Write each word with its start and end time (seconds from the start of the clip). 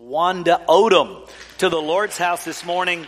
Wanda 0.00 0.60
Odom 0.68 1.28
to 1.58 1.68
the 1.68 1.80
Lord's 1.80 2.18
house 2.18 2.44
this 2.44 2.64
morning. 2.64 3.06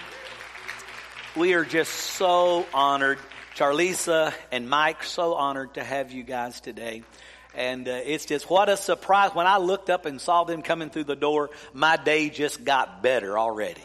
We 1.35 1.55
are 1.55 1.65
just 1.65 1.93
so 1.93 2.65
honored. 2.73 3.19
Charlisa 3.57 4.33
and 4.53 4.71
Mike, 4.71 5.03
so 5.03 5.35
honored 5.35 5.75
to 5.75 5.83
have 5.83 6.13
you 6.13 6.23
guys 6.23 6.61
today. 6.61 7.03
And 7.55 7.89
uh, 7.89 8.01
it's 8.05 8.25
just 8.25 8.49
what 8.49 8.69
a 8.69 8.77
surprise. 8.77 9.35
When 9.35 9.47
I 9.47 9.57
looked 9.57 9.91
up 9.91 10.07
and 10.07 10.21
saw 10.21 10.45
them 10.45 10.63
coming 10.63 10.91
through 10.91 11.05
the 11.05 11.17
door, 11.17 11.51
my 11.73 11.97
day 11.97 12.31
just 12.31 12.65
got 12.65 13.03
better 13.03 13.37
already. 13.37 13.85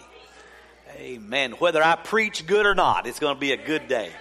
Amen. 0.97 1.53
Whether 1.53 1.81
I 1.83 1.95
preach 1.95 2.45
good 2.45 2.67
or 2.67 2.75
not, 2.75 3.07
it's 3.07 3.19
going 3.19 3.35
to 3.35 3.39
be 3.39 3.51
a 3.51 3.57
good 3.57 3.87
day. 3.87 4.11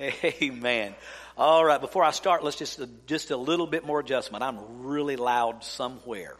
Amen. 0.00 0.94
All 1.36 1.64
right, 1.64 1.80
before 1.80 2.02
I 2.02 2.12
start, 2.12 2.42
let's 2.42 2.56
just 2.56 2.80
just 3.06 3.30
a 3.30 3.36
little 3.36 3.66
bit 3.66 3.84
more 3.84 4.00
adjustment. 4.00 4.42
I'm 4.42 4.84
really 4.84 5.16
loud 5.16 5.64
somewhere. 5.64 6.36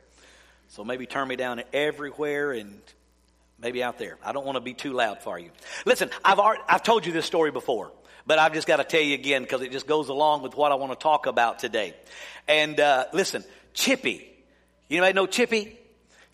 So 0.76 0.84
maybe 0.84 1.06
turn 1.06 1.26
me 1.26 1.36
down 1.36 1.62
everywhere 1.72 2.52
and 2.52 2.78
maybe 3.58 3.82
out 3.82 3.98
there. 3.98 4.18
I 4.22 4.32
don't 4.32 4.44
want 4.44 4.56
to 4.56 4.60
be 4.60 4.74
too 4.74 4.92
loud 4.92 5.22
for 5.22 5.38
you. 5.38 5.48
Listen, 5.86 6.10
I've 6.22 6.38
already, 6.38 6.60
I've 6.68 6.82
told 6.82 7.06
you 7.06 7.14
this 7.14 7.24
story 7.24 7.50
before, 7.50 7.92
but 8.26 8.38
I've 8.38 8.52
just 8.52 8.66
got 8.66 8.76
to 8.76 8.84
tell 8.84 9.00
you 9.00 9.14
again 9.14 9.40
because 9.40 9.62
it 9.62 9.72
just 9.72 9.86
goes 9.86 10.10
along 10.10 10.42
with 10.42 10.54
what 10.54 10.72
I 10.72 10.74
want 10.74 10.92
to 10.92 11.02
talk 11.02 11.24
about 11.24 11.60
today. 11.60 11.94
And 12.46 12.78
uh, 12.78 13.06
listen, 13.14 13.42
Chippy. 13.72 14.28
You 14.90 15.00
know 15.14 15.26
Chippy? 15.26 15.78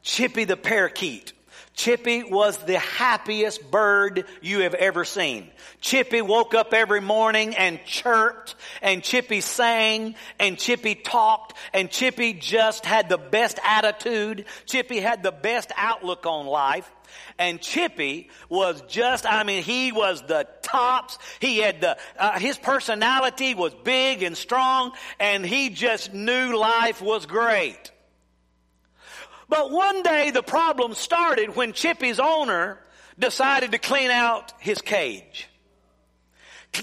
Chippy 0.03 0.43
the 0.43 0.57
parakeet. 0.57 1.33
Chippy 1.75 2.23
was 2.23 2.59
the 2.59 2.79
happiest 2.79 3.71
bird 3.71 4.27
you 4.43 4.61
have 4.61 4.75
ever 4.75 5.05
seen. 5.05 5.51
Chippy 5.81 6.21
woke 6.21 6.55
up 6.55 6.75
every 6.75 7.01
morning 7.01 7.57
and 7.57 7.83
chirped 7.85 8.55
and 8.83 9.03
Chippy 9.03 9.41
sang 9.41 10.15
and 10.39 10.59
Chippy 10.59 10.95
talked 10.95 11.55
and 11.73 11.91
Chippy 11.91 12.35
just 12.35 12.85
had 12.85 13.09
the 13.09 13.17
best 13.17 13.59
attitude. 13.65 14.45
Chippy 14.67 15.01
had 15.01 15.23
the 15.23 15.33
best 15.33 15.73
outlook 15.77 16.27
on 16.27 16.47
life. 16.47 16.91
And 17.39 17.61
Chippy 17.61 18.31
was 18.49 18.83
just, 18.83 19.27
I 19.27 19.43
mean, 19.45 19.63
he 19.63 19.93
was 19.93 20.23
the 20.23 20.47
tops. 20.63 21.19
He 21.41 21.59
had 21.59 21.81
the, 21.81 21.97
uh, 22.19 22.39
his 22.39 22.59
personality 22.59 23.55
was 23.55 23.75
big 23.75 24.23
and 24.23 24.37
strong 24.37 24.93
and 25.19 25.45
he 25.45 25.71
just 25.71 26.13
knew 26.13 26.57
life 26.57 27.01
was 27.01 27.25
great. 27.25 27.92
But 29.53 29.71
one 29.71 30.03
day 30.03 30.31
the 30.31 30.43
problem 30.43 30.95
started 30.95 31.55
when 31.55 31.75
Chippy's 31.75 32.19
owner 32.19 32.79
decided 33.19 33.73
to 33.73 33.79
clean 33.79 34.11
out 34.11 34.51
his 34.61 34.81
cage. 34.81 35.47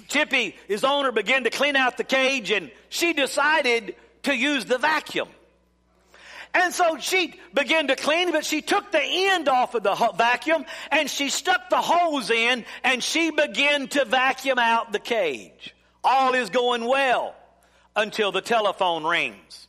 Chippy, 0.08 0.56
his 0.68 0.84
owner, 0.84 1.12
began 1.12 1.46
to 1.46 1.50
clean 1.50 1.76
out 1.76 1.98
the 1.98 2.04
cage 2.04 2.52
and 2.52 2.70
she 2.90 3.14
decided 3.14 3.96
to 4.22 4.36
use 4.36 4.66
the 4.66 4.78
vacuum. 4.78 5.30
And 6.54 6.72
so 6.72 7.00
she 7.00 7.34
began 7.56 7.88
to 7.88 7.96
clean, 7.96 8.32
but 8.32 8.46
she 8.46 8.62
took 8.62 8.92
the 8.92 9.02
end 9.02 9.50
off 9.50 9.74
of 9.74 9.82
the 9.82 9.96
vacuum 10.16 10.64
and 10.92 11.10
she 11.10 11.30
stuck 11.30 11.72
the 11.72 11.82
hose 11.82 12.30
in 12.30 12.66
and 12.84 13.04
she 13.04 13.32
began 13.32 13.88
to 13.88 14.06
vacuum 14.06 14.60
out 14.60 14.92
the 14.92 15.00
cage. 15.00 15.74
All 16.04 16.36
is 16.36 16.52
going 16.52 16.86
well 16.86 17.34
until 17.96 18.32
the 18.32 18.42
telephone 18.42 19.06
rings. 19.06 19.69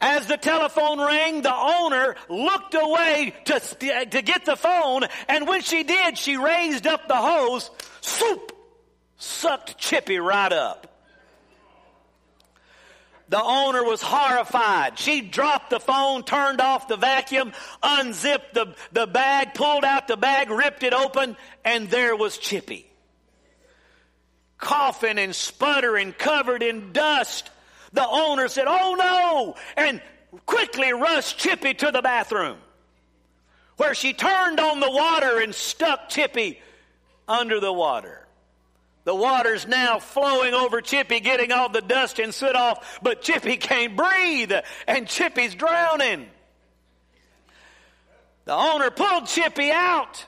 As 0.00 0.26
the 0.26 0.38
telephone 0.38 0.98
rang, 0.98 1.42
the 1.42 1.54
owner 1.54 2.16
looked 2.28 2.74
away 2.74 3.34
to, 3.44 3.60
to 3.60 4.22
get 4.22 4.46
the 4.46 4.56
phone, 4.56 5.04
and 5.28 5.46
when 5.46 5.60
she 5.60 5.82
did, 5.82 6.16
she 6.16 6.36
raised 6.38 6.86
up 6.86 7.06
the 7.06 7.16
hose, 7.16 7.70
soup, 8.00 8.52
sucked 9.18 9.76
Chippy 9.76 10.18
right 10.18 10.52
up. 10.52 10.86
The 13.28 13.40
owner 13.40 13.84
was 13.84 14.02
horrified. 14.02 14.98
She 14.98 15.20
dropped 15.20 15.70
the 15.70 15.78
phone, 15.78 16.24
turned 16.24 16.60
off 16.60 16.88
the 16.88 16.96
vacuum, 16.96 17.52
unzipped 17.80 18.54
the, 18.54 18.74
the 18.90 19.06
bag, 19.06 19.54
pulled 19.54 19.84
out 19.84 20.08
the 20.08 20.16
bag, 20.16 20.50
ripped 20.50 20.82
it 20.82 20.92
open, 20.92 21.36
and 21.64 21.88
there 21.90 22.16
was 22.16 22.38
Chippy. 22.38 22.90
Coughing 24.58 25.18
and 25.18 25.34
sputtering, 25.34 26.12
covered 26.12 26.62
in 26.62 26.92
dust. 26.92 27.50
The 27.92 28.06
owner 28.06 28.48
said, 28.48 28.66
Oh 28.68 28.94
no! 28.94 29.56
And 29.76 30.00
quickly 30.46 30.92
rushed 30.92 31.38
Chippy 31.38 31.74
to 31.74 31.90
the 31.90 32.02
bathroom 32.02 32.58
where 33.80 33.94
she 33.94 34.12
turned 34.12 34.60
on 34.60 34.78
the 34.78 34.90
water 34.90 35.40
and 35.40 35.54
stuck 35.54 36.10
Chippy 36.10 36.60
under 37.26 37.60
the 37.60 37.72
water. 37.72 38.26
The 39.04 39.14
water's 39.14 39.66
now 39.66 39.98
flowing 39.98 40.52
over 40.52 40.82
Chippy, 40.82 41.20
getting 41.20 41.50
all 41.50 41.70
the 41.70 41.80
dust 41.80 42.18
and 42.18 42.34
soot 42.34 42.54
off, 42.54 43.00
but 43.02 43.22
Chippy 43.22 43.56
can't 43.56 43.96
breathe 43.96 44.52
and 44.86 45.08
Chippy's 45.08 45.54
drowning. 45.54 46.26
The 48.44 48.52
owner 48.52 48.90
pulled 48.90 49.26
Chippy 49.28 49.70
out 49.70 50.26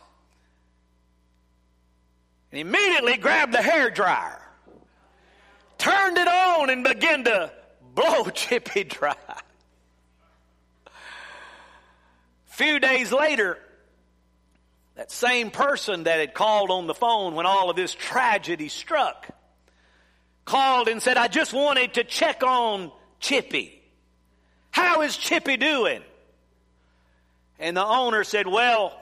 and 2.50 2.60
immediately 2.60 3.18
grabbed 3.18 3.52
the 3.52 3.60
hair 3.60 3.90
dryer 3.90 4.41
turned 5.82 6.16
it 6.16 6.28
on 6.28 6.70
and 6.70 6.84
began 6.84 7.24
to 7.24 7.52
blow 7.94 8.24
Chippy 8.34 8.84
dry. 8.84 9.16
A 10.86 10.90
few 12.46 12.78
days 12.78 13.10
later, 13.10 13.58
that 14.94 15.10
same 15.10 15.50
person 15.50 16.04
that 16.04 16.20
had 16.20 16.34
called 16.34 16.70
on 16.70 16.86
the 16.86 16.94
phone 16.94 17.34
when 17.34 17.46
all 17.46 17.68
of 17.68 17.76
this 17.76 17.94
tragedy 17.94 18.68
struck 18.68 19.28
called 20.44 20.86
and 20.86 21.02
said, 21.02 21.16
I 21.16 21.26
just 21.26 21.52
wanted 21.52 21.94
to 21.94 22.04
check 22.04 22.44
on 22.44 22.92
Chippy. 23.18 23.82
How 24.70 25.02
is 25.02 25.16
Chippy 25.16 25.56
doing? 25.56 26.02
And 27.58 27.76
the 27.76 27.84
owner 27.84 28.22
said, 28.22 28.46
Well, 28.46 28.96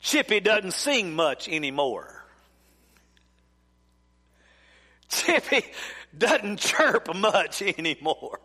Chippy 0.00 0.38
doesn't 0.38 0.72
sing 0.72 1.14
much 1.14 1.48
anymore. 1.48 2.15
Chippy 5.16 5.64
doesn't 6.16 6.58
chirp 6.58 7.14
much 7.14 7.62
anymore. 7.62 8.40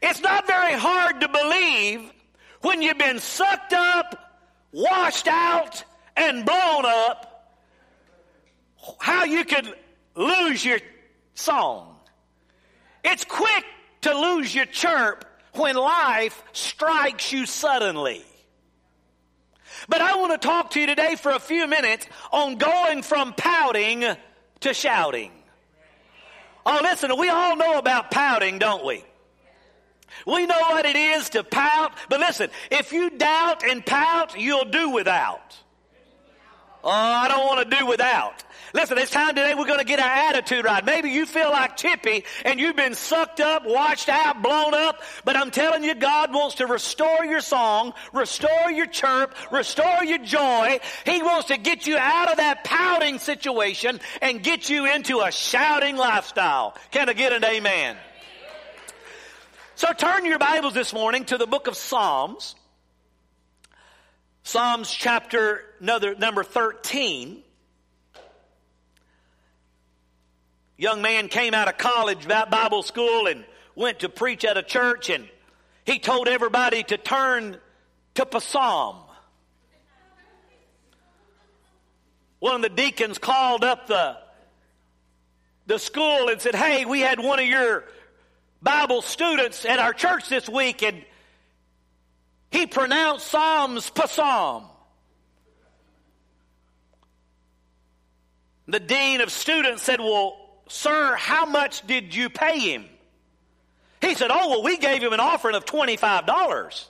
It's 0.00 0.20
not 0.20 0.46
very 0.46 0.74
hard 0.74 1.20
to 1.20 1.28
believe 1.28 2.12
when 2.60 2.82
you've 2.82 2.98
been 2.98 3.18
sucked 3.18 3.72
up, 3.72 4.42
washed 4.72 5.26
out, 5.28 5.84
and 6.16 6.44
blown 6.44 6.84
up, 6.84 7.58
how 8.98 9.24
you 9.24 9.44
could 9.44 9.74
lose 10.14 10.64
your 10.64 10.78
song. 11.34 11.96
It's 13.04 13.24
quick 13.24 13.64
to 14.02 14.18
lose 14.18 14.54
your 14.54 14.66
chirp 14.66 15.24
when 15.54 15.76
life 15.76 16.42
strikes 16.52 17.32
you 17.32 17.46
suddenly. 17.46 18.22
But 19.88 20.00
I 20.00 20.16
want 20.16 20.32
to 20.32 20.38
talk 20.38 20.70
to 20.70 20.80
you 20.80 20.86
today 20.86 21.14
for 21.14 21.32
a 21.32 21.38
few 21.38 21.66
minutes 21.66 22.06
on 22.32 22.56
going 22.56 23.02
from 23.02 23.32
pouting 23.34 24.04
to 24.60 24.74
shouting. 24.74 25.32
Oh, 26.66 26.80
listen, 26.82 27.16
we 27.18 27.28
all 27.28 27.56
know 27.56 27.78
about 27.78 28.10
pouting, 28.10 28.58
don't 28.58 28.84
we? 28.84 29.04
We 30.26 30.46
know 30.46 30.60
what 30.60 30.84
it 30.84 30.96
is 30.96 31.30
to 31.30 31.44
pout, 31.44 31.92
but 32.08 32.20
listen, 32.20 32.50
if 32.70 32.92
you 32.92 33.10
doubt 33.10 33.62
and 33.64 33.84
pout, 33.84 34.38
you'll 34.38 34.64
do 34.64 34.90
without. 34.90 35.56
Oh, 36.88 36.90
I 36.90 37.28
don't 37.28 37.44
want 37.44 37.70
to 37.70 37.76
do 37.76 37.84
without. 37.84 38.42
Listen, 38.72 38.96
it's 38.96 39.10
time 39.10 39.34
today 39.34 39.54
we're 39.54 39.66
going 39.66 39.78
to 39.78 39.84
get 39.84 39.98
our 39.98 40.30
attitude 40.30 40.64
right. 40.64 40.82
Maybe 40.82 41.10
you 41.10 41.26
feel 41.26 41.50
like 41.50 41.76
Chippy 41.76 42.24
and 42.46 42.58
you've 42.58 42.76
been 42.76 42.94
sucked 42.94 43.40
up, 43.40 43.66
washed 43.66 44.08
out, 44.08 44.42
blown 44.42 44.72
up, 44.72 45.02
but 45.22 45.36
I'm 45.36 45.50
telling 45.50 45.84
you, 45.84 45.94
God 45.94 46.32
wants 46.32 46.56
to 46.56 46.66
restore 46.66 47.26
your 47.26 47.42
song, 47.42 47.92
restore 48.14 48.70
your 48.70 48.86
chirp, 48.86 49.34
restore 49.52 50.02
your 50.02 50.16
joy. 50.16 50.80
He 51.04 51.22
wants 51.22 51.48
to 51.48 51.58
get 51.58 51.86
you 51.86 51.98
out 51.98 52.30
of 52.30 52.38
that 52.38 52.64
pouting 52.64 53.18
situation 53.18 54.00
and 54.22 54.42
get 54.42 54.70
you 54.70 54.90
into 54.90 55.20
a 55.20 55.30
shouting 55.30 55.98
lifestyle. 55.98 56.74
Can 56.90 57.10
I 57.10 57.12
get 57.12 57.34
an 57.34 57.44
amen? 57.44 57.98
So 59.74 59.92
turn 59.92 60.24
your 60.24 60.38
Bibles 60.38 60.72
this 60.72 60.94
morning 60.94 61.26
to 61.26 61.36
the 61.36 61.46
book 61.46 61.66
of 61.66 61.76
Psalms. 61.76 62.54
Psalms 64.48 64.90
chapter 64.90 65.62
number 65.78 66.42
13. 66.42 67.42
young 70.78 71.02
man 71.02 71.28
came 71.28 71.52
out 71.52 71.68
of 71.68 71.76
college, 71.76 72.26
Bible 72.26 72.82
school, 72.82 73.26
and 73.26 73.44
went 73.74 73.98
to 73.98 74.08
preach 74.08 74.46
at 74.46 74.56
a 74.56 74.62
church, 74.62 75.10
and 75.10 75.28
he 75.84 75.98
told 75.98 76.28
everybody 76.28 76.82
to 76.82 76.96
turn 76.96 77.58
to 78.14 78.40
psalm. 78.40 78.96
One 82.38 82.54
of 82.54 82.62
the 82.62 82.70
deacons 82.70 83.18
called 83.18 83.64
up 83.64 83.86
the, 83.86 84.16
the 85.66 85.78
school 85.78 86.30
and 86.30 86.40
said, 86.40 86.54
Hey, 86.54 86.86
we 86.86 87.00
had 87.00 87.20
one 87.20 87.38
of 87.38 87.44
your 87.44 87.84
Bible 88.62 89.02
students 89.02 89.66
at 89.66 89.78
our 89.78 89.92
church 89.92 90.30
this 90.30 90.48
week, 90.48 90.82
and 90.82 91.04
he 92.50 92.66
pronounced 92.66 93.26
Psalms 93.26 93.90
psalm. 94.06 94.64
The 98.66 98.80
dean 98.80 99.20
of 99.20 99.30
students 99.30 99.82
said, 99.82 100.00
Well, 100.00 100.36
Sir, 100.68 101.14
how 101.16 101.46
much 101.46 101.86
did 101.86 102.14
you 102.14 102.28
pay 102.28 102.58
him? 102.58 102.84
He 104.00 104.14
said, 104.14 104.30
Oh, 104.30 104.50
well, 104.50 104.62
we 104.62 104.76
gave 104.76 105.02
him 105.02 105.12
an 105.12 105.20
offering 105.20 105.56
of 105.56 105.64
$25. 105.64 106.86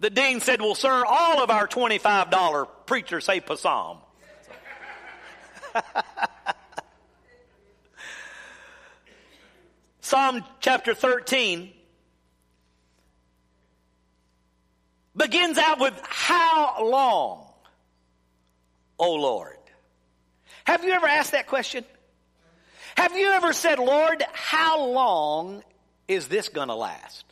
The 0.00 0.10
dean 0.10 0.40
said, 0.40 0.60
Well, 0.60 0.74
sir, 0.74 1.04
all 1.06 1.42
of 1.42 1.50
our 1.50 1.68
$25 1.68 2.68
preachers 2.86 3.24
say 3.24 3.40
psalm. 3.56 3.98
Psalm 10.00 10.44
chapter 10.60 10.94
13 10.94 11.72
begins 15.16 15.58
out 15.58 15.80
with, 15.80 15.98
How 16.04 16.84
long, 16.84 17.46
O 18.98 19.14
Lord? 19.14 19.56
Have 20.64 20.84
you 20.84 20.92
ever 20.92 21.06
asked 21.06 21.32
that 21.32 21.46
question? 21.46 21.84
Have 22.96 23.16
you 23.16 23.28
ever 23.30 23.52
said, 23.52 23.78
Lord, 23.78 24.22
how 24.32 24.86
long 24.86 25.62
is 26.08 26.28
this 26.28 26.48
going 26.48 26.68
to 26.68 26.74
last? 26.74 27.24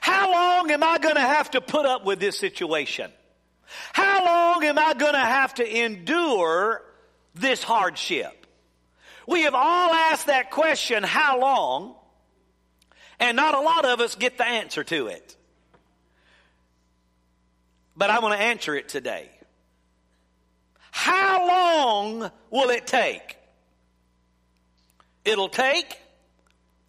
How 0.00 0.30
long 0.30 0.70
am 0.70 0.82
I 0.82 0.98
going 0.98 1.14
to 1.14 1.20
have 1.20 1.50
to 1.52 1.60
put 1.60 1.86
up 1.86 2.04
with 2.04 2.20
this 2.20 2.38
situation? 2.38 3.10
How 3.92 4.24
long 4.24 4.64
am 4.64 4.78
I 4.78 4.94
going 4.94 5.12
to 5.12 5.18
have 5.18 5.54
to 5.54 5.84
endure 5.84 6.82
this 7.34 7.62
hardship? 7.62 8.46
We 9.26 9.42
have 9.42 9.54
all 9.54 9.92
asked 9.92 10.26
that 10.26 10.50
question, 10.50 11.02
how 11.02 11.40
long? 11.40 11.94
And 13.20 13.36
not 13.36 13.54
a 13.54 13.60
lot 13.60 13.84
of 13.84 14.00
us 14.00 14.14
get 14.14 14.38
the 14.38 14.46
answer 14.46 14.84
to 14.84 15.08
it. 15.08 15.36
But 17.98 18.10
I 18.10 18.20
want 18.20 18.38
to 18.38 18.40
answer 18.40 18.76
it 18.76 18.88
today. 18.88 19.28
How 20.92 21.48
long 21.48 22.30
will 22.50 22.70
it 22.70 22.86
take? 22.86 23.36
It'll 25.24 25.48
take 25.48 25.98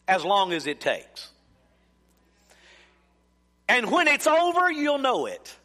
as 0.08 0.24
long 0.24 0.54
as 0.54 0.68
it 0.68 0.80
takes. 0.80 1.30
And 3.68 3.92
when 3.92 4.08
it's 4.08 4.28
over, 4.28 4.72
you'll 4.72 5.00
know 5.00 5.26
it. 5.26 5.56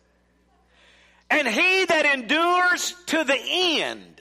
And 1.29 1.47
he 1.47 1.85
that 1.85 2.07
endures 2.07 2.95
to 3.07 3.25
the 3.25 3.39
end 3.39 4.21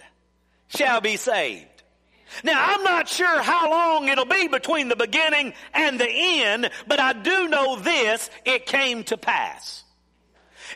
shall 0.68 1.00
be 1.00 1.16
saved. 1.16 1.68
Now, 2.44 2.74
I'm 2.74 2.84
not 2.84 3.08
sure 3.08 3.42
how 3.42 3.70
long 3.70 4.08
it'll 4.10 4.26
be 4.26 4.48
between 4.48 4.90
the 4.90 4.96
beginning 4.96 5.54
and 5.74 6.00
the 6.00 6.10
end, 6.10 6.70
but 6.88 7.00
I 7.00 7.14
do 7.14 7.48
know 7.48 7.78
this, 7.78 8.30
it 8.44 8.66
came 8.66 9.04
to 9.06 9.18
pass. 9.18 9.83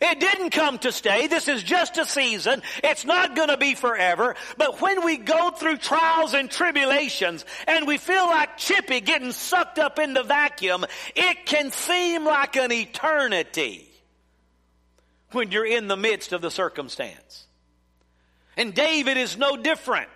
It 0.01 0.19
didn't 0.19 0.51
come 0.51 0.77
to 0.79 0.91
stay. 0.91 1.27
This 1.27 1.47
is 1.47 1.63
just 1.63 1.97
a 1.97 2.05
season. 2.05 2.61
It's 2.83 3.05
not 3.05 3.35
going 3.35 3.49
to 3.49 3.57
be 3.57 3.75
forever. 3.75 4.35
But 4.57 4.81
when 4.81 5.03
we 5.03 5.17
go 5.17 5.51
through 5.51 5.77
trials 5.77 6.33
and 6.33 6.49
tribulations 6.49 7.45
and 7.67 7.87
we 7.87 7.97
feel 7.97 8.25
like 8.25 8.57
Chippy 8.57 9.01
getting 9.01 9.31
sucked 9.31 9.79
up 9.79 9.99
in 9.99 10.13
the 10.13 10.23
vacuum, 10.23 10.85
it 11.15 11.45
can 11.45 11.71
seem 11.71 12.25
like 12.25 12.55
an 12.55 12.71
eternity 12.71 13.89
when 15.31 15.51
you're 15.51 15.65
in 15.65 15.87
the 15.87 15.97
midst 15.97 16.33
of 16.33 16.41
the 16.41 16.51
circumstance. 16.51 17.45
And 18.55 18.73
David 18.73 19.17
is 19.17 19.37
no 19.37 19.57
different. 19.57 20.09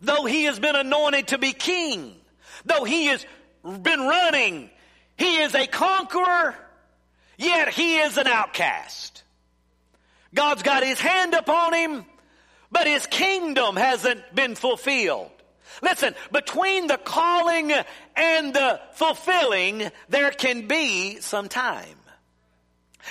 Though 0.00 0.24
he 0.24 0.44
has 0.44 0.58
been 0.58 0.74
anointed 0.74 1.28
to 1.28 1.38
be 1.38 1.52
king, 1.52 2.16
though 2.64 2.84
he 2.84 3.06
has 3.06 3.24
been 3.62 4.00
running, 4.00 4.68
he 5.16 5.42
is 5.42 5.54
a 5.54 5.66
conqueror 5.66 6.56
Yet 7.42 7.70
he 7.70 7.98
is 7.98 8.18
an 8.18 8.28
outcast. 8.28 9.24
God's 10.32 10.62
got 10.62 10.84
his 10.84 11.00
hand 11.00 11.34
upon 11.34 11.74
him, 11.74 12.04
but 12.70 12.86
his 12.86 13.04
kingdom 13.06 13.74
hasn't 13.74 14.32
been 14.32 14.54
fulfilled. 14.54 15.30
Listen, 15.82 16.14
between 16.30 16.86
the 16.86 16.98
calling 16.98 17.72
and 18.14 18.54
the 18.54 18.80
fulfilling, 18.92 19.90
there 20.08 20.30
can 20.30 20.68
be 20.68 21.20
some 21.20 21.48
time. 21.48 21.96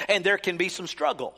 And 0.08 0.24
there 0.24 0.38
can 0.38 0.56
be 0.56 0.70
some 0.70 0.88
struggle. 0.88 1.36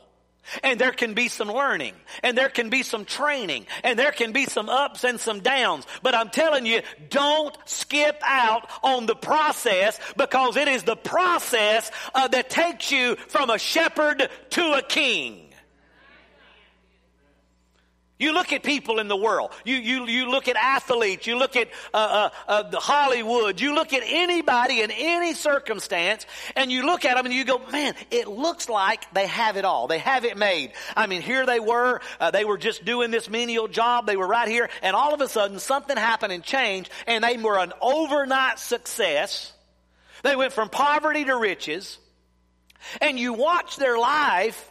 And 0.62 0.80
there 0.80 0.92
can 0.92 1.14
be 1.14 1.28
some 1.28 1.48
learning, 1.48 1.94
and 2.22 2.36
there 2.36 2.48
can 2.48 2.70
be 2.70 2.82
some 2.82 3.04
training, 3.04 3.66
and 3.82 3.98
there 3.98 4.12
can 4.12 4.32
be 4.32 4.46
some 4.46 4.68
ups 4.68 5.04
and 5.04 5.18
some 5.18 5.40
downs. 5.40 5.86
But 6.02 6.14
I'm 6.14 6.30
telling 6.30 6.66
you, 6.66 6.82
don't 7.08 7.56
skip 7.64 8.20
out 8.22 8.68
on 8.82 9.06
the 9.06 9.16
process 9.16 9.98
because 10.16 10.56
it 10.56 10.68
is 10.68 10.82
the 10.82 10.96
process 10.96 11.90
uh, 12.14 12.28
that 12.28 12.50
takes 12.50 12.90
you 12.90 13.16
from 13.16 13.50
a 13.50 13.58
shepherd 13.58 14.28
to 14.50 14.72
a 14.74 14.82
king. 14.82 15.53
You 18.24 18.32
look 18.32 18.54
at 18.54 18.62
people 18.62 19.00
in 19.00 19.08
the 19.08 19.16
world. 19.16 19.52
You, 19.66 19.76
you, 19.76 20.06
you 20.06 20.30
look 20.30 20.48
at 20.48 20.56
athletes. 20.56 21.26
You 21.26 21.36
look 21.36 21.56
at 21.56 21.68
uh, 21.92 22.30
uh, 22.48 22.62
uh, 22.72 22.80
Hollywood. 22.80 23.60
You 23.60 23.74
look 23.74 23.92
at 23.92 24.02
anybody 24.02 24.80
in 24.80 24.90
any 24.90 25.34
circumstance, 25.34 26.24
and 26.56 26.72
you 26.72 26.86
look 26.86 27.04
at 27.04 27.16
them 27.16 27.26
and 27.26 27.34
you 27.34 27.44
go, 27.44 27.60
man, 27.70 27.94
it 28.10 28.26
looks 28.26 28.70
like 28.70 29.12
they 29.12 29.26
have 29.26 29.58
it 29.58 29.66
all. 29.66 29.88
They 29.88 29.98
have 29.98 30.24
it 30.24 30.38
made. 30.38 30.72
I 30.96 31.06
mean, 31.06 31.20
here 31.20 31.44
they 31.44 31.60
were. 31.60 32.00
Uh, 32.18 32.30
they 32.30 32.46
were 32.46 32.56
just 32.56 32.86
doing 32.86 33.10
this 33.10 33.28
menial 33.28 33.68
job. 33.68 34.06
They 34.06 34.16
were 34.16 34.26
right 34.26 34.48
here, 34.48 34.70
and 34.80 34.96
all 34.96 35.12
of 35.12 35.20
a 35.20 35.28
sudden 35.28 35.58
something 35.58 35.98
happened 35.98 36.32
and 36.32 36.42
changed, 36.42 36.88
and 37.06 37.22
they 37.22 37.36
were 37.36 37.58
an 37.58 37.74
overnight 37.82 38.58
success. 38.58 39.52
They 40.22 40.34
went 40.34 40.54
from 40.54 40.70
poverty 40.70 41.26
to 41.26 41.36
riches, 41.36 41.98
and 43.02 43.18
you 43.20 43.34
watch 43.34 43.76
their 43.76 43.98
life 43.98 44.70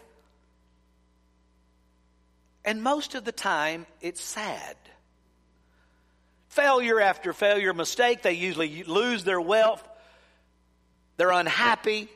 and 2.65 2.81
most 2.81 3.15
of 3.15 3.25
the 3.25 3.31
time, 3.31 3.85
it's 4.01 4.21
sad. 4.21 4.75
Failure 6.49 6.99
after 6.99 7.33
failure, 7.33 7.73
mistake, 7.73 8.21
they 8.21 8.33
usually 8.33 8.83
lose 8.83 9.23
their 9.23 9.41
wealth. 9.41 9.87
They're 11.17 11.31
unhappy. 11.31 12.09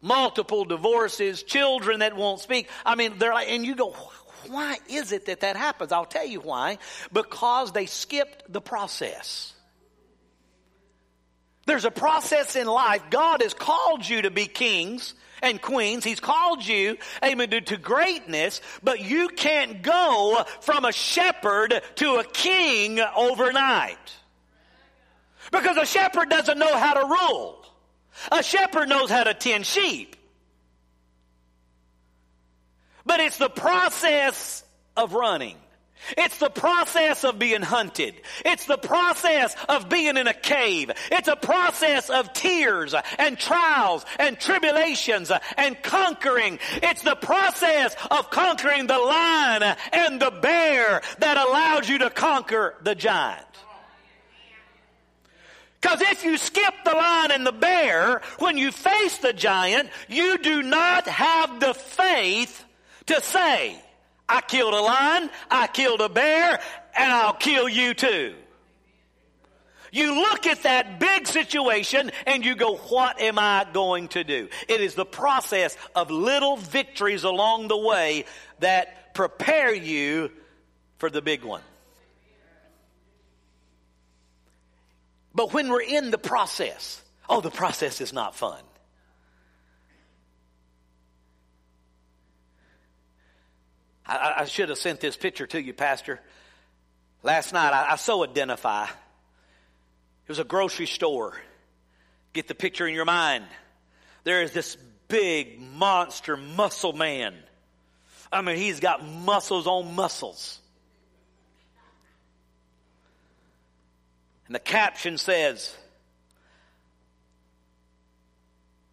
Multiple 0.00 0.64
divorces, 0.64 1.42
children 1.42 2.00
that 2.00 2.16
won't 2.16 2.40
speak. 2.40 2.68
I 2.84 2.94
mean, 2.94 3.18
they're 3.18 3.34
like, 3.34 3.50
and 3.50 3.64
you 3.64 3.74
go, 3.74 3.94
why 4.48 4.78
is 4.88 5.12
it 5.12 5.26
that 5.26 5.40
that 5.40 5.56
happens? 5.56 5.92
I'll 5.92 6.04
tell 6.04 6.26
you 6.26 6.40
why. 6.40 6.78
Because 7.12 7.72
they 7.72 7.86
skipped 7.86 8.52
the 8.52 8.60
process. 8.60 9.52
There's 11.66 11.84
a 11.84 11.90
process 11.90 12.56
in 12.56 12.66
life. 12.66 13.02
God 13.10 13.42
has 13.42 13.54
called 13.54 14.06
you 14.06 14.22
to 14.22 14.30
be 14.30 14.46
kings 14.46 15.14
and 15.44 15.60
queens. 15.60 16.04
He's 16.04 16.20
called 16.20 16.66
you, 16.66 16.96
amen, 17.22 17.50
to, 17.50 17.60
to 17.60 17.76
greatness, 17.76 18.60
but 18.82 19.00
you 19.00 19.28
can't 19.28 19.82
go 19.82 20.44
from 20.60 20.84
a 20.84 20.92
shepherd 20.92 21.80
to 21.96 22.16
a 22.16 22.24
king 22.24 23.00
overnight. 23.00 23.98
Because 25.52 25.76
a 25.76 25.86
shepherd 25.86 26.30
doesn't 26.30 26.58
know 26.58 26.76
how 26.76 26.94
to 26.94 27.06
rule. 27.06 27.64
A 28.32 28.42
shepherd 28.42 28.88
knows 28.88 29.10
how 29.10 29.24
to 29.24 29.34
tend 29.34 29.66
sheep. 29.66 30.16
But 33.06 33.20
it's 33.20 33.38
the 33.38 33.50
process 33.50 34.64
of 34.96 35.12
running. 35.12 35.56
It's 36.16 36.38
the 36.38 36.50
process 36.50 37.24
of 37.24 37.38
being 37.38 37.62
hunted. 37.62 38.14
It's 38.44 38.66
the 38.66 38.78
process 38.78 39.56
of 39.68 39.88
being 39.88 40.16
in 40.16 40.26
a 40.26 40.34
cave. 40.34 40.90
It's 41.10 41.28
a 41.28 41.36
process 41.36 42.10
of 42.10 42.32
tears 42.32 42.94
and 43.18 43.38
trials 43.38 44.04
and 44.18 44.38
tribulations 44.38 45.32
and 45.56 45.82
conquering. 45.82 46.58
It's 46.82 47.02
the 47.02 47.16
process 47.16 47.96
of 48.10 48.30
conquering 48.30 48.86
the 48.86 48.98
lion 48.98 49.76
and 49.92 50.20
the 50.20 50.30
bear 50.30 51.02
that 51.18 51.36
allows 51.36 51.88
you 51.88 51.98
to 51.98 52.10
conquer 52.10 52.74
the 52.82 52.94
giant. 52.94 53.46
Because 55.80 56.00
if 56.00 56.24
you 56.24 56.38
skip 56.38 56.74
the 56.84 56.94
lion 56.94 57.30
and 57.30 57.46
the 57.46 57.52
bear, 57.52 58.22
when 58.38 58.56
you 58.56 58.72
face 58.72 59.18
the 59.18 59.34
giant, 59.34 59.90
you 60.08 60.38
do 60.38 60.62
not 60.62 61.06
have 61.06 61.60
the 61.60 61.74
faith 61.74 62.64
to 63.04 63.20
say, 63.20 63.78
I 64.28 64.40
killed 64.40 64.74
a 64.74 64.80
lion, 64.80 65.30
I 65.50 65.66
killed 65.66 66.00
a 66.00 66.08
bear, 66.08 66.60
and 66.96 67.12
I'll 67.12 67.34
kill 67.34 67.68
you 67.68 67.94
too. 67.94 68.34
You 69.92 70.12
look 70.16 70.46
at 70.46 70.64
that 70.64 70.98
big 70.98 71.28
situation 71.28 72.10
and 72.26 72.44
you 72.44 72.56
go, 72.56 72.76
what 72.76 73.20
am 73.20 73.38
I 73.38 73.64
going 73.72 74.08
to 74.08 74.24
do? 74.24 74.48
It 74.68 74.80
is 74.80 74.94
the 74.94 75.04
process 75.04 75.76
of 75.94 76.10
little 76.10 76.56
victories 76.56 77.22
along 77.22 77.68
the 77.68 77.76
way 77.76 78.24
that 78.58 79.14
prepare 79.14 79.72
you 79.72 80.32
for 80.98 81.10
the 81.10 81.22
big 81.22 81.44
one. 81.44 81.62
But 85.32 85.52
when 85.52 85.68
we're 85.68 85.82
in 85.82 86.10
the 86.10 86.18
process, 86.18 87.00
oh, 87.28 87.40
the 87.40 87.50
process 87.50 88.00
is 88.00 88.12
not 88.12 88.34
fun. 88.34 88.62
I, 94.06 94.34
I 94.38 94.44
should 94.44 94.68
have 94.68 94.78
sent 94.78 95.00
this 95.00 95.16
picture 95.16 95.46
to 95.46 95.62
you, 95.62 95.72
Pastor. 95.72 96.20
Last 97.22 97.52
night, 97.52 97.72
I, 97.72 97.92
I 97.92 97.96
so 97.96 98.22
identify. 98.22 98.84
It 98.84 100.28
was 100.28 100.38
a 100.38 100.44
grocery 100.44 100.86
store. 100.86 101.34
Get 102.32 102.48
the 102.48 102.54
picture 102.54 102.86
in 102.86 102.94
your 102.94 103.04
mind. 103.04 103.44
There 104.24 104.42
is 104.42 104.52
this 104.52 104.76
big 105.08 105.60
monster 105.60 106.36
muscle 106.36 106.92
man. 106.92 107.34
I 108.32 108.42
mean, 108.42 108.56
he's 108.56 108.80
got 108.80 109.06
muscles 109.06 109.66
on 109.66 109.94
muscles. 109.94 110.60
And 114.46 114.54
the 114.54 114.60
caption 114.60 115.18
says, 115.18 115.74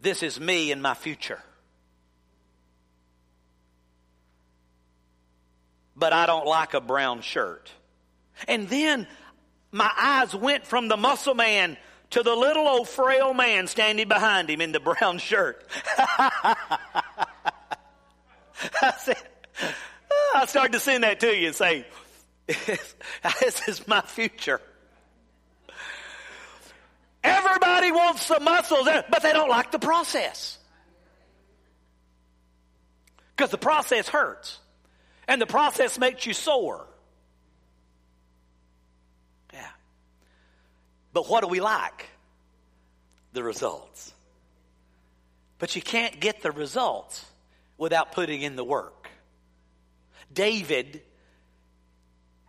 This 0.02 0.24
is 0.24 0.40
me 0.40 0.72
in 0.72 0.82
my 0.82 0.94
future. 0.94 1.42
But 5.96 6.14
I 6.14 6.26
don't 6.26 6.46
like 6.46 6.74
a 6.74 6.82
brown 6.82 7.22
shirt. 7.22 7.72
And 8.48 8.68
then 8.70 9.08
my 9.72 9.92
eyes 9.98 10.36
went 10.36 10.66
from 10.66 10.88
the 10.88 10.98
muscle 10.98 11.36
man 11.36 11.78
to 12.12 12.24
the 12.24 12.36
little 12.36 12.68
old 12.68 12.90
frail 12.90 13.34
man 13.34 13.68
standing 13.68 14.08
behind 14.08 14.50
him 14.50 14.62
in 14.62 14.72
the 14.72 14.80
brown 14.80 15.18
shirt. 15.18 15.66
I 15.98 16.56
said, 19.00 19.18
ah, 19.64 20.42
I 20.42 20.46
started 20.46 20.74
to 20.74 20.80
send 20.80 21.04
that 21.04 21.20
to 21.22 21.36
you 21.36 21.48
and 21.48 21.56
say, 21.56 21.86
this 22.48 23.68
is 23.68 23.88
my 23.88 24.02
future. 24.02 24.62
Everybody 27.24 27.92
wants 27.92 28.28
the 28.28 28.40
muscles, 28.40 28.88
but 29.10 29.22
they 29.22 29.32
don't 29.32 29.50
like 29.50 29.72
the 29.72 29.80
process. 29.80 30.58
Because 33.36 33.52
the 33.52 33.58
process 33.58 34.08
hurts. 34.08 34.60
And 35.32 35.42
the 35.42 35.48
process 35.48 35.98
makes 35.98 36.26
you 36.26 36.34
sore. 36.34 36.86
Yeah. 39.54 39.66
But 41.14 41.30
what 41.30 41.40
do 41.40 41.48
we 41.48 41.62
like? 41.62 42.10
The 43.32 43.42
results. 43.42 44.14
But 45.58 45.74
you 45.74 45.82
can't 45.82 46.20
get 46.20 46.42
the 46.42 46.52
results 46.52 47.26
without 47.78 48.12
putting 48.12 48.42
in 48.42 48.58
the 48.58 48.66
work. 48.66 49.08
David 50.34 51.02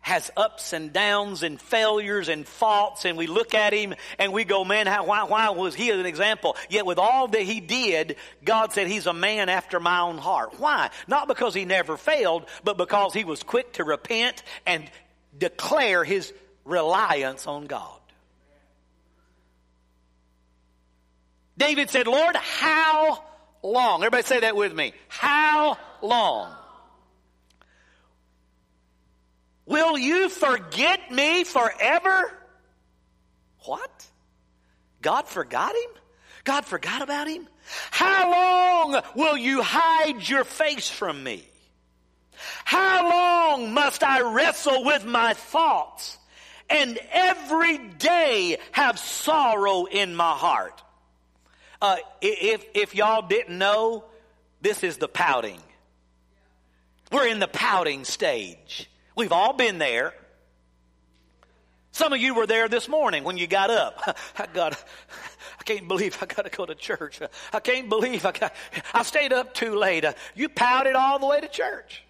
has 0.02 0.30
ups 0.36 0.72
and 0.72 0.92
downs 0.92 1.42
and 1.42 1.60
failures 1.60 2.28
and 2.28 2.46
faults 2.46 3.04
and 3.04 3.16
we 3.16 3.28
look 3.28 3.54
at 3.54 3.72
him 3.72 3.94
and 4.18 4.32
we 4.32 4.44
go, 4.44 4.64
man, 4.64 4.86
how, 4.86 5.06
why, 5.06 5.22
why 5.22 5.50
was 5.50 5.74
he 5.74 5.90
an 5.90 6.04
example? 6.04 6.56
Yet 6.68 6.84
with 6.84 6.98
all 6.98 7.28
that 7.28 7.42
he 7.42 7.60
did, 7.60 8.16
God 8.44 8.72
said 8.72 8.88
he's 8.88 9.06
a 9.06 9.14
man 9.14 9.48
after 9.48 9.80
my 9.80 10.00
own 10.00 10.18
heart. 10.18 10.58
Why? 10.58 10.90
Not 11.06 11.28
because 11.28 11.54
he 11.54 11.64
never 11.64 11.96
failed, 11.96 12.46
but 12.64 12.76
because 12.76 13.14
he 13.14 13.24
was 13.24 13.42
quick 13.44 13.74
to 13.74 13.84
repent 13.84 14.42
and 14.66 14.90
declare 15.38 16.02
his 16.02 16.32
reliance 16.64 17.46
on 17.46 17.66
God. 17.66 18.00
David 21.56 21.90
said, 21.90 22.08
Lord, 22.08 22.34
how 22.34 23.22
long? 23.62 24.00
Everybody 24.00 24.24
say 24.24 24.40
that 24.40 24.56
with 24.56 24.74
me. 24.74 24.94
How 25.06 25.78
long? 26.02 26.56
Will 29.66 29.96
you 29.96 30.28
forget 30.28 31.10
me 31.10 31.44
forever? 31.44 32.32
What? 33.64 34.06
God 35.00 35.28
forgot 35.28 35.74
him? 35.74 35.90
God 36.44 36.64
forgot 36.64 37.02
about 37.02 37.28
him? 37.28 37.46
How 37.90 38.30
long 38.30 39.02
will 39.14 39.36
you 39.36 39.62
hide 39.62 40.28
your 40.28 40.44
face 40.44 40.90
from 40.90 41.22
me? 41.22 41.44
How 42.64 43.08
long 43.08 43.72
must 43.72 44.02
I 44.02 44.22
wrestle 44.22 44.84
with 44.84 45.04
my 45.04 45.34
thoughts 45.34 46.18
and 46.68 46.98
every 47.12 47.78
day 47.78 48.58
have 48.72 48.98
sorrow 48.98 49.84
in 49.84 50.14
my 50.16 50.32
heart? 50.32 50.82
Uh, 51.80 51.96
if, 52.20 52.64
if 52.74 52.94
y'all 52.94 53.26
didn't 53.26 53.58
know, 53.58 54.04
this 54.60 54.82
is 54.82 54.96
the 54.96 55.08
pouting. 55.08 55.60
We're 57.12 57.26
in 57.26 57.38
the 57.40 57.48
pouting 57.48 58.04
stage. 58.04 58.88
We've 59.16 59.32
all 59.32 59.52
been 59.52 59.78
there. 59.78 60.14
Some 61.92 62.14
of 62.14 62.20
you 62.20 62.34
were 62.34 62.46
there 62.46 62.68
this 62.68 62.88
morning 62.88 63.22
when 63.22 63.36
you 63.36 63.46
got 63.46 63.70
up. 63.70 64.18
I 64.38 64.46
got, 64.46 64.82
I 65.60 65.62
can't 65.64 65.86
believe 65.86 66.16
I 66.22 66.26
got 66.26 66.44
to 66.44 66.50
go 66.50 66.64
to 66.64 66.74
church. 66.74 67.20
I 67.52 67.60
can't 67.60 67.88
believe 67.88 68.24
I 68.24 68.32
got, 68.32 68.54
I 68.94 69.02
stayed 69.02 69.32
up 69.32 69.52
too 69.52 69.76
late. 69.76 70.04
You 70.34 70.48
pouted 70.48 70.94
all 70.94 71.18
the 71.18 71.26
way 71.26 71.40
to 71.40 71.48
church. 71.48 72.02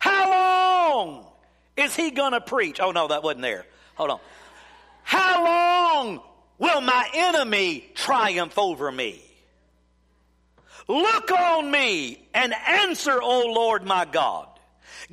How 0.00 0.30
long 0.30 1.26
is 1.76 1.94
he 1.94 2.10
going 2.10 2.32
to 2.32 2.40
preach? 2.40 2.80
Oh 2.80 2.90
no, 2.90 3.06
that 3.08 3.22
wasn't 3.22 3.42
there. 3.42 3.64
Hold 3.94 4.10
on. 4.10 4.20
How 5.04 5.44
long 5.44 6.20
will 6.58 6.80
my 6.80 7.08
enemy 7.14 7.88
triumph 7.94 8.58
over 8.58 8.90
me? 8.90 9.22
Look 10.88 11.30
on 11.30 11.70
me 11.70 12.26
and 12.34 12.54
answer, 12.66 13.20
O 13.22 13.52
Lord 13.52 13.84
my 13.84 14.04
God. 14.04 14.48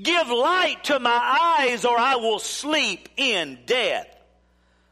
Give 0.02 0.28
light 0.30 0.84
to 0.86 1.00
my 1.00 1.58
eyes 1.60 1.86
or 1.86 1.98
I 1.98 2.16
will 2.16 2.40
sleep 2.40 3.10
in 3.18 3.60
death. 3.66 4.08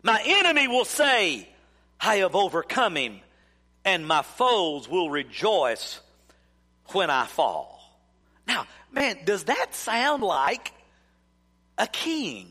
My 0.04 0.22
enemy 0.26 0.68
will 0.68 0.86
say, 0.86 1.48
I 2.00 2.18
have 2.18 2.36
overcome 2.36 2.96
him 2.96 3.20
and 3.86 4.06
my 4.06 4.22
foes 4.22 4.88
will 4.88 5.10
rejoice 5.10 6.00
when 6.88 7.10
I 7.10 7.26
fall. 7.26 7.78
Now, 8.48 8.66
man, 8.92 9.18
does 9.26 9.46
that 9.46 9.76
sound 9.76 10.24
like 10.24 10.74
a 11.78 11.88
king? 11.88 12.48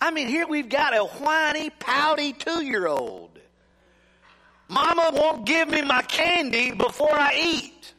I 0.00 0.10
mean, 0.10 0.28
here 0.28 0.46
we've 0.46 0.68
got 0.68 0.96
a 0.96 1.04
whiny, 1.04 1.70
pouty 1.70 2.32
two 2.32 2.64
year 2.64 2.86
old 2.86 3.35
Mama 4.68 5.10
won't 5.14 5.46
give 5.46 5.68
me 5.68 5.82
my 5.82 6.02
candy 6.02 6.72
before 6.72 7.12
I 7.12 7.34
eat. 7.34 7.94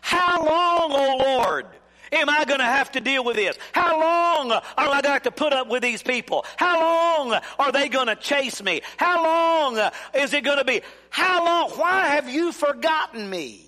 How 0.00 0.38
long, 0.38 0.92
oh 0.92 1.16
Lord, 1.24 1.66
am 2.12 2.30
I 2.30 2.44
going 2.44 2.60
to 2.60 2.64
have 2.64 2.92
to 2.92 3.00
deal 3.00 3.24
with 3.24 3.36
this? 3.36 3.58
How 3.72 4.00
long 4.00 4.52
are 4.52 4.62
I 4.76 5.00
going 5.02 5.20
to 5.20 5.30
put 5.30 5.52
up 5.52 5.68
with 5.68 5.82
these 5.82 6.02
people? 6.02 6.44
How 6.56 6.80
long 6.80 7.40
are 7.58 7.72
they 7.72 7.88
going 7.88 8.06
to 8.06 8.16
chase 8.16 8.62
me? 8.62 8.80
How 8.96 9.22
long 9.22 9.90
is 10.14 10.32
it 10.32 10.44
going 10.44 10.58
to 10.58 10.64
be? 10.64 10.80
How 11.10 11.44
long? 11.44 11.70
Why 11.70 12.06
have 12.08 12.30
you 12.30 12.52
forgotten 12.52 13.28
me? 13.28 13.66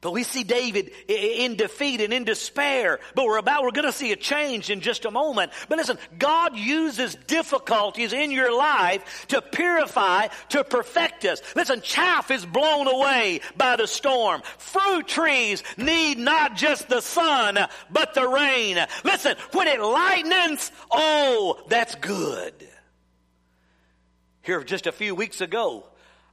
But 0.00 0.12
we 0.12 0.22
see 0.22 0.44
David 0.44 0.92
in 1.08 1.56
defeat 1.56 2.00
and 2.00 2.12
in 2.12 2.22
despair. 2.22 3.00
But 3.16 3.24
we're 3.24 3.38
about, 3.38 3.64
we're 3.64 3.72
going 3.72 3.84
to 3.84 3.92
see 3.92 4.12
a 4.12 4.16
change 4.16 4.70
in 4.70 4.80
just 4.80 5.04
a 5.04 5.10
moment. 5.10 5.50
But 5.68 5.78
listen, 5.78 5.98
God 6.16 6.56
uses 6.56 7.16
difficulties 7.26 8.12
in 8.12 8.30
your 8.30 8.56
life 8.56 9.26
to 9.28 9.42
purify, 9.42 10.28
to 10.50 10.62
perfect 10.62 11.24
us. 11.24 11.42
Listen, 11.56 11.80
chaff 11.80 12.30
is 12.30 12.46
blown 12.46 12.86
away 12.86 13.40
by 13.56 13.74
the 13.74 13.88
storm. 13.88 14.42
Fruit 14.58 15.08
trees 15.08 15.64
need 15.76 16.16
not 16.16 16.54
just 16.54 16.88
the 16.88 17.00
sun, 17.00 17.58
but 17.90 18.14
the 18.14 18.28
rain. 18.28 18.78
Listen, 19.02 19.34
when 19.50 19.66
it 19.66 19.80
lightens, 19.80 20.70
oh, 20.92 21.60
that's 21.68 21.96
good. 21.96 22.54
Here 24.42 24.62
just 24.62 24.86
a 24.86 24.92
few 24.92 25.16
weeks 25.16 25.40
ago, 25.40 25.87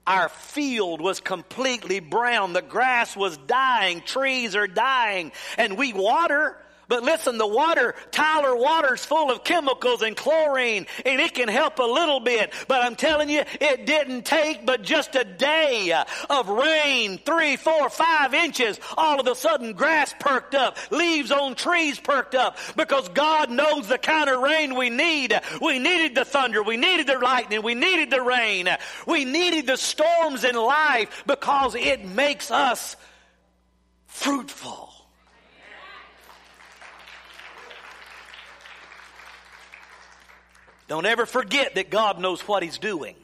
our 0.07 0.29
field 0.29 1.01
was 1.01 1.19
completely 1.19 1.99
brown. 1.99 2.53
The 2.53 2.61
grass 2.61 3.15
was 3.15 3.37
dying. 3.37 4.01
Trees 4.01 4.55
are 4.55 4.67
dying. 4.67 5.31
And 5.57 5.77
we 5.77 5.93
water 5.93 6.57
but 6.87 7.03
listen, 7.03 7.37
the 7.37 7.47
water, 7.47 7.95
Tyler 8.11 8.55
water's 8.55 9.03
full 9.03 9.31
of 9.31 9.43
chemicals 9.43 10.01
and 10.01 10.15
chlorine, 10.15 10.85
and 11.05 11.19
it 11.19 11.33
can 11.33 11.47
help 11.47 11.79
a 11.79 11.83
little 11.83 12.19
bit. 12.19 12.53
But 12.67 12.83
I'm 12.83 12.95
telling 12.95 13.29
you, 13.29 13.43
it 13.59 13.85
didn't 13.85 14.25
take 14.25 14.65
but 14.65 14.81
just 14.81 15.15
a 15.15 15.23
day 15.23 15.93
of 16.29 16.49
rain, 16.49 17.17
three, 17.17 17.55
four, 17.55 17.89
five 17.89 18.33
inches. 18.33 18.79
All 18.97 19.19
of 19.19 19.27
a 19.27 19.35
sudden, 19.35 19.73
grass 19.73 20.13
perked 20.19 20.55
up, 20.55 20.77
leaves 20.91 21.31
on 21.31 21.55
trees 21.55 21.99
perked 21.99 22.35
up, 22.35 22.57
because 22.75 23.09
God 23.09 23.49
knows 23.49 23.87
the 23.87 23.97
kind 23.97 24.29
of 24.29 24.41
rain 24.41 24.75
we 24.75 24.89
need. 24.89 25.39
We 25.61 25.79
needed 25.79 26.15
the 26.15 26.25
thunder, 26.25 26.61
we 26.63 26.77
needed 26.77 27.07
the 27.07 27.17
lightning, 27.17 27.63
we 27.63 27.73
needed 27.73 28.09
the 28.09 28.21
rain, 28.21 28.69
we 29.07 29.25
needed 29.25 29.67
the 29.67 29.77
storms 29.77 30.43
in 30.43 30.55
life 30.55 31.23
because 31.25 31.75
it 31.75 32.05
makes 32.05 32.51
us 32.51 32.95
fruitful. 34.07 34.84
Don't 40.87 41.05
ever 41.05 41.25
forget 41.25 41.75
that 41.75 41.89
God 41.89 42.19
knows 42.19 42.41
what 42.41 42.63
he's 42.63 42.77
doing. 42.77 43.15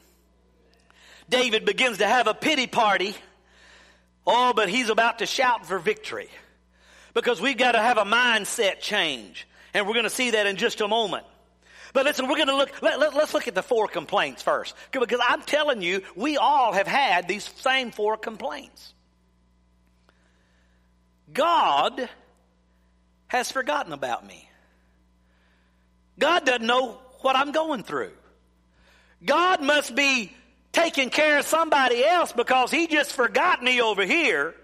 David 1.29 1.65
begins 1.65 1.99
to 1.99 2.07
have 2.07 2.27
a 2.27 2.33
pity 2.33 2.67
party. 2.67 3.15
Oh, 4.25 4.53
but 4.53 4.69
he's 4.69 4.89
about 4.89 5.19
to 5.19 5.25
shout 5.25 5.65
for 5.65 5.79
victory. 5.79 6.29
Because 7.13 7.39
we've 7.39 7.57
got 7.57 7.73
to 7.73 7.79
have 7.79 7.97
a 7.97 8.03
mindset 8.03 8.79
change. 8.79 9.47
And 9.73 9.87
we're 9.87 9.93
going 9.93 10.03
to 10.03 10.09
see 10.09 10.31
that 10.31 10.47
in 10.47 10.57
just 10.57 10.81
a 10.81 10.87
moment. 10.87 11.25
But 11.93 12.05
listen, 12.05 12.27
we're 12.27 12.35
going 12.35 12.47
to 12.47 12.55
look, 12.55 12.81
let, 12.81 13.01
us 13.01 13.13
let, 13.13 13.33
look 13.33 13.47
at 13.47 13.55
the 13.55 13.63
four 13.63 13.87
complaints 13.87 14.41
first. 14.41 14.75
Because 14.91 15.19
I'm 15.27 15.41
telling 15.41 15.81
you, 15.81 16.01
we 16.15 16.37
all 16.37 16.73
have 16.73 16.87
had 16.87 17.27
these 17.27 17.49
same 17.57 17.91
four 17.91 18.17
complaints. 18.17 18.93
God 21.31 22.09
has 23.27 23.51
forgotten 23.51 23.93
about 23.93 24.25
me. 24.25 24.49
God 26.19 26.45
doesn't 26.45 26.65
know 26.65 26.99
what 27.23 27.35
I'm 27.35 27.51
going 27.51 27.83
through. 27.83 28.11
God 29.23 29.61
must 29.61 29.95
be 29.95 30.31
taking 30.71 31.09
care 31.09 31.39
of 31.39 31.45
somebody 31.45 32.03
else 32.03 32.31
because 32.31 32.71
he 32.71 32.87
just 32.87 33.11
forgot 33.13 33.63
me 33.63 33.81
over 33.81 34.03
here. 34.03 34.55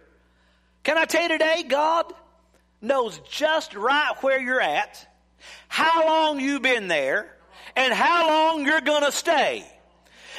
Can 0.84 0.98
I 0.98 1.06
tell 1.06 1.24
you 1.24 1.30
today, 1.30 1.64
God 1.68 2.14
knows 2.82 3.20
just 3.30 3.76
right 3.76 4.14
where 4.22 4.40
you're 4.40 4.62
at, 4.62 5.06
how 5.68 6.06
long 6.06 6.40
you've 6.40 6.62
been 6.62 6.88
there, 6.88 7.36
and 7.76 7.94
how 7.94 8.28
long 8.28 8.66
you're 8.66 8.82
going 8.82 9.04
to 9.04 9.12
stay. 9.12 9.66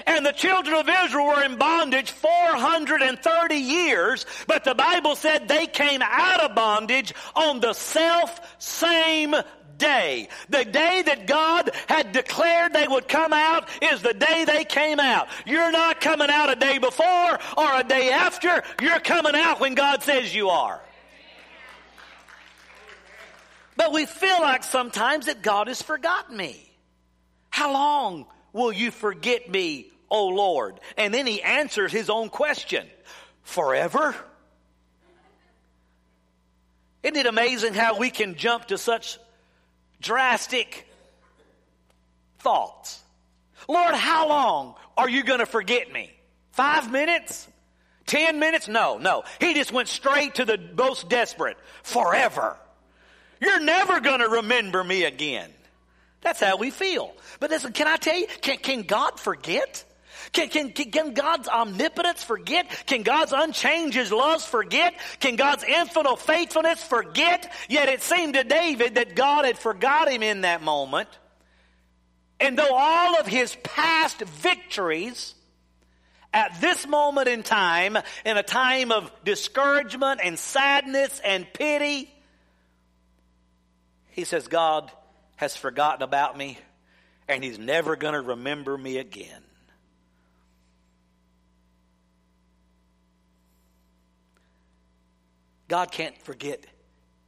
And 0.07 0.25
the 0.25 0.33
children 0.33 0.77
of 0.77 0.89
Israel 0.89 1.27
were 1.27 1.43
in 1.43 1.57
bondage 1.57 2.11
430 2.13 3.55
years, 3.57 4.27
but 4.47 4.65
the 4.65 4.75
Bible 4.75 5.17
said 5.17 5.49
they 5.49 5.67
came 5.67 6.03
out 6.03 6.41
of 6.41 6.55
bondage 6.55 7.13
on 7.35 7.61
the 7.61 7.73
self 7.73 8.41
same 8.59 9.35
day. 9.79 10.29
The 10.49 10.65
day 10.65 11.03
that 11.07 11.27
God 11.27 11.71
had 11.87 12.13
declared 12.13 12.73
they 12.73 12.89
would 12.89 13.09
come 13.09 13.33
out 13.33 13.69
is 13.83 14.03
the 14.03 14.15
day 14.15 14.45
they 14.45 14.65
came 14.65 15.01
out. 15.01 15.29
You're 15.47 15.73
not 15.73 16.01
coming 16.01 16.29
out 16.31 16.51
a 16.51 16.57
day 16.57 16.79
before 16.79 17.39
or 17.57 17.81
a 17.81 17.85
day 17.85 18.11
after. 18.11 18.63
You're 18.83 19.01
coming 19.01 19.35
out 19.35 19.61
when 19.61 19.75
God 19.75 20.03
says 20.03 20.35
you 20.35 20.51
are. 20.51 20.81
But 23.77 23.93
we 23.93 24.07
feel 24.07 24.41
like 24.41 24.65
sometimes 24.65 25.27
that 25.27 25.41
God 25.41 25.69
has 25.69 25.81
forgotten 25.81 26.37
me. 26.37 26.69
How 27.49 27.73
long 27.73 28.27
will 28.53 28.73
you 28.73 28.91
forget 28.91 29.49
me, 29.49 29.93
O 30.11 30.27
Lord? 30.27 30.81
And 30.97 31.15
then 31.15 31.27
he 31.27 31.41
answers 31.43 31.93
his 31.93 32.11
own 32.11 32.29
question. 32.29 32.87
Forever? 33.45 34.17
Isn't 37.03 37.17
it 37.17 37.27
amazing 37.27 37.75
how 37.75 37.99
we 37.99 38.11
can 38.11 38.35
jump 38.35 38.67
to 38.67 38.79
such 38.79 39.19
drastic 40.01 40.87
thoughts? 42.39 43.03
Lord, 43.69 43.95
how 43.95 44.29
long 44.29 44.75
are 44.97 45.09
you 45.09 45.23
going 45.25 45.41
to 45.41 45.47
forget 45.47 45.93
me? 45.93 46.11
Five 46.53 46.91
minutes? 46.91 47.49
Ten 48.07 48.39
minutes? 48.39 48.69
No, 48.69 48.99
no. 48.99 49.25
He 49.41 49.55
just 49.55 49.71
went 49.71 49.89
straight 49.89 50.37
to 50.37 50.45
the 50.45 50.59
most 50.77 51.09
desperate. 51.09 51.59
Forever. 51.83 52.57
You're 53.41 53.61
never 53.61 54.01
going 54.01 54.21
to 54.21 54.29
remember 54.29 54.83
me 54.83 55.05
again. 55.05 55.51
That's 56.21 56.41
how 56.41 56.57
we 56.57 56.71
feel. 56.71 57.15
But 57.39 57.51
listen, 57.51 57.73
can 57.73 57.87
I 57.87 57.97
tell 57.97 58.19
you, 58.19 58.27
can, 58.41 58.59
can 58.59 58.83
God 58.83 59.21
forget? 59.21 59.85
Can, 60.33 60.49
can, 60.49 60.71
can 60.71 61.15
God's 61.15 61.49
omnipotence 61.49 62.23
forget? 62.23 62.69
Can 62.87 63.03
God's 63.03 63.33
unchanged 63.33 64.11
loves 64.11 64.45
forget? 64.45 64.95
Can 65.21 65.37
God's 65.37 65.65
infinite 65.65 66.19
faithfulness 66.19 66.83
forget? 66.83 67.53
Yet 67.69 67.89
it 67.89 68.03
seemed 68.03 68.35
to 68.35 68.45
David 68.45 68.97
that 68.97 69.15
God 69.15 69.45
had 69.45 69.59
forgot 69.59 70.11
him 70.11 70.23
in 70.23 70.43
that 70.43 70.63
moment. 70.63 71.09
And 72.41 72.59
though 72.59 72.75
all 72.75 73.19
of 73.19 73.27
his 73.27 73.57
past 73.63 74.21
victories 74.21 75.35
at 76.33 76.61
this 76.61 76.87
moment 76.87 77.29
in 77.29 77.43
time, 77.43 77.97
in 78.25 78.37
a 78.37 78.43
time 78.43 78.93
of 78.93 79.11
discouragement 79.25 80.21
and 80.23 80.39
sadness 80.39 81.21
and 81.25 81.47
pity, 81.53 82.13
he 84.11 84.25
says, 84.25 84.47
God 84.47 84.91
has 85.37 85.57
forgotten 85.57 86.03
about 86.03 86.37
me 86.37 86.59
and 87.29 87.45
he's 87.45 87.59
never 87.59 87.97
going 87.97 88.15
to 88.15 88.21
remember 88.21 88.77
me 88.77 88.99
again. 88.99 89.43
God 95.69 95.93
can't 95.93 96.17
forget 96.23 96.65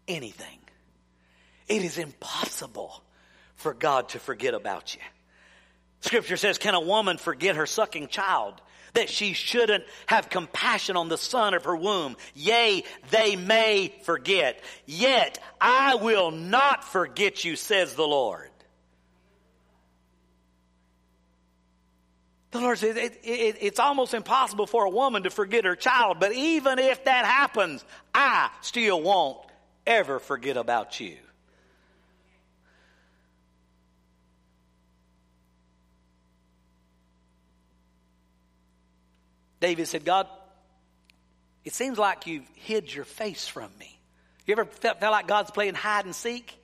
anything. 0.09 0.59
It 1.69 1.85
is 1.85 1.99
impossible 1.99 3.03
for 3.55 3.75
God 3.75 4.09
to 4.11 4.19
forget 4.19 4.55
about 4.55 4.95
you. 4.95 5.01
Scripture 6.01 6.37
says, 6.37 6.59
Can 6.59 6.75
a 6.75 6.81
woman 6.81 7.19
forget 7.19 7.57
her 7.57 7.67
sucking 7.67 8.09
child? 8.09 8.61
That 8.95 9.09
she 9.09 9.35
shouldn't 9.35 9.85
have 10.07 10.31
compassion 10.31 10.97
on 10.97 11.09
the 11.09 11.19
son 11.19 11.55
of 11.55 11.65
her 11.65 11.77
womb. 11.77 12.17
Yea, 12.35 12.83
they 13.11 13.37
may 13.37 13.95
forget. 14.03 14.61
Yet 14.85 15.39
I 15.61 15.95
will 15.95 16.33
not 16.33 16.83
forget 16.83 17.45
you, 17.45 17.55
says 17.55 17.95
the 17.95 18.09
Lord. 18.09 18.50
The 22.51 22.61
Lord 22.61 22.79
says 22.79 22.97
it, 22.97 23.21
it, 23.23 23.57
it's 23.61 23.79
almost 23.79 24.13
impossible 24.13 24.67
for 24.67 24.85
a 24.85 24.91
woman 24.91 25.23
to 25.23 25.31
forget 25.31 25.65
her 25.65 25.77
child, 25.77 26.19
but 26.19 26.33
even 26.33 26.79
if 26.79 27.05
that 27.05 27.25
happens, 27.25 27.85
I 28.13 28.51
still 28.61 29.01
won't 29.01 29.39
ever 29.87 30.19
forget 30.19 30.57
about 30.57 30.99
you. 30.99 31.17
David 39.61 39.87
said, 39.87 40.05
God, 40.05 40.27
it 41.65 41.75
seems 41.75 41.99
like 41.99 42.27
you've 42.27 42.49
hid 42.55 42.93
your 42.93 43.05
face 43.05 43.47
from 43.47 43.71
me. 43.79 44.01
You 44.47 44.53
ever 44.53 44.65
felt, 44.65 44.99
felt 44.99 45.13
like 45.13 45.27
God's 45.27 45.51
playing 45.51 45.75
hide 45.75 46.07
and 46.07 46.15
seek? 46.15 46.60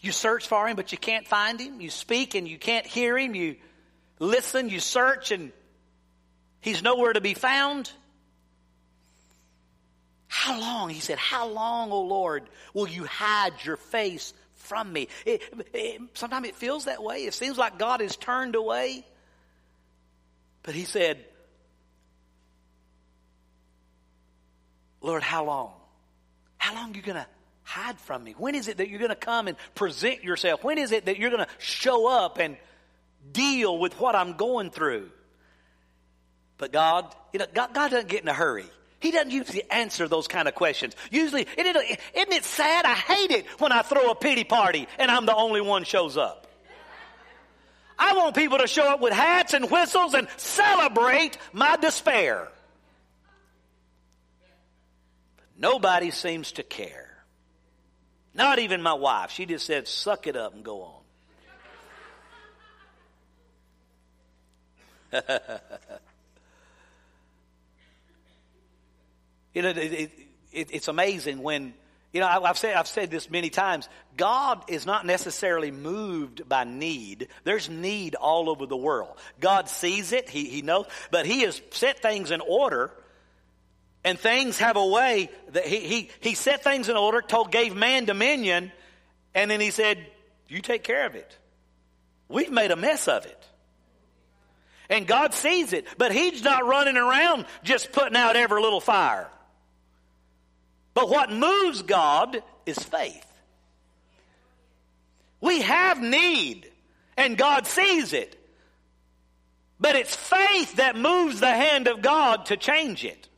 You 0.00 0.12
search 0.12 0.48
for 0.48 0.66
him, 0.66 0.76
but 0.76 0.92
you 0.92 0.98
can't 0.98 1.28
find 1.28 1.60
him. 1.60 1.80
You 1.80 1.90
speak 1.90 2.34
and 2.34 2.48
you 2.48 2.58
can't 2.58 2.86
hear 2.86 3.18
him. 3.18 3.34
You 3.34 3.56
listen, 4.18 4.68
you 4.68 4.80
search, 4.80 5.30
and 5.30 5.52
he's 6.60 6.82
nowhere 6.82 7.12
to 7.12 7.20
be 7.20 7.34
found. 7.34 7.90
How 10.26 10.58
long, 10.58 10.90
he 10.90 11.00
said, 11.00 11.18
how 11.18 11.48
long, 11.48 11.90
O 11.90 12.02
Lord, 12.02 12.44
will 12.72 12.88
you 12.88 13.04
hide 13.04 13.52
your 13.64 13.76
face 13.76 14.32
from 14.54 14.90
me? 14.92 15.08
It, 15.26 15.42
it, 15.74 16.00
sometimes 16.14 16.48
it 16.48 16.54
feels 16.54 16.86
that 16.86 17.02
way. 17.02 17.24
It 17.24 17.34
seems 17.34 17.58
like 17.58 17.78
God 17.78 18.00
is 18.00 18.16
turned 18.16 18.54
away. 18.54 19.04
But 20.62 20.74
he 20.74 20.84
said, 20.84 21.24
Lord, 25.02 25.22
how 25.22 25.44
long? 25.44 25.72
How 26.58 26.74
long 26.74 26.92
are 26.92 26.96
you 26.96 27.02
going 27.02 27.16
to 27.16 27.26
hide 27.70 28.00
from 28.00 28.24
me? 28.24 28.34
When 28.36 28.56
is 28.56 28.66
it 28.66 28.78
that 28.78 28.88
you're 28.88 28.98
going 28.98 29.10
to 29.10 29.14
come 29.14 29.46
and 29.46 29.56
present 29.76 30.24
yourself? 30.24 30.64
When 30.64 30.76
is 30.76 30.90
it 30.90 31.06
that 31.06 31.18
you're 31.18 31.30
going 31.30 31.44
to 31.44 31.52
show 31.58 32.08
up 32.08 32.38
and 32.38 32.56
deal 33.30 33.78
with 33.78 33.98
what 34.00 34.16
I'm 34.16 34.32
going 34.32 34.70
through? 34.70 35.10
But 36.58 36.72
God, 36.72 37.14
you 37.32 37.38
know, 37.38 37.46
God, 37.54 37.72
God 37.72 37.92
doesn't 37.92 38.08
get 38.08 38.22
in 38.22 38.28
a 38.28 38.34
hurry. 38.34 38.66
He 38.98 39.12
doesn't 39.12 39.30
usually 39.30 39.62
answer 39.70 40.08
those 40.08 40.26
kind 40.26 40.48
of 40.48 40.54
questions. 40.54 40.94
Usually, 41.10 41.46
isn't 41.56 41.76
it, 41.76 42.00
isn't 42.14 42.32
it 42.32 42.44
sad? 42.44 42.84
I 42.84 42.94
hate 42.94 43.30
it 43.30 43.46
when 43.60 43.70
I 43.72 43.82
throw 43.82 44.10
a 44.10 44.14
pity 44.16 44.44
party 44.44 44.88
and 44.98 45.08
I'm 45.10 45.24
the 45.24 45.34
only 45.34 45.60
one 45.60 45.84
shows 45.84 46.16
up. 46.16 46.48
I 47.98 48.14
want 48.14 48.34
people 48.34 48.58
to 48.58 48.66
show 48.66 48.84
up 48.84 49.00
with 49.00 49.12
hats 49.12 49.54
and 49.54 49.70
whistles 49.70 50.14
and 50.14 50.26
celebrate 50.38 51.38
my 51.52 51.76
despair. 51.76 52.48
But 55.36 55.46
nobody 55.56 56.10
seems 56.10 56.52
to 56.52 56.62
care. 56.62 57.09
Not 58.34 58.58
even 58.58 58.82
my 58.82 58.94
wife. 58.94 59.30
She 59.30 59.46
just 59.46 59.66
said, 59.66 59.88
suck 59.88 60.26
it 60.26 60.36
up 60.36 60.54
and 60.54 60.64
go 60.64 60.82
on. 60.82 61.00
you 69.54 69.62
know, 69.62 69.70
it, 69.70 69.76
it, 69.76 70.10
it, 70.52 70.68
it's 70.72 70.86
amazing 70.86 71.42
when, 71.42 71.74
you 72.12 72.20
know, 72.20 72.28
I, 72.28 72.46
have 72.46 72.58
said, 72.58 72.76
I've 72.76 72.86
said 72.86 73.10
this 73.10 73.28
many 73.28 73.50
times. 73.50 73.88
God 74.16 74.62
is 74.68 74.86
not 74.86 75.04
necessarily 75.04 75.72
moved 75.72 76.48
by 76.48 76.62
need. 76.62 77.26
There's 77.42 77.68
need 77.68 78.14
all 78.14 78.48
over 78.48 78.66
the 78.66 78.76
world. 78.76 79.16
God 79.40 79.68
sees 79.68 80.12
it. 80.12 80.28
He, 80.28 80.44
he 80.44 80.62
knows, 80.62 80.86
but 81.10 81.26
He 81.26 81.40
has 81.40 81.60
set 81.70 82.00
things 82.00 82.30
in 82.30 82.40
order 82.40 82.92
and 84.04 84.18
things 84.18 84.58
have 84.58 84.76
a 84.76 84.86
way 84.86 85.30
that 85.52 85.66
he, 85.66 85.80
he, 85.80 86.10
he 86.20 86.34
set 86.34 86.64
things 86.64 86.88
in 86.88 86.96
order, 86.96 87.20
told, 87.20 87.50
gave 87.50 87.74
man 87.74 88.04
dominion, 88.04 88.72
and 89.34 89.50
then 89.50 89.60
he 89.60 89.70
said, 89.70 89.98
You 90.48 90.60
take 90.60 90.82
care 90.82 91.06
of 91.06 91.14
it. 91.14 91.36
We've 92.28 92.50
made 92.50 92.70
a 92.70 92.76
mess 92.76 93.08
of 93.08 93.26
it. 93.26 93.36
And 94.88 95.06
God 95.06 95.34
sees 95.34 95.72
it, 95.72 95.86
but 95.98 96.12
He's 96.12 96.42
not 96.42 96.66
running 96.66 96.96
around 96.96 97.46
just 97.62 97.92
putting 97.92 98.16
out 98.16 98.34
every 98.34 98.60
little 98.60 98.80
fire. 98.80 99.28
But 100.94 101.08
what 101.08 101.30
moves 101.30 101.82
God 101.82 102.42
is 102.66 102.78
faith. 102.78 103.26
We 105.40 105.62
have 105.62 106.02
need, 106.02 106.68
and 107.16 107.38
God 107.38 107.66
sees 107.66 108.12
it. 108.12 108.36
But 109.78 109.96
it's 109.96 110.14
faith 110.14 110.76
that 110.76 110.96
moves 110.96 111.40
the 111.40 111.50
hand 111.50 111.86
of 111.86 112.02
God 112.02 112.46
to 112.46 112.56
change 112.56 113.04
it. 113.04 113.29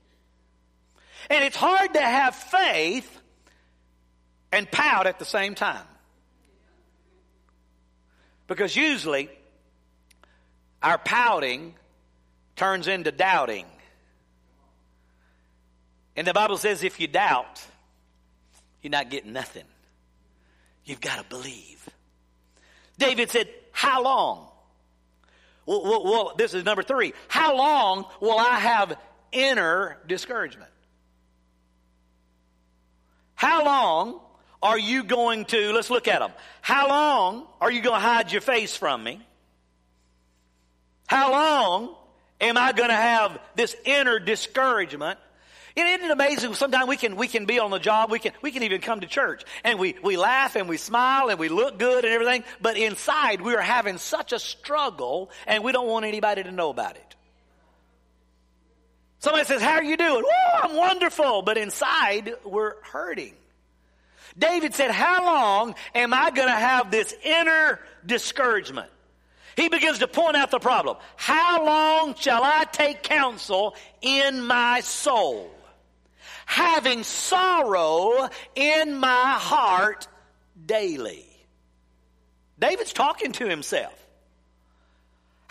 And 1.33 1.43
it's 1.43 1.57
hard 1.57 1.95
to 1.95 2.01
have 2.03 2.35
faith 2.35 3.19
and 4.53 4.71
pout 4.71 5.07
at 5.07 5.19
the 5.19 5.25
same 5.25 5.55
time. 5.55 5.87
Because 8.47 8.77
usually 8.77 9.31
our 10.83 10.99
pouting 10.99 11.75
turns 12.55 12.87
into 12.87 13.11
doubting. 13.13 13.65
And 16.17 16.27
the 16.27 16.35
Bible 16.35 16.59
says 16.59 16.85
if 16.85 17.01
you 17.01 17.07
doubt, 17.07 17.65
you're 18.83 18.91
not 18.91 19.09
getting 19.09 19.33
nothing. 19.33 19.65
You've 20.85 21.01
got 21.01 21.17
to 21.17 21.25
believe. 21.25 21.89
David 22.99 23.31
said, 23.31 23.49
How 23.71 24.03
long? 24.03 24.49
Well, 25.65 25.83
well, 25.83 26.05
well, 26.05 26.35
this 26.37 26.53
is 26.53 26.63
number 26.63 26.83
three. 26.83 27.15
How 27.29 27.57
long 27.57 28.05
will 28.21 28.39
I 28.39 28.59
have 28.59 28.99
inner 29.33 29.97
discouragement? 30.07 30.69
How 33.43 33.65
long 33.65 34.21
are 34.63 34.79
you 34.79 35.03
going 35.03 35.47
to, 35.47 35.73
let's 35.73 35.91
look 35.91 36.07
at 36.07 36.21
them. 36.21 36.31
How 36.61 36.87
long 36.87 37.45
are 37.61 37.73
you 37.73 37.83
going 37.83 38.01
to 38.01 38.07
hide 38.07 38.31
your 38.31 38.41
face 38.41 38.77
from 38.77 39.03
me? 39.03 39.21
How 41.09 41.33
long 41.33 41.97
am 42.41 42.57
I 42.57 42.71
going 42.71 42.91
to 42.91 42.95
have 42.95 43.41
this 43.57 43.75
inner 43.85 44.21
discouragement? 44.21 45.19
Isn't 45.75 46.05
it 46.05 46.11
amazing? 46.13 46.55
Sometimes 46.55 46.87
we 46.87 46.97
can, 46.97 47.17
we 47.17 47.27
can 47.27 47.45
be 47.45 47.59
on 47.59 47.73
the 47.73 47.81
job. 47.81 48.13
We 48.13 48.21
can, 48.21 48.31
we 48.43 48.53
can 48.53 48.63
even 48.63 48.81
come 48.81 49.01
to 49.01 49.09
church 49.09 49.43
and 49.65 49.77
we, 49.77 49.97
we 50.05 50.17
laugh 50.17 50.55
and 50.55 50.69
we 50.69 50.77
smile 50.77 51.29
and 51.29 51.41
we 51.41 51.49
look 51.49 51.81
good 51.81 52.05
and 52.05 52.15
everything. 52.15 52.45
But 52.61 52.77
inside 52.77 53.41
we 53.41 53.57
are 53.57 53.61
having 53.61 53.99
such 53.99 54.33
a 54.33 54.39
struggle 54.39 55.33
and 55.49 55.65
we 55.65 55.73
don't 55.73 55.89
want 55.89 56.05
anybody 56.05 56.45
to 56.45 56.53
know 56.53 56.71
about 56.71 56.95
it. 56.95 57.17
Somebody 59.23 59.45
says, 59.45 59.63
how 59.63 59.75
are 59.75 59.85
you 59.85 59.97
doing? 59.97 60.25
Oh, 60.27 60.59
I'm 60.65 60.75
wonderful. 60.75 61.43
But 61.43 61.57
inside 61.57 62.35
we're 62.43 62.83
hurting. 62.83 63.35
David 64.37 64.75
said, 64.75 64.91
how 64.91 65.25
long 65.25 65.77
am 65.95 66.13
I 66.13 66.33
going 66.33 66.49
to 66.49 66.55
have 66.55 66.91
this 66.91 67.15
inner 67.23 67.79
discouragement? 68.05 68.91
He 69.55 69.69
begins 69.69 70.01
to 70.01 70.09
point 70.09 70.37
out 70.37 70.51
the 70.51 70.59
problem. 70.59 70.97
How 71.15 71.65
long 71.65 72.17
shall 72.17 72.43
I 72.43 72.65
take 72.65 73.05
counsel 73.05 73.77
in 74.01 74.45
my 74.45 74.81
soul? 74.81 75.55
Having 76.45 77.05
sorrow 77.05 78.29
in 78.57 78.97
my 78.97 79.37
heart 79.39 80.09
daily. 80.67 81.25
David's 82.59 82.93
talking 82.93 83.31
to 83.33 83.47
himself. 83.47 83.95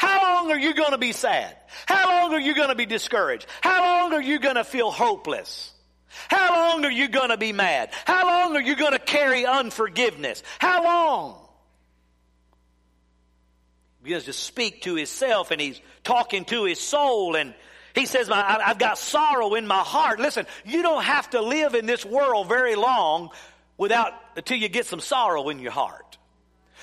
How 0.01 0.23
long 0.23 0.51
are 0.51 0.57
you 0.57 0.73
going 0.73 0.93
to 0.93 0.97
be 0.97 1.11
sad? 1.11 1.55
How 1.85 2.09
long 2.09 2.33
are 2.33 2.39
you 2.39 2.55
going 2.55 2.69
to 2.69 2.75
be 2.75 2.87
discouraged? 2.87 3.45
How 3.61 3.83
long 3.83 4.13
are 4.13 4.21
you 4.21 4.39
going 4.39 4.55
to 4.55 4.63
feel 4.63 4.89
hopeless? 4.89 5.71
How 6.27 6.55
long 6.55 6.83
are 6.85 6.91
you 6.91 7.07
going 7.07 7.29
to 7.29 7.37
be 7.37 7.53
mad? 7.53 7.91
How 8.05 8.25
long 8.25 8.55
are 8.55 8.61
you 8.61 8.75
going 8.75 8.93
to 8.93 8.99
carry 8.99 9.45
unforgiveness? 9.45 10.41
How 10.57 10.83
long? 10.83 11.37
He 13.99 14.05
begins 14.05 14.23
to 14.23 14.33
speak 14.33 14.81
to 14.81 14.95
himself 14.95 15.51
and 15.51 15.61
he's 15.61 15.79
talking 16.03 16.45
to 16.45 16.63
his 16.63 16.79
soul 16.79 17.35
and 17.35 17.53
he 17.93 18.07
says, 18.07 18.27
I've 18.31 18.79
got 18.79 18.97
sorrow 18.97 19.53
in 19.53 19.67
my 19.67 19.81
heart. 19.81 20.19
Listen, 20.19 20.47
you 20.65 20.81
don't 20.81 21.03
have 21.03 21.29
to 21.29 21.43
live 21.43 21.75
in 21.75 21.85
this 21.85 22.03
world 22.03 22.47
very 22.47 22.73
long 22.73 23.29
without, 23.77 24.13
until 24.35 24.57
you 24.57 24.67
get 24.67 24.87
some 24.87 24.99
sorrow 24.99 25.49
in 25.49 25.59
your 25.59 25.73
heart. 25.73 26.10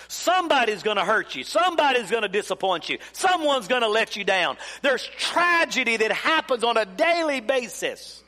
Somebody's 0.08 0.82
going 0.82 0.96
to 0.96 1.04
hurt 1.04 1.34
you. 1.34 1.44
Somebody's 1.44 2.10
going 2.10 2.22
to 2.22 2.28
disappoint 2.28 2.88
you. 2.88 2.98
Someone's 3.12 3.68
going 3.68 3.82
to 3.82 3.88
let 3.88 4.16
you 4.16 4.24
down. 4.24 4.56
There's 4.80 5.06
tragedy 5.18 5.98
that 5.98 6.12
happens 6.12 6.64
on 6.64 6.78
a 6.78 6.86
daily 6.86 7.40
basis 7.40 8.22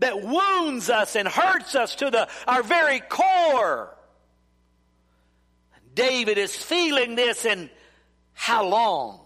that 0.00 0.22
wounds 0.22 0.90
us 0.90 1.16
and 1.16 1.26
hurts 1.26 1.74
us 1.74 1.94
to 1.96 2.10
the, 2.10 2.28
our 2.46 2.62
very 2.62 3.00
core. 3.00 3.96
David 5.94 6.36
is 6.36 6.54
feeling 6.54 7.14
this 7.14 7.46
and 7.46 7.70
how 8.34 8.66
long? 8.66 9.20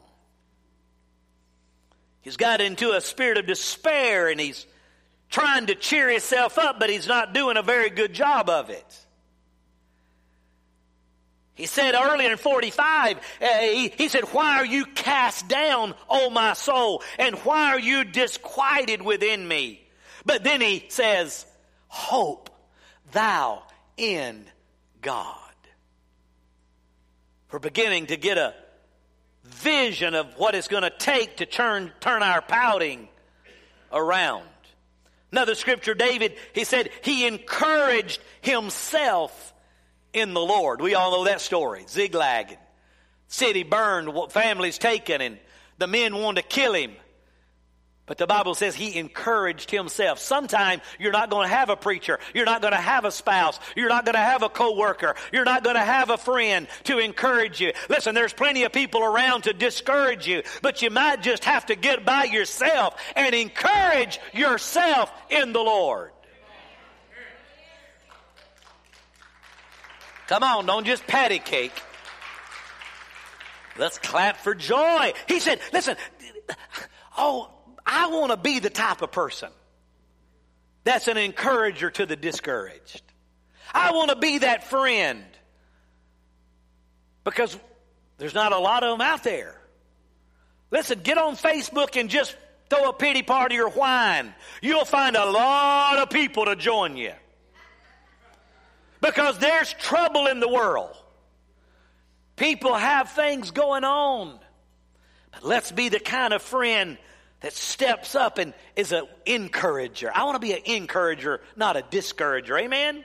He's 2.20 2.36
got 2.36 2.60
into 2.60 2.92
a 2.92 3.00
spirit 3.00 3.38
of 3.38 3.46
despair 3.46 4.28
and 4.28 4.38
he's 4.38 4.66
trying 5.30 5.66
to 5.66 5.74
cheer 5.74 6.08
himself 6.08 6.58
up, 6.58 6.78
but 6.78 6.90
he's 6.90 7.08
not 7.08 7.34
doing 7.34 7.56
a 7.56 7.62
very 7.62 7.90
good 7.90 8.12
job 8.12 8.48
of 8.48 8.70
it. 8.70 9.06
He 11.54 11.66
said 11.66 11.94
earlier 11.94 12.30
in 12.30 12.38
45, 12.38 13.16
uh, 13.16 13.46
he, 13.60 13.88
he 13.88 14.08
said, 14.08 14.24
Why 14.32 14.58
are 14.58 14.66
you 14.66 14.86
cast 14.86 15.48
down, 15.48 15.94
O 16.08 16.30
my 16.30 16.54
soul? 16.54 17.02
And 17.18 17.36
why 17.40 17.72
are 17.72 17.80
you 17.80 18.04
disquieted 18.04 19.02
within 19.02 19.46
me? 19.46 19.86
But 20.24 20.44
then 20.44 20.60
he 20.60 20.86
says, 20.88 21.44
Hope 21.88 22.50
thou 23.12 23.62
in 23.96 24.44
God. 25.02 25.36
We're 27.50 27.58
beginning 27.58 28.06
to 28.06 28.16
get 28.16 28.38
a 28.38 28.54
vision 29.44 30.14
of 30.14 30.34
what 30.36 30.54
it's 30.54 30.68
going 30.68 30.84
to 30.84 30.90
take 30.90 31.38
to 31.38 31.46
turn, 31.46 31.92
turn 32.00 32.22
our 32.22 32.40
pouting 32.40 33.08
around. 33.92 34.44
Another 35.32 35.54
scripture, 35.54 35.94
David, 35.94 36.36
he 36.52 36.64
said 36.64 36.90
he 37.02 37.26
encouraged 37.26 38.20
himself 38.40 39.49
in 40.12 40.34
the 40.34 40.40
Lord. 40.40 40.80
We 40.80 40.94
all 40.94 41.12
know 41.12 41.24
that 41.24 41.40
story. 41.40 41.84
Ziklag, 41.88 42.58
city 43.28 43.62
burned, 43.62 44.32
families 44.32 44.78
taken, 44.78 45.20
and 45.20 45.38
the 45.78 45.86
men 45.86 46.16
wanted 46.16 46.42
to 46.42 46.48
kill 46.48 46.74
him. 46.74 46.92
But 48.10 48.18
the 48.18 48.26
Bible 48.26 48.56
says 48.56 48.74
he 48.74 48.98
encouraged 48.98 49.70
himself. 49.70 50.18
Sometime 50.18 50.80
you're 50.98 51.12
not 51.12 51.30
going 51.30 51.48
to 51.48 51.54
have 51.54 51.70
a 51.70 51.76
preacher. 51.76 52.18
You're 52.34 52.44
not 52.44 52.60
going 52.60 52.72
to 52.72 52.80
have 52.80 53.04
a 53.04 53.12
spouse. 53.12 53.60
You're 53.76 53.88
not 53.88 54.04
going 54.04 54.16
to 54.16 54.20
have 54.20 54.42
a 54.42 54.48
coworker. 54.48 55.14
You're 55.32 55.44
not 55.44 55.62
going 55.62 55.76
to 55.76 55.82
have 55.82 56.10
a 56.10 56.16
friend 56.18 56.66
to 56.84 56.98
encourage 56.98 57.60
you. 57.60 57.72
Listen, 57.88 58.16
there's 58.16 58.32
plenty 58.32 58.64
of 58.64 58.72
people 58.72 59.04
around 59.04 59.42
to 59.42 59.52
discourage 59.52 60.26
you, 60.26 60.42
but 60.60 60.82
you 60.82 60.90
might 60.90 61.22
just 61.22 61.44
have 61.44 61.66
to 61.66 61.76
get 61.76 62.04
by 62.04 62.24
yourself 62.24 63.00
and 63.14 63.32
encourage 63.32 64.18
yourself 64.34 65.12
in 65.30 65.52
the 65.52 65.60
Lord. 65.60 66.10
Come 70.30 70.44
on, 70.44 70.64
don't 70.64 70.86
just 70.86 71.04
patty 71.08 71.40
cake. 71.40 71.72
Let's 73.76 73.98
clap 73.98 74.36
for 74.36 74.54
joy. 74.54 75.12
He 75.26 75.40
said, 75.40 75.58
listen, 75.72 75.96
oh, 77.18 77.50
I 77.84 78.06
want 78.06 78.30
to 78.30 78.36
be 78.36 78.60
the 78.60 78.70
type 78.70 79.02
of 79.02 79.10
person 79.10 79.50
that's 80.84 81.08
an 81.08 81.16
encourager 81.16 81.90
to 81.90 82.06
the 82.06 82.14
discouraged. 82.14 83.02
I 83.74 83.90
want 83.90 84.10
to 84.10 84.16
be 84.16 84.38
that 84.38 84.70
friend 84.70 85.24
because 87.24 87.58
there's 88.18 88.32
not 88.32 88.52
a 88.52 88.58
lot 88.58 88.84
of 88.84 88.96
them 88.96 89.04
out 89.04 89.24
there. 89.24 89.60
Listen, 90.70 91.00
get 91.00 91.18
on 91.18 91.34
Facebook 91.34 91.98
and 91.98 92.08
just 92.08 92.36
throw 92.68 92.90
a 92.90 92.92
pity 92.92 93.24
party 93.24 93.58
or 93.58 93.68
whine. 93.68 94.32
You'll 94.62 94.84
find 94.84 95.16
a 95.16 95.28
lot 95.28 95.98
of 95.98 96.08
people 96.08 96.44
to 96.44 96.54
join 96.54 96.96
you. 96.96 97.14
Because 99.00 99.38
there's 99.38 99.72
trouble 99.74 100.26
in 100.26 100.40
the 100.40 100.48
world. 100.48 100.96
People 102.36 102.74
have 102.74 103.10
things 103.10 103.50
going 103.50 103.84
on. 103.84 104.38
But 105.32 105.44
let's 105.44 105.72
be 105.72 105.88
the 105.88 106.00
kind 106.00 106.32
of 106.32 106.42
friend 106.42 106.98
that 107.40 107.52
steps 107.52 108.14
up 108.14 108.38
and 108.38 108.52
is 108.76 108.92
an 108.92 109.06
encourager. 109.26 110.10
I 110.14 110.24
want 110.24 110.36
to 110.36 110.40
be 110.40 110.52
an 110.52 110.62
encourager, 110.64 111.40
not 111.56 111.76
a 111.76 111.82
discourager. 111.82 112.56
Amen? 112.58 113.04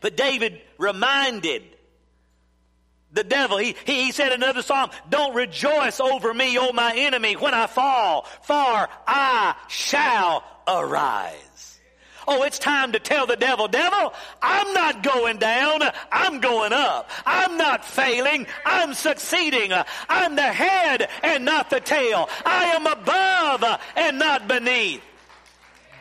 But 0.00 0.16
David 0.16 0.60
reminded 0.78 1.62
the 3.12 3.24
devil, 3.24 3.58
he, 3.58 3.76
he, 3.84 4.04
he 4.04 4.12
said 4.12 4.28
in 4.28 4.42
another 4.42 4.62
psalm, 4.62 4.90
don't 5.10 5.34
rejoice 5.34 6.00
over 6.00 6.32
me, 6.32 6.56
O 6.58 6.72
my 6.72 6.94
enemy, 6.96 7.34
when 7.34 7.52
I 7.52 7.66
fall, 7.66 8.26
for 8.42 8.88
I 9.06 9.54
shall 9.68 10.42
arise. 10.66 11.51
Oh, 12.26 12.42
it's 12.42 12.58
time 12.58 12.92
to 12.92 12.98
tell 12.98 13.26
the 13.26 13.36
devil, 13.36 13.68
devil, 13.68 14.12
I'm 14.40 14.72
not 14.74 15.02
going 15.02 15.38
down. 15.38 15.82
I'm 16.10 16.40
going 16.40 16.72
up. 16.72 17.10
I'm 17.24 17.56
not 17.56 17.84
failing. 17.84 18.46
I'm 18.66 18.94
succeeding. 18.94 19.72
I'm 20.08 20.36
the 20.36 20.42
head 20.42 21.08
and 21.22 21.44
not 21.44 21.70
the 21.70 21.80
tail. 21.80 22.28
I 22.44 22.64
am 22.76 22.86
above 22.86 23.80
and 23.96 24.18
not 24.18 24.48
beneath. 24.48 25.02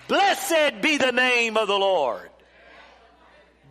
Blessed 0.08 0.82
be 0.82 0.98
the 0.98 1.12
name 1.12 1.58
of 1.58 1.68
the 1.68 1.78
Lord. 1.78 2.31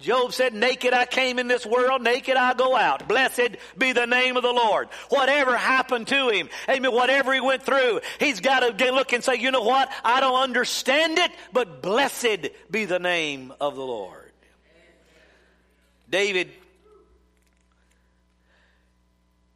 Job 0.01 0.33
said, 0.33 0.55
naked 0.55 0.95
I 0.95 1.05
came 1.05 1.39
in 1.39 1.47
this 1.47 1.67
world, 1.67 2.03
naked 2.03 2.37
I 2.37 2.55
go 2.55 2.75
out. 2.75 3.07
Blessed 3.07 3.57
be 3.77 3.93
the 3.93 4.07
name 4.07 4.37
of 4.37 4.43
the 4.43 4.53
Lord. 4.53 4.89
Whatever 5.11 5.57
happened 5.57 6.09
to 6.09 6.31
him, 6.31 6.49
amen, 6.69 6.93
whatever 6.93 7.35
he 7.35 7.41
went 7.41 7.63
through, 7.63 8.01
he's 8.19 8.41
got 8.41 8.61
to 8.61 8.93
look 8.93 9.13
and 9.13 9.23
say, 9.23 9.37
you 9.37 9.51
know 9.51 9.63
what? 9.63 9.91
I 10.03 10.21
don't 10.21 10.41
understand 10.41 11.19
it, 11.19 11.31
but 11.53 11.83
blessed 11.83 12.49
be 12.71 12.87
the 12.87 12.99
name 12.99 13.53
of 13.61 13.77
the 13.77 13.85
Lord. 13.85 14.33
David, 16.09 16.51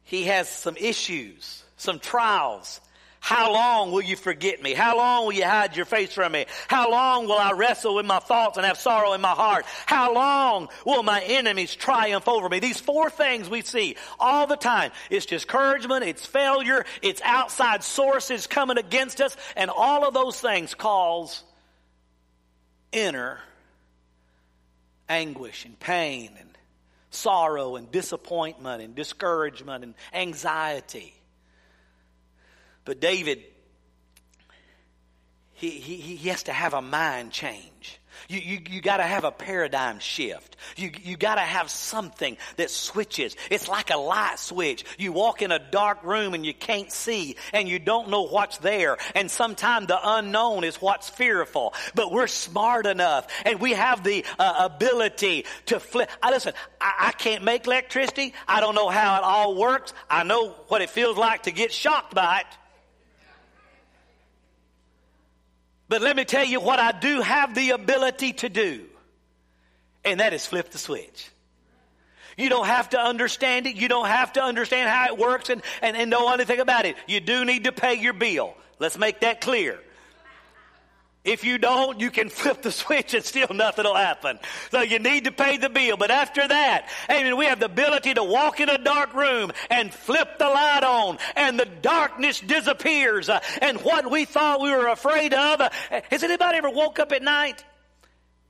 he 0.03 0.25
has 0.25 0.47
some 0.47 0.77
issues, 0.77 1.63
some 1.75 1.99
trials 1.99 2.79
how 3.25 3.51
long 3.51 3.91
will 3.91 4.03
you 4.03 4.15
forget 4.15 4.61
me? 4.61 4.75
How 4.75 4.97
long 4.97 5.25
will 5.25 5.33
you 5.33 5.45
hide 5.45 5.75
your 5.75 5.87
face 5.87 6.13
from 6.13 6.33
me? 6.33 6.45
How 6.67 6.91
long 6.91 7.25
will 7.25 7.39
I 7.39 7.53
wrestle 7.53 7.95
with 7.95 8.05
my 8.05 8.19
thoughts 8.19 8.55
and 8.57 8.67
have 8.67 8.77
sorrow 8.77 9.13
in 9.13 9.21
my 9.21 9.31
heart? 9.31 9.65
How 9.87 10.13
long 10.13 10.69
will 10.85 11.01
my 11.01 11.21
enemies 11.21 11.73
triumph 11.73 12.27
over 12.27 12.47
me? 12.47 12.59
These 12.59 12.79
four 12.79 13.09
things 13.09 13.49
we 13.49 13.61
see 13.63 13.95
all 14.19 14.45
the 14.45 14.55
time. 14.55 14.91
It's 15.09 15.25
discouragement, 15.25 16.03
it's 16.03 16.23
failure, 16.23 16.85
it's 17.01 17.19
outside 17.23 17.83
sources 17.83 18.45
coming 18.45 18.77
against 18.77 19.19
us, 19.21 19.35
and 19.55 19.71
all 19.71 20.07
of 20.07 20.13
those 20.13 20.39
things 20.39 20.75
cause 20.75 21.41
inner 22.91 23.39
anguish 25.09 25.65
and 25.65 25.79
pain 25.79 26.29
and 26.39 26.49
sorrow 27.09 27.75
and 27.75 27.91
disappointment 27.91 28.83
and 28.83 28.93
discouragement 28.93 29.83
and 29.83 29.95
anxiety. 30.13 31.14
But 32.85 32.99
David, 32.99 33.43
he, 35.53 35.69
he, 35.71 35.95
he 35.97 36.29
has 36.29 36.43
to 36.43 36.53
have 36.53 36.73
a 36.73 36.81
mind 36.81 37.31
change. 37.31 37.99
You, 38.27 38.39
you, 38.39 38.59
you 38.69 38.81
gotta 38.81 39.03
have 39.03 39.23
a 39.23 39.31
paradigm 39.31 39.99
shift. 39.99 40.55
You, 40.75 40.91
you 41.03 41.17
gotta 41.17 41.41
have 41.41 41.69
something 41.69 42.37
that 42.57 42.71
switches. 42.71 43.35
It's 43.49 43.67
like 43.67 43.89
a 43.89 43.97
light 43.97 44.39
switch. 44.39 44.83
You 44.97 45.11
walk 45.11 45.41
in 45.41 45.51
a 45.51 45.59
dark 45.59 46.03
room 46.03 46.33
and 46.33 46.45
you 46.45 46.53
can't 46.53 46.91
see 46.91 47.35
and 47.53 47.67
you 47.67 47.79
don't 47.79 48.09
know 48.09 48.23
what's 48.23 48.57
there. 48.59 48.97
And 49.13 49.29
sometimes 49.29 49.87
the 49.87 49.99
unknown 50.01 50.63
is 50.63 50.81
what's 50.81 51.09
fearful. 51.09 51.73
But 51.93 52.11
we're 52.11 52.27
smart 52.27 52.85
enough 52.85 53.27
and 53.45 53.59
we 53.59 53.71
have 53.71 54.03
the 54.03 54.25
uh, 54.39 54.69
ability 54.73 55.45
to 55.67 55.79
flip. 55.79 56.09
I 56.21 56.31
listen, 56.31 56.53
I, 56.81 57.07
I 57.07 57.11
can't 57.11 57.43
make 57.43 57.67
electricity. 57.67 58.33
I 58.47 58.59
don't 58.59 58.75
know 58.75 58.89
how 58.89 59.17
it 59.17 59.23
all 59.23 59.55
works. 59.55 59.93
I 60.09 60.23
know 60.23 60.49
what 60.67 60.81
it 60.81 60.89
feels 60.89 61.17
like 61.17 61.43
to 61.43 61.51
get 61.51 61.71
shocked 61.71 62.15
by 62.15 62.39
it. 62.39 62.45
But 65.87 66.01
let 66.01 66.15
me 66.15 66.25
tell 66.25 66.45
you 66.45 66.59
what 66.59 66.79
I 66.79 66.91
do 66.91 67.21
have 67.21 67.53
the 67.53 67.71
ability 67.71 68.33
to 68.33 68.49
do. 68.49 68.85
And 70.03 70.19
that 70.19 70.33
is 70.33 70.45
flip 70.45 70.71
the 70.71 70.77
switch. 70.77 71.29
You 72.37 72.49
don't 72.49 72.65
have 72.65 72.89
to 72.89 72.99
understand 72.99 73.65
it. 73.65 73.75
You 73.75 73.87
don't 73.87 74.07
have 74.07 74.33
to 74.33 74.43
understand 74.43 74.89
how 74.89 75.07
it 75.07 75.17
works 75.17 75.49
and, 75.49 75.61
and, 75.81 75.95
and 75.95 76.09
know 76.09 76.31
anything 76.33 76.59
about 76.59 76.85
it. 76.85 76.97
You 77.07 77.19
do 77.19 77.45
need 77.45 77.63
to 77.63 77.71
pay 77.71 77.95
your 77.95 78.13
bill. 78.13 78.55
Let's 78.77 78.97
make 78.97 79.21
that 79.21 79.41
clear. 79.41 79.79
If 81.25 81.43
you 81.43 81.57
don't, 81.57 81.99
you 81.99 82.11
can 82.11 82.29
flip 82.29 82.61
the 82.61 82.71
switch 82.71 83.15
and 83.15 83.25
still 83.25 83.47
nothing 83.53 83.83
will 83.83 83.95
happen. 83.95 84.39
So 84.69 84.81
you 84.81 84.99
need 84.99 85.25
to 85.25 85.31
pay 85.31 85.57
the 85.57 85.69
bill. 85.69 85.97
But 85.97 86.11
after 86.11 86.47
that, 86.47 86.87
amen, 87.09 87.35
we 87.35 87.47
have 87.47 87.59
the 87.59 87.65
ability 87.65 88.13
to 88.13 88.23
walk 88.23 88.59
in 88.59 88.69
a 88.69 88.77
dark 88.77 89.13
room 89.15 89.51
and 89.71 89.91
flip 89.91 90.37
the 90.37 90.47
light 90.47 90.83
on 90.83 91.17
and 91.35 91.59
the 91.59 91.65
darkness 91.65 92.39
disappears. 92.39 93.27
Uh, 93.27 93.41
and 93.61 93.81
what 93.81 94.09
we 94.09 94.25
thought 94.25 94.61
we 94.61 94.69
were 94.71 94.87
afraid 94.87 95.33
of. 95.33 95.59
Uh, 95.59 95.69
has 96.11 96.23
anybody 96.23 96.59
ever 96.59 96.69
woke 96.69 96.99
up 96.99 97.11
at 97.11 97.23
night 97.23 97.65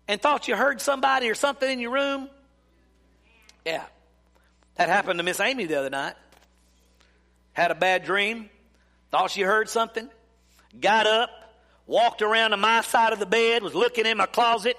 and 0.09 0.21
thought 0.21 0.49
you 0.49 0.55
heard 0.57 0.81
somebody 0.81 1.29
or 1.29 1.35
something 1.35 1.69
in 1.69 1.79
your 1.79 1.91
room? 1.91 2.29
Yeah. 3.65 3.83
That 4.75 4.89
happened 4.89 5.19
to 5.19 5.23
Miss 5.23 5.39
Amy 5.39 5.65
the 5.65 5.79
other 5.79 5.89
night. 5.89 6.15
Had 7.53 7.71
a 7.71 7.75
bad 7.75 8.03
dream. 8.03 8.49
Thought 9.11 9.31
she 9.31 9.43
heard 9.43 9.69
something. 9.69 10.09
Got 10.81 11.07
up 11.07 11.44
walked 11.87 12.21
around 12.21 12.51
to 12.51 12.57
my 12.57 12.81
side 12.81 13.13
of 13.13 13.19
the 13.19 13.25
bed, 13.25 13.63
was 13.63 13.75
looking 13.75 14.05
in 14.05 14.17
my 14.17 14.25
closet, 14.25 14.77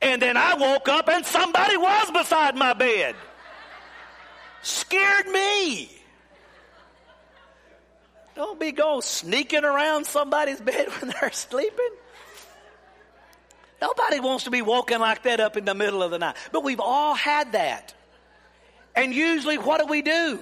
and 0.00 0.20
then 0.20 0.36
I 0.36 0.54
woke 0.54 0.88
up 0.88 1.08
and 1.08 1.24
somebody 1.24 1.76
was 1.76 2.10
beside 2.10 2.56
my 2.56 2.72
bed. 2.74 3.14
Scared 4.62 5.28
me. 5.28 5.90
Don't 8.34 8.58
be 8.58 8.72
going 8.72 9.02
sneaking 9.02 9.64
around 9.64 10.06
somebody's 10.06 10.60
bed 10.60 10.88
when 11.00 11.14
they're 11.20 11.32
sleeping. 11.32 11.90
Nobody 13.80 14.20
wants 14.20 14.44
to 14.44 14.50
be 14.50 14.62
woken 14.62 15.00
like 15.00 15.24
that 15.24 15.40
up 15.40 15.56
in 15.56 15.64
the 15.64 15.74
middle 15.74 16.02
of 16.02 16.10
the 16.10 16.18
night. 16.18 16.36
But 16.52 16.64
we've 16.64 16.80
all 16.80 17.14
had 17.14 17.52
that. 17.52 17.94
And 18.96 19.14
usually, 19.14 19.58
what 19.58 19.80
do 19.80 19.86
we 19.86 20.02
do? 20.02 20.38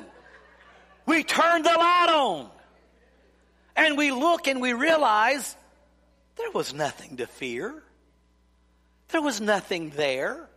We 1.07 1.25
turn 1.25 1.63
the 1.63 1.71
light 1.71 2.09
on. 2.11 2.49
And 3.75 3.97
we 3.97 4.13
look 4.13 4.47
and 4.47 4.61
we 4.61 4.75
realize 4.75 5.57
there 6.43 6.51
was 6.51 6.75
nothing 6.75 7.19
to 7.19 7.27
fear. 7.27 7.73
There 9.09 9.23
was 9.23 9.41
nothing 9.41 9.91
there. 9.91 10.49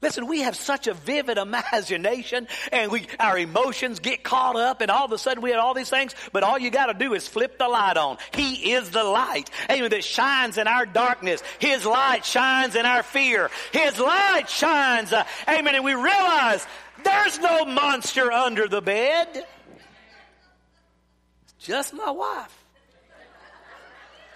Listen, 0.00 0.28
we 0.28 0.42
have 0.42 0.54
such 0.54 0.86
a 0.86 0.94
vivid 0.94 1.36
imagination 1.48 2.46
and 2.70 2.92
we, 2.92 3.08
our 3.18 3.36
emotions 3.36 3.98
get 3.98 4.22
caught 4.22 4.54
up 4.54 4.82
and 4.82 4.90
all 4.90 5.04
of 5.04 5.10
a 5.10 5.18
sudden 5.18 5.42
we 5.42 5.50
have 5.50 5.58
all 5.58 5.74
these 5.74 5.90
things, 5.90 6.14
but 6.32 6.44
all 6.44 6.58
you 6.58 6.70
gotta 6.70 6.94
do 6.94 7.12
is 7.14 7.26
flip 7.26 7.58
the 7.58 7.66
light 7.66 7.96
on. 7.96 8.18
He 8.32 8.72
is 8.72 8.90
the 8.90 9.02
light, 9.02 9.50
amen, 9.68 9.90
that 9.90 10.04
shines 10.04 10.58
in 10.58 10.68
our 10.68 10.86
darkness. 10.86 11.42
His 11.58 11.84
light 11.84 12.24
shines 12.24 12.76
in 12.76 12.86
our 12.86 13.02
fear. 13.02 13.50
His 13.72 13.98
light 13.98 14.48
shines, 14.48 15.12
uh, 15.12 15.24
amen, 15.48 15.74
and 15.74 15.84
we 15.84 15.94
realize 15.94 16.64
there's 17.02 17.40
no 17.40 17.64
monster 17.64 18.30
under 18.30 18.68
the 18.68 18.80
bed. 18.80 19.44
It's 21.42 21.66
just 21.66 21.94
my 21.94 22.12
wife. 22.12 22.65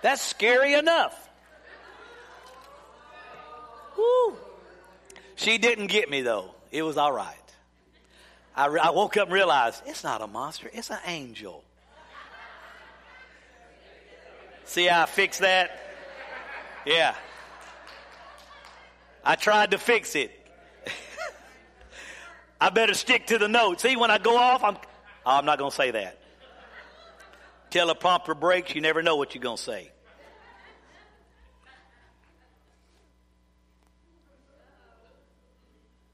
That's 0.03 0.23
scary 0.23 0.75
enough. 0.75 1.29
Woo. 3.97 4.37
She 5.37 5.59
didn't 5.59 5.89
get 5.89 6.09
me 6.09 6.23
though. 6.23 6.55
It 6.71 6.83
was 6.83 6.97
all 6.97 7.13
right. 7.13 7.37
I, 8.55 8.67
re- 8.67 8.81
I 8.81 8.91
woke 8.91 9.17
up 9.17 9.25
and 9.25 9.33
realized 9.33 9.83
it's 9.87 10.05
not 10.05 10.23
a 10.23 10.27
monster, 10.27 10.71
it's 10.73 10.91
an 10.91 10.99
angel. 11.07 11.65
See 14.65 14.87
how 14.87 15.03
I 15.03 15.07
fixed 15.07 15.41
that? 15.41 15.71
Yeah. 16.87 17.15
I 19.25 19.35
tried 19.35 19.73
to 19.73 19.79
fix 19.79 20.15
it. 20.15 20.31
I 22.61 22.71
better 22.71 22.95
stick 22.95 23.27
to 23.29 23.39
the 23.39 23.49
note. 23.49 23.81
See, 23.81 23.97
when 23.97 24.11
I 24.11 24.19
go 24.19 24.37
off, 24.37 24.63
I'm, 24.63 24.77
oh, 24.77 25.39
I'm 25.39 25.45
not 25.45 25.59
going 25.59 25.71
to 25.73 25.77
say 25.77 25.91
that. 25.91 26.20
Teleprompter 27.71 28.39
breaks, 28.39 28.75
you 28.75 28.81
never 28.81 29.03
know 29.03 29.17
what 29.17 29.35
you're 29.35 29.43
going 29.43 29.57
to 29.57 29.63
say. 29.63 29.93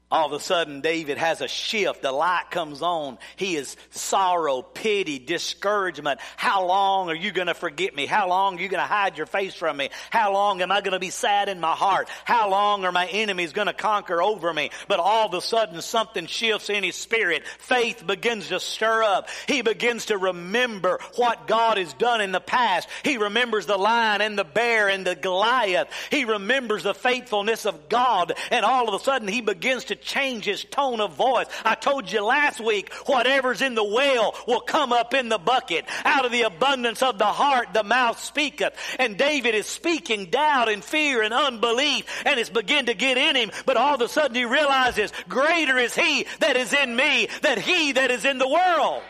All 0.09 0.27
of 0.27 0.31
a 0.31 0.39
sudden 0.39 0.79
David 0.79 1.17
has 1.17 1.41
a 1.41 1.49
shift. 1.49 2.01
The 2.01 2.13
light 2.13 2.45
comes 2.49 2.81
on. 2.81 3.17
He 3.35 3.57
is 3.57 3.75
sorrow, 3.89 4.61
pity, 4.61 5.19
discouragement. 5.19 6.21
How 6.37 6.65
long 6.65 7.09
are 7.09 7.15
you 7.15 7.33
going 7.33 7.47
to 7.47 7.53
forget 7.53 7.93
me? 7.93 8.05
How 8.05 8.29
long 8.29 8.57
are 8.57 8.61
you 8.61 8.69
going 8.69 8.81
to 8.81 8.87
hide 8.87 9.17
your 9.17 9.25
face 9.25 9.53
from 9.53 9.75
me? 9.75 9.89
How 10.09 10.31
long 10.31 10.61
am 10.61 10.71
I 10.71 10.79
going 10.79 10.93
to 10.93 10.99
be 10.99 11.09
sad 11.09 11.49
in 11.49 11.59
my 11.59 11.73
heart? 11.73 12.07
How 12.23 12.49
long 12.49 12.85
are 12.85 12.91
my 12.93 13.05
enemies 13.07 13.51
going 13.51 13.67
to 13.67 13.73
conquer 13.73 14.21
over 14.21 14.53
me? 14.53 14.69
But 14.87 15.01
all 15.01 15.27
of 15.27 15.33
a 15.33 15.41
sudden 15.41 15.81
something 15.81 16.25
shifts 16.27 16.69
in 16.69 16.85
his 16.85 16.95
spirit. 16.95 17.45
Faith 17.45 18.07
begins 18.07 18.47
to 18.47 18.61
stir 18.61 19.03
up. 19.03 19.27
He 19.45 19.61
begins 19.61 20.05
to 20.05 20.17
remember 20.17 20.99
what 21.17 21.47
God 21.47 21.77
has 21.77 21.91
done 21.93 22.21
in 22.21 22.31
the 22.31 22.39
past. 22.39 22.87
He 23.03 23.17
remembers 23.17 23.65
the 23.65 23.77
lion 23.77 24.21
and 24.21 24.39
the 24.39 24.45
bear 24.45 24.87
and 24.87 25.05
the 25.05 25.15
Goliath. 25.15 25.89
He 26.11 26.23
remembers 26.23 26.83
the 26.83 26.93
faithfulness 26.93 27.65
of 27.65 27.89
God. 27.89 28.31
And 28.51 28.63
all 28.63 28.87
of 28.87 28.93
a 28.93 29.03
sudden 29.03 29.27
he 29.27 29.41
begins 29.41 29.83
to 29.85 29.96
change 29.97 30.45
his 30.45 30.63
tone 30.63 31.01
of 31.01 31.13
voice. 31.13 31.47
I 31.65 31.75
told 31.75 32.11
you 32.11 32.23
last 32.23 32.59
week, 32.59 32.93
whatever's 33.05 33.61
in 33.61 33.75
the 33.75 33.83
well 33.83 34.35
will 34.47 34.61
come 34.61 34.93
up 34.93 35.13
in 35.13 35.29
the 35.29 35.37
bucket. 35.37 35.85
Out 36.05 36.25
of 36.25 36.31
the 36.31 36.43
abundance 36.43 37.01
of 37.01 37.17
the 37.17 37.25
heart, 37.25 37.73
the 37.73 37.83
mouth 37.83 38.19
speaketh. 38.19 38.73
And 38.99 39.17
David 39.17 39.55
is 39.55 39.65
speaking 39.65 40.25
doubt 40.25 40.69
and 40.69 40.83
fear 40.83 41.21
and 41.21 41.33
unbelief, 41.33 42.05
and 42.25 42.39
it's 42.39 42.49
begin 42.49 42.87
to 42.87 42.93
get 42.93 43.17
in 43.17 43.35
him. 43.35 43.51
But 43.65 43.77
all 43.77 43.95
of 43.95 44.01
a 44.01 44.07
sudden 44.07 44.35
he 44.35 44.45
realizes, 44.45 45.11
greater 45.27 45.77
is 45.77 45.95
he 45.95 46.25
that 46.39 46.57
is 46.57 46.73
in 46.73 46.95
me 46.95 47.27
than 47.41 47.59
he 47.59 47.93
that 47.93 48.11
is 48.11 48.25
in 48.25 48.37
the 48.37 48.47
world. 48.47 49.03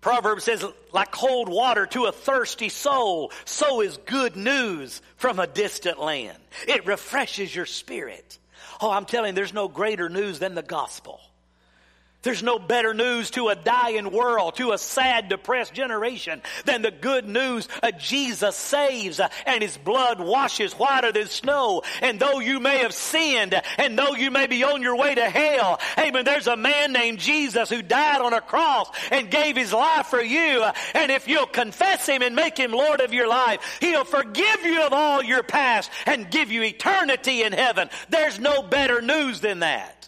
Proverbs 0.00 0.44
says, 0.44 0.64
like 0.92 1.10
cold 1.10 1.48
water 1.48 1.86
to 1.86 2.04
a 2.04 2.12
thirsty 2.12 2.68
soul, 2.68 3.32
so 3.44 3.80
is 3.80 3.96
good 4.06 4.36
news 4.36 5.02
from 5.16 5.38
a 5.38 5.46
distant 5.46 5.98
land. 5.98 6.38
It 6.66 6.86
refreshes 6.86 7.54
your 7.54 7.66
spirit. 7.66 8.38
Oh, 8.80 8.90
I'm 8.90 9.06
telling 9.06 9.30
you, 9.30 9.34
there's 9.34 9.52
no 9.52 9.66
greater 9.66 10.08
news 10.08 10.38
than 10.38 10.54
the 10.54 10.62
gospel. 10.62 11.20
There's 12.22 12.42
no 12.42 12.58
better 12.58 12.94
news 12.94 13.30
to 13.32 13.48
a 13.48 13.54
dying 13.54 14.10
world, 14.10 14.56
to 14.56 14.72
a 14.72 14.78
sad, 14.78 15.28
depressed 15.28 15.72
generation 15.72 16.42
than 16.64 16.82
the 16.82 16.90
good 16.90 17.28
news 17.28 17.68
of 17.80 17.96
Jesus 17.98 18.56
saves 18.56 19.20
and 19.46 19.62
his 19.62 19.76
blood 19.76 20.18
washes 20.18 20.72
whiter 20.72 21.12
than 21.12 21.28
snow. 21.28 21.82
And 22.02 22.18
though 22.18 22.40
you 22.40 22.58
may 22.58 22.78
have 22.78 22.92
sinned 22.92 23.54
and 23.76 23.96
though 23.96 24.16
you 24.16 24.32
may 24.32 24.48
be 24.48 24.64
on 24.64 24.82
your 24.82 24.96
way 24.96 25.14
to 25.14 25.30
hell, 25.30 25.78
amen, 25.96 26.24
there's 26.24 26.48
a 26.48 26.56
man 26.56 26.92
named 26.92 27.20
Jesus 27.20 27.70
who 27.70 27.82
died 27.82 28.20
on 28.20 28.32
a 28.32 28.40
cross 28.40 28.90
and 29.12 29.30
gave 29.30 29.56
his 29.56 29.72
life 29.72 30.08
for 30.08 30.20
you. 30.20 30.64
And 30.94 31.12
if 31.12 31.28
you'll 31.28 31.46
confess 31.46 32.04
him 32.08 32.22
and 32.22 32.34
make 32.34 32.58
him 32.58 32.72
Lord 32.72 33.00
of 33.00 33.12
your 33.12 33.28
life, 33.28 33.78
he'll 33.80 34.04
forgive 34.04 34.64
you 34.64 34.82
of 34.82 34.92
all 34.92 35.22
your 35.22 35.44
past 35.44 35.88
and 36.04 36.28
give 36.32 36.50
you 36.50 36.64
eternity 36.64 37.44
in 37.44 37.52
heaven. 37.52 37.88
There's 38.08 38.40
no 38.40 38.62
better 38.64 39.00
news 39.00 39.40
than 39.40 39.60
that 39.60 40.07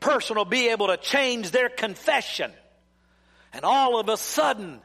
person 0.00 0.36
will 0.36 0.44
be 0.44 0.68
able 0.68 0.88
to 0.88 0.96
change 0.96 1.50
their 1.50 1.68
confession. 1.68 2.50
And 3.52 3.64
all 3.64 3.98
of 3.98 4.08
a 4.08 4.16
sudden, 4.16 4.80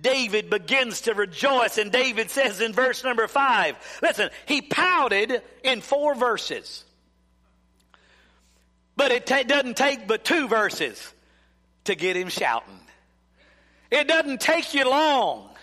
David 0.00 0.50
begins 0.50 1.02
to 1.02 1.14
rejoice. 1.14 1.78
And 1.78 1.92
David 1.92 2.30
says 2.30 2.60
in 2.60 2.72
verse 2.72 3.04
number 3.04 3.28
five, 3.28 3.76
listen, 4.02 4.30
he 4.46 4.62
pouted 4.62 5.42
in 5.62 5.80
four 5.80 6.14
verses. 6.14 6.84
But 8.96 9.10
it 9.10 9.26
doesn't 9.26 9.76
take 9.76 10.06
but 10.06 10.24
two 10.24 10.48
verses 10.48 11.12
to 11.84 11.94
get 11.94 12.16
him 12.16 12.28
shouting. 12.28 12.80
It 13.90 14.08
doesn't 14.08 14.40
take 14.40 14.74
you 14.74 14.88
long 14.88 15.53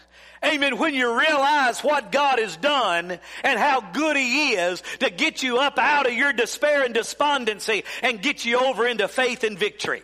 Amen. 0.44 0.78
When 0.78 0.96
you 0.96 1.20
realize 1.20 1.82
what 1.82 2.12
God 2.12 2.40
has 2.40 2.58
done 2.58 3.20
and 3.44 3.60
how 3.60 3.82
good 3.82 4.18
He 4.18 4.54
is 4.54 4.82
to 5.00 5.12
get 5.12 5.44
you 5.44 5.60
up 5.60 5.78
out 5.78 6.08
of 6.08 6.14
your 6.14 6.34
despair 6.34 6.84
and 6.84 6.94
despondency 6.94 7.84
and 8.02 8.22
get 8.22 8.44
you 8.44 8.60
over 8.60 8.88
into 8.88 9.08
faith 9.08 9.44
and 9.44 9.58
victory. 9.58 10.02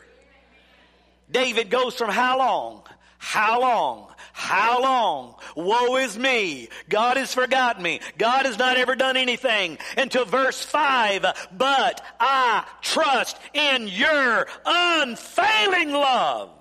David 1.31 1.69
goes 1.69 1.95
from 1.95 2.09
how 2.09 2.37
long? 2.37 2.83
How 3.17 3.61
long? 3.61 4.13
How 4.31 4.81
long? 4.83 5.35
Woe 5.55 5.95
is 5.97 6.17
me. 6.17 6.69
God 6.87 7.17
has 7.17 7.33
forgotten 7.33 7.81
me. 7.81 8.01
God 8.19 8.45
has 8.45 8.59
not 8.59 8.77
ever 8.77 8.95
done 8.95 9.17
anything. 9.17 9.79
Until 9.97 10.25
verse 10.25 10.61
5. 10.61 11.25
But 11.51 12.05
I 12.19 12.63
trust 12.81 13.37
in 13.55 13.87
your 13.87 14.47
unfailing 14.63 15.91
love. 15.91 16.51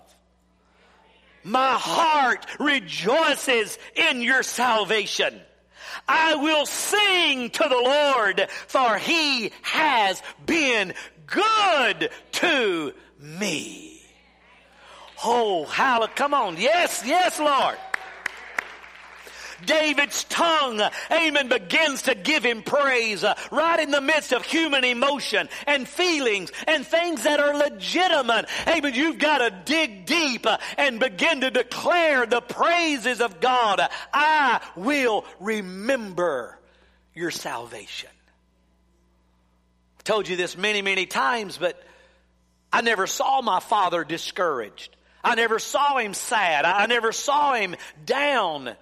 My 1.46 1.74
heart 1.74 2.44
rejoices 2.58 3.78
in 3.94 4.20
your 4.20 4.42
salvation. 4.42 5.40
I 6.08 6.34
will 6.34 6.66
sing 6.66 7.50
to 7.50 7.66
the 7.68 7.68
Lord, 7.68 8.48
for 8.66 8.98
he 8.98 9.52
has 9.62 10.20
been 10.44 10.92
good 11.26 12.10
to 12.32 12.92
me. 13.20 14.02
Oh, 15.24 15.66
hallelujah. 15.66 16.12
Come 16.16 16.34
on. 16.34 16.56
Yes, 16.56 17.04
yes, 17.06 17.38
Lord. 17.38 17.76
David's 19.64 20.24
tongue, 20.24 20.80
amen, 21.10 21.48
begins 21.48 22.02
to 22.02 22.14
give 22.14 22.44
him 22.44 22.62
praise 22.62 23.24
uh, 23.24 23.34
right 23.50 23.80
in 23.80 23.90
the 23.90 24.00
midst 24.00 24.32
of 24.32 24.44
human 24.44 24.84
emotion 24.84 25.48
and 25.66 25.88
feelings 25.88 26.52
and 26.66 26.86
things 26.86 27.22
that 27.24 27.40
are 27.40 27.56
legitimate. 27.56 28.46
Amen. 28.68 28.94
You've 28.94 29.18
got 29.18 29.38
to 29.38 29.50
dig 29.64 30.06
deep 30.06 30.46
uh, 30.46 30.58
and 30.76 31.00
begin 31.00 31.40
to 31.40 31.50
declare 31.50 32.26
the 32.26 32.40
praises 32.40 33.20
of 33.20 33.40
God. 33.40 33.80
I 34.12 34.60
will 34.76 35.24
remember 35.40 36.58
your 37.14 37.30
salvation. 37.30 38.10
I 40.00 40.02
told 40.02 40.28
you 40.28 40.36
this 40.36 40.56
many, 40.56 40.82
many 40.82 41.06
times, 41.06 41.56
but 41.58 41.82
I 42.72 42.82
never 42.82 43.06
saw 43.06 43.40
my 43.42 43.60
father 43.60 44.04
discouraged. 44.04 44.94
I 45.24 45.34
never 45.34 45.58
saw 45.58 45.98
him 45.98 46.14
sad. 46.14 46.64
I 46.64 46.86
never 46.86 47.10
saw 47.10 47.54
him 47.54 47.74
down. 48.04 48.76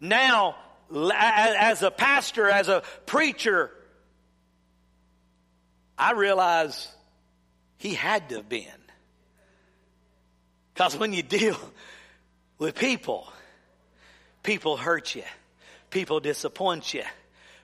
Now, 0.00 0.56
as 1.14 1.82
a 1.82 1.90
pastor, 1.90 2.48
as 2.48 2.68
a 2.68 2.82
preacher, 3.06 3.70
I 5.98 6.12
realize 6.12 6.88
he 7.78 7.94
had 7.94 8.28
to 8.30 8.36
have 8.36 8.48
been. 8.48 8.66
Because 10.74 10.96
when 10.96 11.12
you 11.12 11.22
deal 11.22 11.58
with 12.58 12.74
people, 12.74 13.30
people 14.42 14.76
hurt 14.76 15.14
you, 15.14 15.24
people 15.90 16.20
disappoint 16.20 16.94
you 16.94 17.04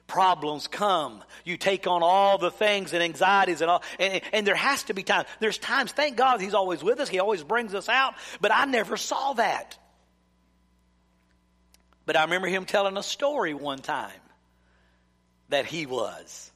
problems 0.07 0.68
come. 0.68 1.22
You 1.44 1.57
take 1.57 1.87
on 1.87 2.03
all 2.03 2.38
the 2.38 2.51
things 2.51 2.92
and 2.92 3.03
anxieties 3.03 3.61
and 3.61 3.70
all, 3.70 3.83
and, 3.99 4.20
and, 4.33 4.46
there 4.46 4.55
has 4.55 4.85
to 4.85 4.94
be 4.94 5.03
times. 5.03 5.27
There's 5.40 5.59
times, 5.59 5.92
thank 5.92 6.16
God 6.16 6.40
He's 6.40 6.55
always 6.55 6.83
with 6.83 7.01
us. 7.01 7.09
He 7.09 7.18
always 7.18 7.42
brings 7.42 7.75
us 7.75 7.88
out, 7.88 8.14
but 8.40 8.53
I 8.53 8.64
never 8.66 8.96
saw 8.96 9.35
that. 9.35 9.77
But 12.06 12.16
I 12.16 12.22
remember 12.22 12.46
him 12.46 12.64
telling 12.64 12.96
a 12.96 13.02
story 13.02 13.52
one 13.52 13.80
time 13.80 14.10
that 15.48 15.66
he 15.66 15.86
was. 15.86 16.50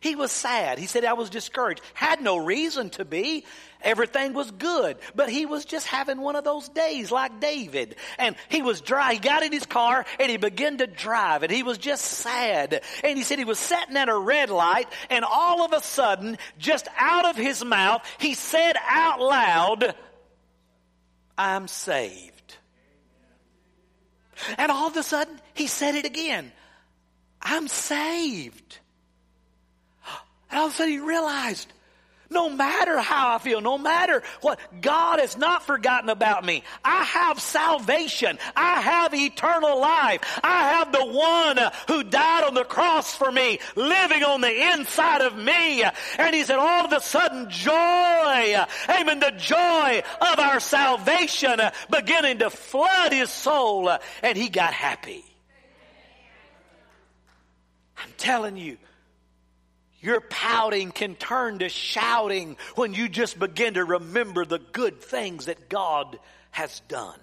He 0.00 0.14
was 0.14 0.32
sad. 0.32 0.78
He 0.78 0.86
said, 0.86 1.04
I 1.04 1.12
was 1.12 1.28
discouraged. 1.28 1.82
Had 1.92 2.22
no 2.22 2.38
reason 2.38 2.88
to 2.90 3.04
be. 3.04 3.44
Everything 3.82 4.32
was 4.32 4.50
good. 4.50 4.96
But 5.14 5.28
he 5.28 5.44
was 5.44 5.66
just 5.66 5.86
having 5.86 6.22
one 6.22 6.36
of 6.36 6.44
those 6.44 6.70
days 6.70 7.10
like 7.12 7.38
David. 7.38 7.96
And 8.18 8.34
he 8.48 8.62
was 8.62 8.80
dry. 8.80 9.12
He 9.12 9.18
got 9.18 9.42
in 9.42 9.52
his 9.52 9.66
car 9.66 10.06
and 10.18 10.30
he 10.30 10.38
began 10.38 10.78
to 10.78 10.86
drive 10.86 11.42
and 11.42 11.52
he 11.52 11.62
was 11.62 11.76
just 11.76 12.02
sad. 12.02 12.82
And 13.04 13.18
he 13.18 13.24
said 13.24 13.38
he 13.38 13.44
was 13.44 13.58
sitting 13.58 13.96
at 13.96 14.08
a 14.08 14.16
red 14.16 14.48
light 14.48 14.88
and 15.10 15.22
all 15.22 15.62
of 15.66 15.74
a 15.74 15.82
sudden, 15.82 16.38
just 16.58 16.88
out 16.96 17.26
of 17.26 17.36
his 17.36 17.62
mouth, 17.62 18.02
he 18.18 18.32
said 18.32 18.76
out 18.88 19.20
loud, 19.20 19.94
I'm 21.36 21.68
saved. 21.68 22.39
And 24.58 24.70
all 24.70 24.88
of 24.88 24.96
a 24.96 25.02
sudden, 25.02 25.40
he 25.54 25.66
said 25.66 25.94
it 25.94 26.04
again. 26.04 26.52
I'm 27.42 27.68
saved. 27.68 28.78
And 30.50 30.60
all 30.60 30.66
of 30.66 30.72
a 30.72 30.76
sudden 30.76 30.92
he 30.92 30.98
realized, 30.98 31.72
no 32.30 32.48
matter 32.48 32.98
how 32.98 33.34
I 33.34 33.38
feel, 33.38 33.60
no 33.60 33.76
matter 33.76 34.22
what, 34.40 34.60
God 34.80 35.18
has 35.18 35.36
not 35.36 35.64
forgotten 35.64 36.08
about 36.08 36.44
me. 36.44 36.62
I 36.84 37.04
have 37.04 37.40
salvation. 37.40 38.38
I 38.54 38.80
have 38.80 39.12
eternal 39.12 39.80
life. 39.80 40.20
I 40.42 40.74
have 40.74 40.92
the 40.92 41.04
one 41.04 41.58
who 41.88 42.04
died 42.04 42.44
on 42.44 42.54
the 42.54 42.64
cross 42.64 43.14
for 43.14 43.30
me, 43.30 43.58
living 43.74 44.22
on 44.22 44.40
the 44.40 44.72
inside 44.72 45.22
of 45.22 45.36
me. 45.36 45.82
And 46.18 46.34
he 46.34 46.44
said, 46.44 46.58
all 46.58 46.84
of 46.84 46.92
a 46.92 47.00
sudden, 47.00 47.50
joy, 47.50 48.56
amen, 48.88 49.20
the 49.20 49.34
joy 49.36 50.02
of 50.20 50.38
our 50.38 50.60
salvation 50.60 51.60
beginning 51.90 52.38
to 52.38 52.50
flood 52.50 53.12
his 53.12 53.30
soul, 53.30 53.90
and 54.22 54.38
he 54.38 54.48
got 54.48 54.72
happy. 54.72 55.24
I'm 57.96 58.12
telling 58.16 58.56
you, 58.56 58.78
your 60.00 60.20
pouting 60.20 60.92
can 60.92 61.14
turn 61.14 61.58
to 61.58 61.68
shouting 61.68 62.56
when 62.74 62.94
you 62.94 63.08
just 63.08 63.38
begin 63.38 63.74
to 63.74 63.84
remember 63.84 64.44
the 64.44 64.58
good 64.58 65.00
things 65.00 65.46
that 65.46 65.68
God 65.68 66.18
has 66.50 66.80
done. 66.88 67.18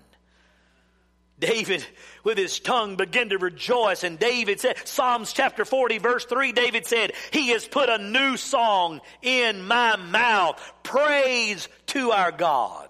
David, 1.39 1.85
with 2.23 2.37
his 2.37 2.59
tongue, 2.59 2.95
began 2.95 3.29
to 3.29 3.37
rejoice. 3.37 4.03
And 4.03 4.17
David 4.17 4.59
said, 4.59 4.75
Psalms 4.87 5.33
chapter 5.33 5.65
40, 5.65 5.99
verse 5.99 6.25
3, 6.25 6.51
David 6.51 6.87
said, 6.87 7.13
He 7.31 7.49
has 7.49 7.67
put 7.67 7.89
a 7.89 7.99
new 7.99 8.37
song 8.37 9.01
in 9.21 9.67
my 9.67 9.97
mouth. 9.97 10.59
Praise 10.81 11.69
to 11.87 12.11
our 12.11 12.31
God. 12.31 12.89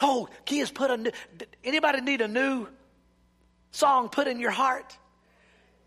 Oh, 0.00 0.28
He 0.46 0.60
has 0.60 0.70
put 0.70 0.90
a 0.90 0.96
new, 0.96 1.10
anybody 1.62 2.00
need 2.00 2.22
a 2.22 2.28
new 2.28 2.66
song 3.72 4.08
put 4.08 4.26
in 4.26 4.40
your 4.40 4.50
heart? 4.50 4.96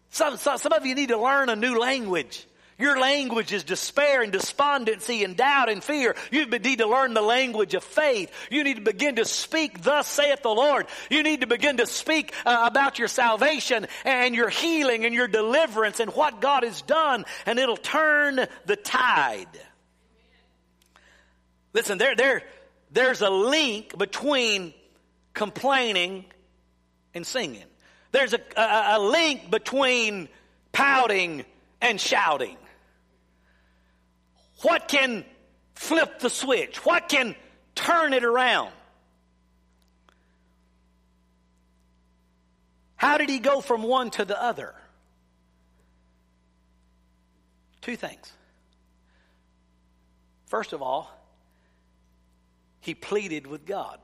Some, 0.10 0.38
some, 0.38 0.60
some 0.60 0.73
of 0.73 0.86
you 0.86 0.93
need 0.93 1.10
to 1.10 1.17
learn 1.17 1.49
a 1.49 1.56
new 1.56 1.80
language. 1.80 2.45
Your 2.80 3.00
language 3.00 3.54
is 3.54 3.64
despair 3.64 4.24
and 4.24 4.32
despondency 4.32 5.24
and 5.24 5.38
doubt 5.38 5.70
and 5.70 5.84
fear. 5.84 6.16
You 6.32 6.46
need 6.48 6.80
to 6.80 6.88
learn 6.88 7.14
the 7.14 7.22
language 7.22 7.76
of 7.76 7.84
faith. 7.84 8.32
You 8.50 8.64
need 8.64 8.78
to 8.78 8.82
begin 8.82 9.18
to 9.18 9.26
speak, 9.26 9.84
thus 9.84 10.08
saith 10.08 10.42
the 10.42 10.50
Lord. 10.50 10.88
You 11.10 11.22
need 11.22 11.42
to 11.42 11.48
begin 11.48 11.78
to 11.78 11.86
speak 11.86 12.34
uh, 12.46 12.68
about 12.70 12.98
your 12.98 13.08
salvation 13.08 13.86
and 14.06 14.34
your 14.34 14.50
healing 14.50 15.06
and 15.06 15.14
your 15.14 15.28
deliverance 15.28 16.00
and 16.00 16.12
what 16.12 16.42
God 16.42 16.64
has 16.64 16.82
done, 16.82 17.26
and 17.46 17.60
it'll 17.60 17.78
turn 17.78 18.48
the 18.66 18.76
tide. 18.76 19.48
Listen, 21.74 21.98
there, 21.98 22.16
there, 22.16 22.44
there's 22.92 23.22
a 23.22 23.30
link 23.30 23.98
between 23.98 24.74
complaining 25.34 26.26
and 27.14 27.26
singing. 27.26 27.64
There's 28.12 28.34
a, 28.34 28.40
a, 28.56 28.98
a 28.98 29.00
link 29.00 29.50
between 29.50 30.30
pouting 30.72 31.46
and 31.82 32.00
shouting. 32.00 32.58
What 34.63 34.88
can 34.88 35.26
flip 35.76 36.19
the 36.19 36.30
switch? 36.30 36.84
What 36.86 37.10
can 37.10 37.36
turn 37.76 38.13
it 38.13 38.23
around? 38.23 38.71
How 42.95 43.17
did 43.17 43.30
he 43.30 43.39
go 43.39 43.60
from 43.60 43.84
one 43.84 44.10
to 44.12 44.26
the 44.26 44.41
other? 44.41 44.73
Two 47.82 47.97
things. 47.97 48.32
First 50.45 50.71
of 50.71 50.82
all, 50.82 51.12
he 52.80 52.93
pleaded 52.93 53.45
with 53.45 53.65
God. 53.65 53.99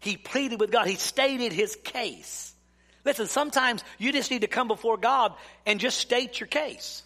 He 0.00 0.16
pleaded 0.16 0.60
with 0.60 0.70
God. 0.70 0.86
He 0.86 0.96
stated 0.96 1.52
his 1.52 1.76
case. 1.84 2.54
Listen, 3.04 3.26
sometimes 3.26 3.84
you 3.98 4.12
just 4.12 4.30
need 4.30 4.40
to 4.40 4.46
come 4.46 4.68
before 4.68 4.96
God 4.96 5.34
and 5.66 5.78
just 5.78 5.98
state 5.98 6.40
your 6.40 6.46
case. 6.46 7.02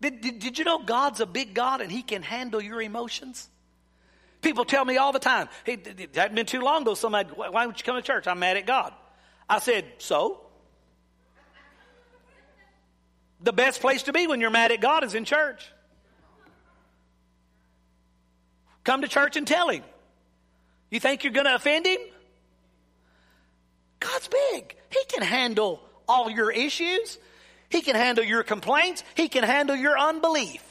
Did, 0.00 0.20
did, 0.20 0.38
did, 0.38 0.58
you 0.58 0.64
know 0.64 0.78
God's 0.78 1.20
a 1.20 1.26
big 1.26 1.54
God 1.54 1.80
and 1.80 1.92
He 1.92 2.02
can 2.02 2.22
handle 2.22 2.60
your 2.60 2.80
emotions? 2.80 3.48
People 4.40 4.64
tell 4.64 4.84
me 4.84 4.96
all 4.96 5.12
the 5.12 5.18
time, 5.18 5.48
hey, 5.64 5.74
it 5.74 6.14
hadn't 6.14 6.34
been 6.34 6.46
too 6.46 6.62
long 6.62 6.82
ago, 6.82 6.94
somebody, 6.94 7.28
why 7.30 7.64
don't 7.64 7.78
you 7.78 7.84
come 7.84 7.96
to 7.96 8.02
church? 8.02 8.26
I'm 8.26 8.38
mad 8.38 8.56
at 8.56 8.66
God. 8.66 8.94
I 9.48 9.58
said, 9.58 9.84
so? 9.98 10.40
The 13.42 13.52
best 13.52 13.80
place 13.80 14.04
to 14.04 14.12
be 14.12 14.26
when 14.26 14.40
you're 14.40 14.50
mad 14.50 14.72
at 14.72 14.80
God 14.80 15.04
is 15.04 15.14
in 15.14 15.26
church. 15.26 15.66
Come 18.84 19.02
to 19.02 19.08
church 19.08 19.36
and 19.36 19.46
tell 19.46 19.68
Him. 19.68 19.82
You 20.90 21.00
think 21.00 21.24
you're 21.24 21.32
going 21.32 21.46
to 21.46 21.54
offend 21.54 21.86
Him? 21.86 22.00
God's 24.00 24.28
big. 24.28 24.74
He 24.88 25.04
can 25.08 25.22
handle 25.22 25.82
all 26.08 26.30
your 26.30 26.50
issues. 26.50 27.18
He 27.70 27.80
can 27.80 27.96
handle 27.96 28.24
your 28.24 28.42
complaints. 28.42 29.02
He 29.14 29.28
can 29.28 29.44
handle 29.44 29.76
your 29.76 29.98
unbelief. 29.98 30.62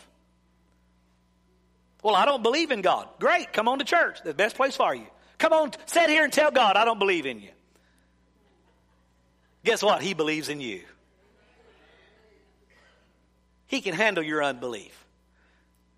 Well, 2.04 2.16
I 2.16 2.26
don't 2.26 2.44
believe 2.44 2.72
in 2.72 2.82
God. 2.82 3.08
Great. 3.20 3.52
Come 3.52 3.68
on 3.68 3.80
to 3.80 3.86
church. 3.86 4.20
The 4.24 4.34
best 4.34 4.56
place 4.56 4.76
for 4.76 4.94
you. 4.94 5.08
Come 5.38 5.54
on, 5.54 5.72
sit 5.86 6.10
here 6.10 6.24
and 6.26 6.32
tell 6.32 6.52
God, 6.52 6.76
I 6.76 6.86
don't 6.86 7.00
believe 7.00 7.26
in 7.26 7.40
you. 7.40 7.50
Guess 9.64 9.82
what? 9.82 10.02
He 10.02 10.14
believes 10.14 10.50
in 10.50 10.60
you. 10.62 10.82
He 13.68 13.82
can 13.82 13.94
handle 13.94 14.24
your 14.24 14.44
unbelief. 14.44 14.96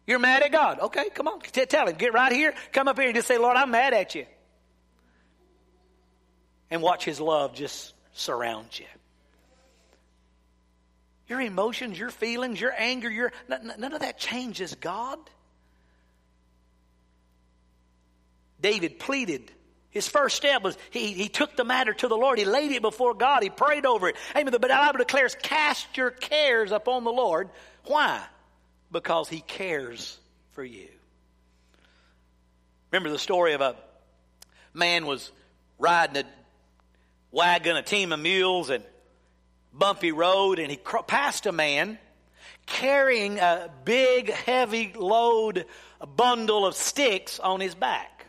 You're 0.06 0.20
mad 0.20 0.44
at 0.44 0.52
God. 0.52 0.80
Okay, 0.80 1.10
come 1.10 1.28
on. 1.28 1.40
Tell 1.40 1.88
him. 1.88 1.96
Get 1.96 2.14
right 2.14 2.32
here. 2.32 2.54
Come 2.74 2.88
up 2.88 2.98
here 2.98 3.08
and 3.08 3.16
just 3.16 3.28
say, 3.28 3.38
Lord, 3.38 3.58
I'm 3.58 3.72
mad 3.72 3.94
at 3.94 4.14
you. 4.16 4.26
and 6.72 6.82
watch 6.82 7.06
His 7.06 7.20
love 7.20 7.54
just 7.54 7.94
surround 8.14 8.68
you. 8.80 8.86
Your 11.32 11.40
emotions, 11.40 11.98
your 11.98 12.10
feelings, 12.10 12.60
your 12.60 12.74
anger, 12.78 13.10
your 13.10 13.32
none 13.48 13.94
of 13.94 14.02
that 14.02 14.20
changes 14.20 14.76
God. 14.76 15.18
David 18.60 19.00
pleaded. 19.00 19.50
His 19.92 20.10
first 20.10 20.36
step 20.36 20.62
was 20.62 20.78
he, 20.90 21.14
he 21.14 21.30
took 21.30 21.56
the 21.56 21.64
matter 21.64 21.94
to 21.94 22.10
the 22.10 22.18
Lord. 22.18 22.38
He 22.38 22.44
laid 22.44 22.74
it 22.74 22.82
before 22.82 23.14
God. 23.14 23.44
He 23.44 23.50
prayed 23.50 23.86
over 23.86 24.10
it. 24.10 24.18
Amen. 24.36 24.52
The 24.52 24.60
Bible 24.60 24.98
declares, 24.98 25.34
cast 25.42 25.96
your 25.96 26.12
cares 26.12 26.74
upon 26.74 27.06
the 27.06 27.14
Lord. 27.14 27.50
Why? 27.86 28.22
Because 28.92 29.30
he 29.30 29.40
cares 29.40 30.20
for 30.52 30.66
you. 30.66 30.90
Remember 32.92 33.10
the 33.10 33.18
story 33.18 33.54
of 33.54 33.62
a 33.62 33.78
man 34.74 35.06
was 35.06 35.32
riding 35.80 36.26
a 36.26 36.30
wagon, 37.32 37.78
a 37.78 37.84
team 37.84 38.12
of 38.12 38.20
mules, 38.20 38.70
and 38.70 38.84
bumpy 39.74 40.12
road, 40.12 40.60
and 40.60 40.70
he 40.70 40.78
passed 40.78 41.46
a 41.46 41.52
man 41.52 41.98
carrying 42.66 43.40
a 43.40 43.72
big, 43.86 44.30
heavy 44.32 44.94
load, 44.96 45.66
a 46.00 46.08
bundle 46.08 46.66
of 46.66 46.76
sticks 46.76 47.40
on 47.40 47.60
his 47.60 47.76
back. 47.76 48.28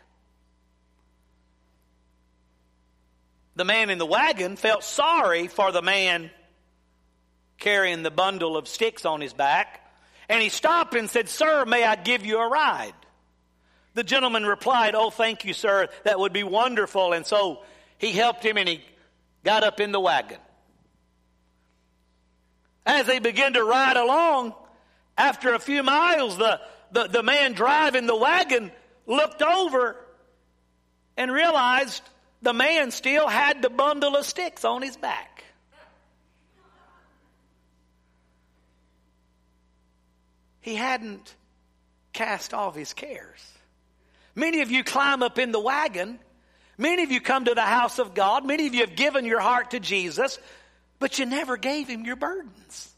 The 3.55 3.65
man 3.65 3.89
in 3.89 3.99
the 3.99 4.05
wagon 4.05 4.55
felt 4.55 4.83
sorry 4.83 5.47
for 5.47 5.71
the 5.71 5.81
man 5.81 6.31
carrying 7.59 8.03
the 8.03 8.11
bundle 8.11 8.57
of 8.57 8.67
sticks 8.67 9.05
on 9.05 9.21
his 9.21 9.33
back, 9.33 9.79
and 10.27 10.41
he 10.41 10.49
stopped 10.49 10.95
and 10.95 11.09
said, 11.09 11.29
Sir, 11.29 11.65
may 11.65 11.83
I 11.83 11.95
give 11.95 12.25
you 12.25 12.39
a 12.39 12.49
ride? 12.49 12.93
The 13.93 14.03
gentleman 14.03 14.45
replied, 14.45 14.95
Oh, 14.95 15.09
thank 15.09 15.45
you, 15.45 15.53
sir. 15.53 15.87
That 16.03 16.19
would 16.19 16.33
be 16.33 16.43
wonderful. 16.43 17.13
And 17.13 17.25
so 17.25 17.63
he 17.97 18.11
helped 18.11 18.43
him 18.43 18.57
and 18.57 18.67
he 18.67 18.83
got 19.43 19.63
up 19.63 19.79
in 19.79 19.91
the 19.91 19.99
wagon. 19.99 20.39
As 22.85 23.05
they 23.05 23.19
began 23.19 23.53
to 23.53 23.63
ride 23.63 23.97
along, 23.97 24.53
after 25.17 25.53
a 25.53 25.59
few 25.59 25.83
miles, 25.83 26.37
the, 26.37 26.59
the, 26.91 27.07
the 27.07 27.23
man 27.23 27.53
driving 27.53 28.07
the 28.07 28.15
wagon 28.15 28.71
looked 29.05 29.41
over 29.41 29.95
and 31.15 31.31
realized 31.31 32.01
the 32.41 32.53
man 32.53 32.91
still 32.91 33.27
had 33.27 33.61
the 33.61 33.69
bundle 33.69 34.15
of 34.15 34.25
sticks 34.25 34.65
on 34.65 34.81
his 34.81 34.97
back. 34.97 35.43
He 40.59 40.75
hadn't 40.75 41.35
cast 42.13 42.53
off 42.53 42.75
his 42.75 42.93
cares. 42.93 43.51
Many 44.35 44.61
of 44.61 44.71
you 44.71 44.83
climb 44.83 45.21
up 45.21 45.37
in 45.37 45.51
the 45.51 45.59
wagon. 45.59 46.19
Many 46.77 47.03
of 47.03 47.11
you 47.11 47.21
come 47.21 47.45
to 47.45 47.53
the 47.53 47.61
house 47.61 47.99
of 47.99 48.13
God. 48.13 48.45
Many 48.45 48.67
of 48.67 48.73
you 48.73 48.81
have 48.81 48.95
given 48.95 49.25
your 49.25 49.41
heart 49.41 49.71
to 49.71 49.79
Jesus, 49.79 50.39
but 51.03 51.19
you 51.19 51.25
never 51.25 51.57
gave 51.57 51.89
him 51.89 52.05
your 52.05 52.15
burdens. 52.15 52.95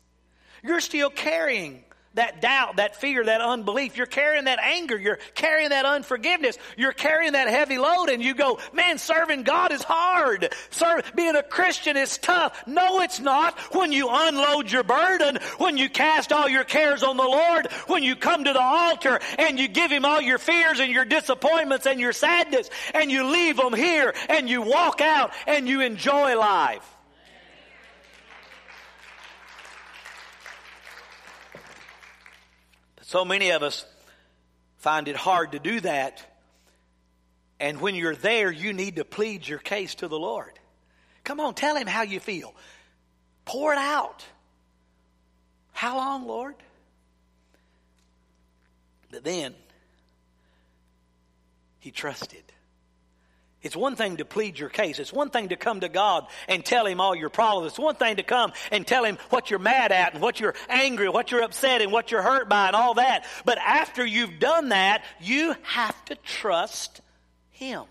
You're 0.62 0.80
still 0.80 1.10
carrying 1.10 1.84
that 2.14 2.40
doubt, 2.40 2.76
that 2.76 2.96
fear, 2.98 3.26
that 3.26 3.42
unbelief. 3.42 3.98
You're 3.98 4.06
carrying 4.06 4.46
that 4.46 4.60
anger. 4.60 4.96
You're 4.96 5.18
carrying 5.34 5.70
that 5.70 5.86
unforgiveness. 5.86 6.60
You're 6.78 6.92
carrying 6.92 7.32
that 7.32 7.48
heavy 7.48 7.80
load 7.80 8.10
and 8.10 8.22
you 8.22 8.36
go, 8.36 8.60
man, 8.74 9.00
serving 9.00 9.42
God 9.42 9.72
is 9.72 9.82
hard. 9.82 10.54
Serve, 10.70 11.12
being 11.16 11.36
a 11.36 11.42
Christian 11.42 11.98
is 11.98 12.20
tough. 12.20 12.68
No, 12.68 13.02
it's 13.02 13.20
not. 13.20 13.58
When 13.74 13.92
you 13.92 14.08
unload 14.12 14.72
your 14.72 14.84
burden, 14.84 15.40
when 15.58 15.76
you 15.76 15.90
cast 15.90 16.32
all 16.32 16.48
your 16.48 16.64
cares 16.64 17.02
on 17.02 17.18
the 17.18 17.24
Lord, 17.24 17.72
when 17.88 18.04
you 18.04 18.16
come 18.16 18.44
to 18.44 18.54
the 18.54 18.62
altar 18.62 19.20
and 19.40 19.60
you 19.60 19.68
give 19.68 19.90
Him 19.90 20.06
all 20.06 20.22
your 20.22 20.38
fears 20.38 20.80
and 20.80 20.92
your 20.92 21.06
disappointments 21.06 21.88
and 21.88 22.00
your 22.00 22.14
sadness 22.14 22.70
and 22.94 23.10
you 23.10 23.26
leave 23.32 23.58
them 23.58 23.74
here 23.74 24.14
and 24.30 24.48
you 24.48 24.62
walk 24.62 25.02
out 25.02 25.32
and 25.48 25.68
you 25.68 25.82
enjoy 25.82 26.38
life. 26.38 26.95
So 33.16 33.24
many 33.24 33.52
of 33.52 33.64
us 33.64 33.86
find 34.80 35.08
it 35.08 35.16
hard 35.16 35.54
to 35.54 35.60
do 35.60 35.80
that. 35.80 36.22
And 37.62 37.80
when 37.80 37.96
you're 37.96 38.14
there, 38.14 38.52
you 38.52 38.74
need 38.74 38.98
to 38.98 39.06
plead 39.06 39.48
your 39.48 39.58
case 39.58 39.96
to 39.96 40.10
the 40.10 40.20
Lord. 40.20 40.52
Come 41.24 41.40
on, 41.40 41.54
tell 41.54 41.78
him 41.78 41.88
how 41.88 42.02
you 42.02 42.20
feel. 42.20 42.54
Pour 43.46 43.72
it 43.72 43.78
out. 43.78 44.26
How 45.72 45.96
long, 45.96 46.28
Lord? 46.28 46.56
But 49.10 49.24
then, 49.24 49.56
he 51.80 51.92
trusted. 51.92 52.45
It's 53.66 53.76
one 53.76 53.96
thing 53.96 54.18
to 54.18 54.26
plead 54.26 54.60
your 54.60 54.70
case. 54.70 55.00
It's 55.00 55.12
one 55.12 55.32
thing 55.32 55.50
to 55.50 55.56
come 55.56 55.80
to 55.80 55.90
God 55.90 56.28
and 56.48 56.64
tell 56.64 56.86
Him 56.86 57.02
all 57.02 57.16
your 57.16 57.32
problems. 57.32 57.72
It's 57.72 57.80
one 57.80 57.96
thing 57.96 58.18
to 58.18 58.24
come 58.24 58.54
and 58.72 58.86
tell 58.86 59.04
Him 59.04 59.18
what 59.32 59.50
you're 59.50 59.58
mad 59.58 59.92
at 59.92 60.14
and 60.14 60.22
what 60.22 60.40
you're 60.40 60.54
angry, 60.70 61.10
what 61.10 61.32
you're 61.32 61.42
upset 61.42 61.82
and 61.82 61.92
what 61.92 62.12
you're 62.12 62.22
hurt 62.22 62.48
by 62.48 62.68
and 62.68 62.76
all 62.76 62.94
that. 62.94 63.26
But 63.44 63.58
after 63.58 64.06
you've 64.06 64.38
done 64.38 64.70
that, 64.70 65.04
you 65.20 65.56
have 65.64 66.06
to 66.06 66.16
trust 66.18 67.02
Him. 67.50 67.86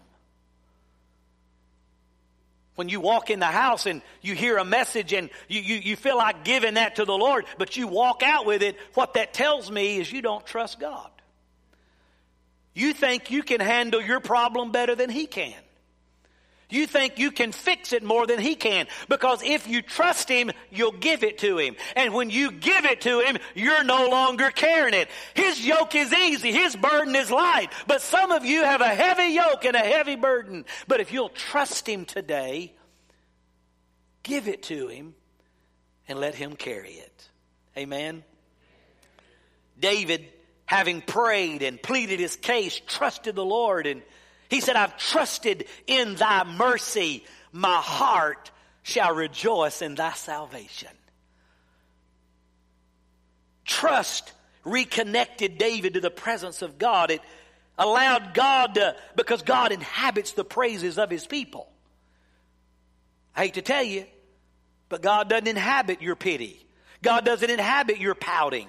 When 2.76 2.88
you 2.88 3.00
walk 3.00 3.30
in 3.30 3.40
the 3.40 3.46
house 3.46 3.86
and 3.86 4.00
you 4.22 4.36
hear 4.36 4.58
a 4.58 4.64
message 4.64 5.12
and 5.12 5.28
you, 5.48 5.60
you, 5.60 5.74
you 5.74 5.96
feel 5.96 6.16
like 6.16 6.44
giving 6.44 6.74
that 6.74 6.96
to 6.96 7.04
the 7.04 7.18
Lord, 7.18 7.46
but 7.58 7.76
you 7.76 7.88
walk 7.88 8.22
out 8.22 8.46
with 8.46 8.62
it, 8.62 8.76
what 8.94 9.14
that 9.14 9.34
tells 9.34 9.72
me 9.72 9.98
is 9.98 10.12
you 10.12 10.22
don't 10.22 10.46
trust 10.46 10.78
God. 10.78 11.10
You 12.74 12.92
think 12.92 13.30
you 13.30 13.42
can 13.42 13.60
handle 13.60 14.02
your 14.02 14.20
problem 14.20 14.72
better 14.72 14.94
than 14.94 15.10
He 15.10 15.26
can. 15.26 15.54
You 16.70 16.86
think 16.88 17.18
you 17.18 17.30
can 17.30 17.52
fix 17.52 17.92
it 17.92 18.02
more 18.02 18.26
than 18.26 18.40
he 18.40 18.56
can. 18.56 18.88
Because 19.08 19.42
if 19.44 19.68
you 19.68 19.80
trust 19.80 20.28
him, 20.28 20.50
you'll 20.70 20.90
give 20.90 21.22
it 21.22 21.38
to 21.38 21.58
him. 21.58 21.76
And 21.94 22.12
when 22.12 22.30
you 22.30 22.50
give 22.50 22.84
it 22.84 23.02
to 23.02 23.20
him, 23.20 23.36
you're 23.54 23.84
no 23.84 24.08
longer 24.08 24.50
carrying 24.50 24.94
it. 24.94 25.08
His 25.34 25.64
yoke 25.64 25.94
is 25.94 26.12
easy. 26.12 26.50
His 26.52 26.74
burden 26.74 27.14
is 27.14 27.30
light. 27.30 27.68
But 27.86 28.02
some 28.02 28.32
of 28.32 28.44
you 28.44 28.64
have 28.64 28.80
a 28.80 28.88
heavy 28.88 29.34
yoke 29.34 29.64
and 29.64 29.76
a 29.76 29.80
heavy 29.80 30.16
burden. 30.16 30.64
But 30.88 31.00
if 31.00 31.12
you'll 31.12 31.28
trust 31.28 31.88
him 31.88 32.06
today, 32.06 32.72
give 34.22 34.48
it 34.48 34.64
to 34.64 34.88
him 34.88 35.14
and 36.08 36.18
let 36.18 36.34
him 36.34 36.56
carry 36.56 36.94
it. 36.94 37.28
Amen. 37.76 38.24
David, 39.78 40.26
having 40.66 41.02
prayed 41.02 41.62
and 41.62 41.80
pleaded 41.82 42.20
his 42.20 42.36
case, 42.36 42.80
trusted 42.86 43.34
the 43.34 43.44
Lord 43.44 43.86
and 43.86 44.02
he 44.48 44.60
said, 44.60 44.76
I've 44.76 44.96
trusted 44.98 45.66
in 45.86 46.14
thy 46.16 46.44
mercy. 46.44 47.24
My 47.52 47.76
heart 47.76 48.50
shall 48.82 49.14
rejoice 49.14 49.82
in 49.82 49.94
thy 49.94 50.12
salvation. 50.12 50.90
Trust 53.64 54.32
reconnected 54.64 55.58
David 55.58 55.94
to 55.94 56.00
the 56.00 56.10
presence 56.10 56.62
of 56.62 56.78
God. 56.78 57.10
It 57.10 57.20
allowed 57.78 58.34
God 58.34 58.74
to, 58.74 58.96
because 59.16 59.42
God 59.42 59.72
inhabits 59.72 60.32
the 60.32 60.44
praises 60.44 60.98
of 60.98 61.10
his 61.10 61.26
people. 61.26 61.68
I 63.34 63.44
hate 63.44 63.54
to 63.54 63.62
tell 63.62 63.82
you, 63.82 64.04
but 64.88 65.02
God 65.02 65.28
doesn't 65.28 65.48
inhabit 65.48 66.02
your 66.02 66.14
pity. 66.14 66.64
God 67.02 67.24
doesn't 67.24 67.50
inhabit 67.50 67.98
your 67.98 68.14
pouting. 68.14 68.68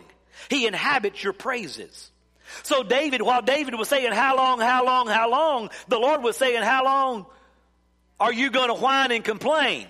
He 0.49 0.67
inhabits 0.67 1.23
your 1.23 1.33
praises. 1.33 2.11
So 2.63 2.83
David, 2.83 3.21
while 3.21 3.41
David 3.41 3.75
was 3.75 3.89
saying, 3.89 4.11
how 4.11 4.37
long, 4.37 4.59
how 4.59 4.85
long, 4.85 5.07
how 5.07 5.29
long, 5.29 5.69
the 5.87 5.99
Lord 5.99 6.23
was 6.23 6.37
saying, 6.37 6.61
how 6.61 6.83
long 6.83 7.25
are 8.19 8.33
you 8.33 8.51
going 8.51 8.69
to 8.69 8.75
whine 8.75 9.11
and 9.11 9.23
complain? 9.23 9.87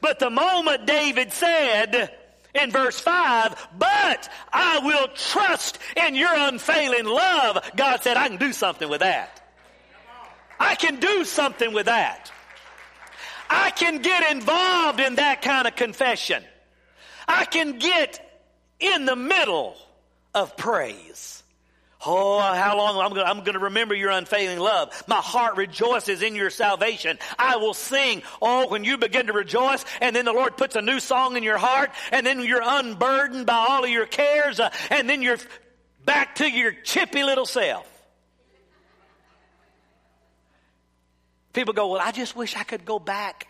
But 0.00 0.18
the 0.18 0.30
moment 0.30 0.86
David 0.86 1.32
said, 1.32 2.10
in 2.54 2.70
verse 2.70 2.98
5, 2.98 3.68
but 3.78 4.28
I 4.52 4.78
will 4.78 5.08
trust 5.08 5.78
in 5.96 6.14
your 6.14 6.32
unfailing 6.32 7.04
love. 7.04 7.58
God 7.76 8.02
said, 8.02 8.16
I 8.16 8.28
can 8.28 8.38
do 8.38 8.52
something 8.52 8.88
with 8.88 9.00
that. 9.00 9.42
I 10.58 10.74
can 10.74 11.00
do 11.00 11.24
something 11.24 11.72
with 11.72 11.86
that. 11.86 12.32
I 13.48 13.70
can 13.70 13.98
get 13.98 14.32
involved 14.32 15.00
in 15.00 15.16
that 15.16 15.42
kind 15.42 15.68
of 15.68 15.76
confession. 15.76 16.42
I 17.28 17.44
can 17.44 17.78
get 17.78 18.25
in 18.80 19.04
the 19.04 19.16
middle 19.16 19.76
of 20.34 20.56
praise. 20.56 21.42
Oh, 22.04 22.38
how 22.38 22.76
long 22.76 22.98
I'm 22.98 23.12
going, 23.14 23.26
I'm 23.26 23.38
going 23.38 23.54
to 23.54 23.64
remember 23.64 23.94
your 23.94 24.10
unfailing 24.10 24.60
love. 24.60 25.02
My 25.08 25.16
heart 25.16 25.56
rejoices 25.56 26.22
in 26.22 26.36
your 26.36 26.50
salvation. 26.50 27.18
I 27.38 27.56
will 27.56 27.74
sing. 27.74 28.22
Oh, 28.40 28.68
when 28.68 28.84
you 28.84 28.98
begin 28.98 29.26
to 29.26 29.32
rejoice 29.32 29.84
and 30.00 30.14
then 30.14 30.24
the 30.24 30.32
Lord 30.32 30.56
puts 30.56 30.76
a 30.76 30.82
new 30.82 31.00
song 31.00 31.36
in 31.36 31.42
your 31.42 31.58
heart 31.58 31.90
and 32.12 32.24
then 32.24 32.40
you're 32.40 32.62
unburdened 32.62 33.46
by 33.46 33.54
all 33.54 33.82
of 33.82 33.90
your 33.90 34.06
cares 34.06 34.60
uh, 34.60 34.70
and 34.90 35.08
then 35.08 35.22
you're 35.22 35.38
back 36.04 36.36
to 36.36 36.48
your 36.48 36.72
chippy 36.72 37.24
little 37.24 37.46
self. 37.46 37.90
People 41.54 41.72
go, 41.72 41.88
well, 41.92 42.00
I 42.00 42.12
just 42.12 42.36
wish 42.36 42.54
I 42.54 42.62
could 42.62 42.84
go 42.84 42.98
back 42.98 43.48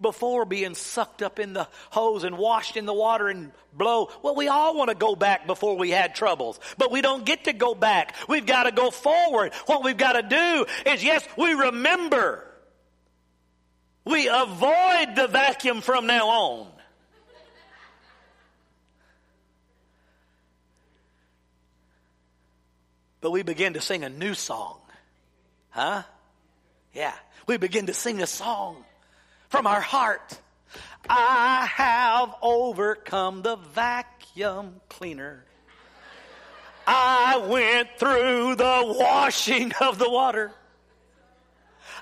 before 0.00 0.44
being 0.44 0.74
sucked 0.74 1.22
up 1.22 1.38
in 1.38 1.52
the 1.52 1.68
hose 1.90 2.24
and 2.24 2.38
washed 2.38 2.76
in 2.76 2.86
the 2.86 2.94
water 2.94 3.28
and 3.28 3.52
blow. 3.72 4.08
Well, 4.22 4.34
we 4.34 4.48
all 4.48 4.76
want 4.76 4.88
to 4.88 4.96
go 4.96 5.14
back 5.14 5.46
before 5.46 5.76
we 5.76 5.90
had 5.90 6.14
troubles, 6.14 6.58
but 6.78 6.90
we 6.90 7.00
don't 7.00 7.24
get 7.24 7.44
to 7.44 7.52
go 7.52 7.74
back. 7.74 8.14
We've 8.28 8.46
got 8.46 8.64
to 8.64 8.72
go 8.72 8.90
forward. 8.90 9.52
What 9.66 9.84
we've 9.84 9.96
got 9.96 10.12
to 10.12 10.22
do 10.22 10.66
is, 10.90 11.04
yes, 11.04 11.26
we 11.36 11.52
remember 11.52 12.46
We 14.04 14.28
avoid 14.28 15.14
the 15.14 15.28
vacuum 15.30 15.82
from 15.82 16.06
now 16.06 16.28
on. 16.28 16.66
But 23.20 23.32
we 23.32 23.42
begin 23.42 23.74
to 23.74 23.82
sing 23.82 24.02
a 24.02 24.08
new 24.08 24.32
song. 24.32 24.80
Huh? 25.68 26.02
Yeah. 26.94 27.12
We 27.46 27.58
begin 27.58 27.86
to 27.86 27.94
sing 27.94 28.22
a 28.22 28.26
song 28.26 28.82
from 29.50 29.66
our 29.66 29.80
heart. 29.80 30.38
I 31.08 31.66
have 31.66 32.34
overcome 32.40 33.42
the 33.42 33.56
vacuum 33.56 34.80
cleaner. 34.88 35.44
I 36.86 37.36
went 37.48 37.88
through 37.98 38.54
the 38.56 38.96
washing 38.98 39.72
of 39.80 39.98
the 39.98 40.08
water. 40.08 40.52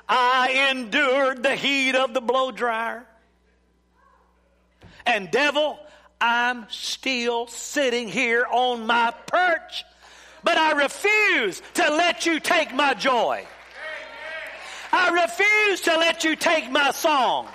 I 0.08 0.70
endured 0.70 1.42
the 1.42 1.56
heat 1.56 1.94
of 1.94 2.14
the 2.14 2.20
blow 2.20 2.50
dryer. 2.50 3.06
And 5.04 5.30
devil, 5.30 5.78
I'm 6.20 6.66
still 6.68 7.46
sitting 7.46 8.08
here 8.08 8.46
on 8.50 8.86
my 8.86 9.12
perch, 9.26 9.84
but 10.44 10.58
I 10.58 10.72
refuse 10.72 11.62
to 11.74 11.82
let 11.90 12.26
you 12.26 12.40
take 12.40 12.74
my 12.74 12.94
joy. 12.94 13.46
I 14.92 15.24
refuse 15.24 15.80
to 15.82 15.96
let 15.96 16.24
you 16.24 16.36
take 16.36 16.70
my 16.70 16.90
song. 16.90 17.48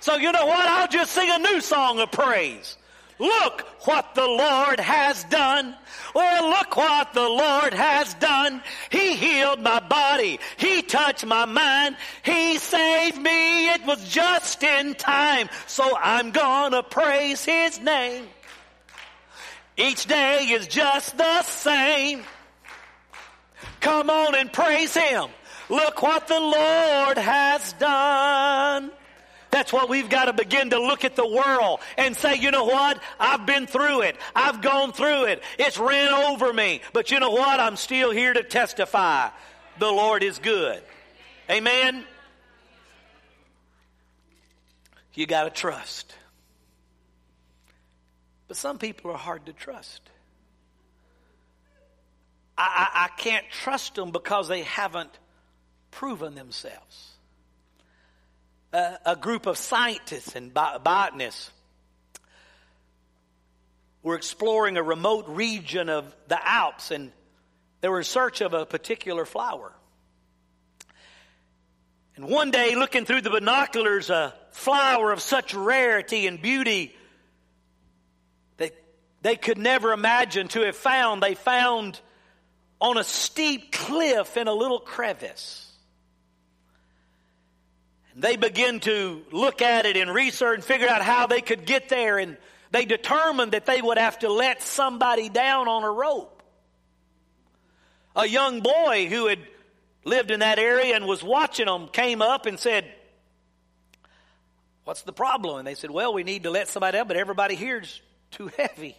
So 0.00 0.16
you 0.16 0.30
know 0.32 0.46
what? 0.46 0.68
I'll 0.68 0.88
just 0.88 1.12
sing 1.12 1.30
a 1.30 1.38
new 1.38 1.60
song 1.60 1.98
of 2.00 2.10
praise. 2.12 2.76
Look 3.18 3.62
what 3.86 4.14
the 4.14 4.26
Lord 4.26 4.78
has 4.78 5.24
done. 5.24 5.74
Well, 6.14 6.50
look 6.50 6.76
what 6.76 7.14
the 7.14 7.28
Lord 7.28 7.72
has 7.72 8.12
done. 8.14 8.62
He 8.90 9.14
healed 9.14 9.60
my 9.60 9.80
body. 9.80 10.38
He 10.58 10.82
touched 10.82 11.24
my 11.24 11.46
mind. 11.46 11.96
He 12.22 12.58
saved 12.58 13.16
me. 13.16 13.70
It 13.70 13.86
was 13.86 14.06
just 14.08 14.62
in 14.62 14.94
time. 14.94 15.48
So 15.66 15.96
I'm 15.96 16.30
gonna 16.30 16.82
praise 16.82 17.44
His 17.44 17.80
name. 17.80 18.26
Each 19.78 20.06
day 20.06 20.48
is 20.48 20.66
just 20.66 21.16
the 21.16 21.42
same. 21.42 22.22
Come 23.80 24.10
on 24.10 24.34
and 24.34 24.52
praise 24.52 24.94
Him. 24.94 25.28
Look 25.68 26.02
what 26.02 26.28
the 26.28 26.40
Lord 26.40 27.18
has 27.18 27.72
done. 27.74 28.92
That's 29.50 29.72
what 29.72 29.88
we've 29.88 30.08
got 30.08 30.26
to 30.26 30.32
begin 30.32 30.70
to 30.70 30.78
look 30.78 31.04
at 31.04 31.16
the 31.16 31.26
world 31.26 31.80
and 31.96 32.16
say, 32.16 32.36
you 32.36 32.50
know 32.50 32.64
what? 32.64 33.00
I've 33.18 33.46
been 33.46 33.66
through 33.66 34.02
it. 34.02 34.16
I've 34.34 34.60
gone 34.60 34.92
through 34.92 35.24
it. 35.24 35.42
It's 35.58 35.78
ran 35.78 36.12
over 36.12 36.52
me. 36.52 36.82
But 36.92 37.10
you 37.10 37.20
know 37.20 37.30
what? 37.30 37.58
I'm 37.58 37.76
still 37.76 38.10
here 38.10 38.32
to 38.32 38.42
testify. 38.42 39.30
The 39.78 39.90
Lord 39.90 40.22
is 40.22 40.38
good. 40.38 40.82
Amen? 41.50 42.04
You 45.14 45.26
got 45.26 45.44
to 45.44 45.50
trust. 45.50 46.14
But 48.48 48.56
some 48.56 48.78
people 48.78 49.10
are 49.10 49.16
hard 49.16 49.46
to 49.46 49.52
trust. 49.52 50.02
I, 52.58 52.88
I, 52.92 53.04
I 53.04 53.08
can't 53.20 53.44
trust 53.50 53.94
them 53.94 54.10
because 54.10 54.48
they 54.48 54.62
haven't 54.62 55.10
proven 55.96 56.34
themselves 56.34 57.16
a, 58.72 58.98
a 59.06 59.16
group 59.16 59.46
of 59.46 59.56
scientists 59.56 60.36
and 60.36 60.52
botanists 60.52 61.50
were 64.02 64.14
exploring 64.14 64.76
a 64.76 64.82
remote 64.82 65.26
region 65.28 65.88
of 65.88 66.14
the 66.28 66.48
Alps 66.48 66.90
and 66.90 67.10
they 67.80 67.88
were 67.88 67.98
in 67.98 68.04
search 68.04 68.40
of 68.40 68.52
a 68.52 68.66
particular 68.66 69.24
flower. 69.24 69.72
And 72.16 72.28
one 72.28 72.50
day, 72.50 72.74
looking 72.76 73.04
through 73.04 73.20
the 73.20 73.30
binoculars, 73.30 74.08
a 74.08 74.34
flower 74.52 75.12
of 75.12 75.20
such 75.20 75.54
rarity 75.54 76.26
and 76.26 76.40
beauty 76.40 76.94
that 78.56 78.72
they 79.20 79.36
could 79.36 79.58
never 79.58 79.92
imagine 79.92 80.48
to 80.48 80.60
have 80.62 80.76
found, 80.76 81.22
they 81.22 81.34
found 81.34 82.00
on 82.80 82.96
a 82.96 83.04
steep 83.04 83.72
cliff 83.72 84.36
in 84.36 84.48
a 84.48 84.54
little 84.54 84.80
crevice. 84.80 85.65
They 88.18 88.36
begin 88.36 88.80
to 88.80 89.22
look 89.30 89.60
at 89.60 89.84
it 89.84 89.98
and 89.98 90.12
research 90.12 90.54
and 90.56 90.64
figure 90.64 90.88
out 90.88 91.02
how 91.02 91.26
they 91.26 91.42
could 91.42 91.66
get 91.66 91.90
there. 91.90 92.16
And 92.16 92.38
they 92.70 92.86
determined 92.86 93.52
that 93.52 93.66
they 93.66 93.82
would 93.82 93.98
have 93.98 94.18
to 94.20 94.32
let 94.32 94.62
somebody 94.62 95.28
down 95.28 95.68
on 95.68 95.84
a 95.84 95.90
rope. 95.90 96.42
A 98.16 98.26
young 98.26 98.60
boy 98.60 99.06
who 99.10 99.26
had 99.26 99.40
lived 100.04 100.30
in 100.30 100.40
that 100.40 100.58
area 100.58 100.96
and 100.96 101.06
was 101.06 101.22
watching 101.22 101.66
them 101.66 101.88
came 101.88 102.22
up 102.22 102.46
and 102.46 102.58
said, 102.58 102.86
What's 104.84 105.02
the 105.02 105.12
problem? 105.12 105.58
And 105.58 105.66
they 105.66 105.74
said, 105.74 105.90
Well, 105.90 106.14
we 106.14 106.22
need 106.22 106.44
to 106.44 106.50
let 106.50 106.68
somebody 106.68 106.96
up, 106.96 107.08
but 107.08 107.18
everybody 107.18 107.54
here 107.54 107.80
is 107.80 108.00
too 108.30 108.50
heavy. 108.56 108.96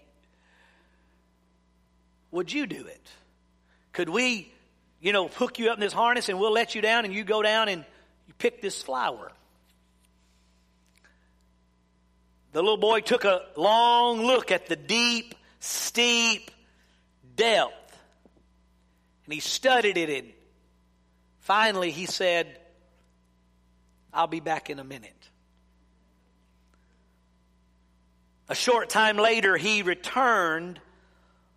Would 2.30 2.54
you 2.54 2.68
do 2.68 2.86
it? 2.86 3.10
Could 3.94 4.10
we, 4.10 4.54
you 5.02 5.12
know, 5.12 5.28
hook 5.28 5.58
you 5.58 5.70
up 5.70 5.78
in 5.78 5.80
this 5.80 5.94
harness 5.94 6.30
and 6.30 6.40
we'll 6.40 6.52
let 6.52 6.76
you 6.76 6.82
down 6.82 7.06
and 7.06 7.14
you 7.14 7.24
go 7.24 7.42
down 7.42 7.68
and 7.70 7.84
pick 8.38 8.62
this 8.62 8.82
flower. 8.82 9.32
The 12.54 12.62
little 12.62 12.78
boy 12.78 13.02
took 13.02 13.24
a 13.24 13.42
long 13.56 14.26
look 14.26 14.52
at 14.52 14.68
the 14.68 14.76
deep, 14.76 15.36
steep 15.60 16.50
depth. 17.36 17.74
And 19.26 19.34
he 19.34 19.40
studied 19.40 19.98
it 19.98 20.10
and 20.10 20.34
finally 21.42 21.92
he 21.92 22.06
said, 22.06 22.60
I'll 24.14 24.28
be 24.28 24.40
back 24.40 24.70
in 24.70 24.80
a 24.80 24.84
minute. 24.84 25.14
A 28.50 28.56
short 28.56 28.90
time 28.90 29.18
later, 29.18 29.58
he 29.58 29.84
returned, 29.84 30.80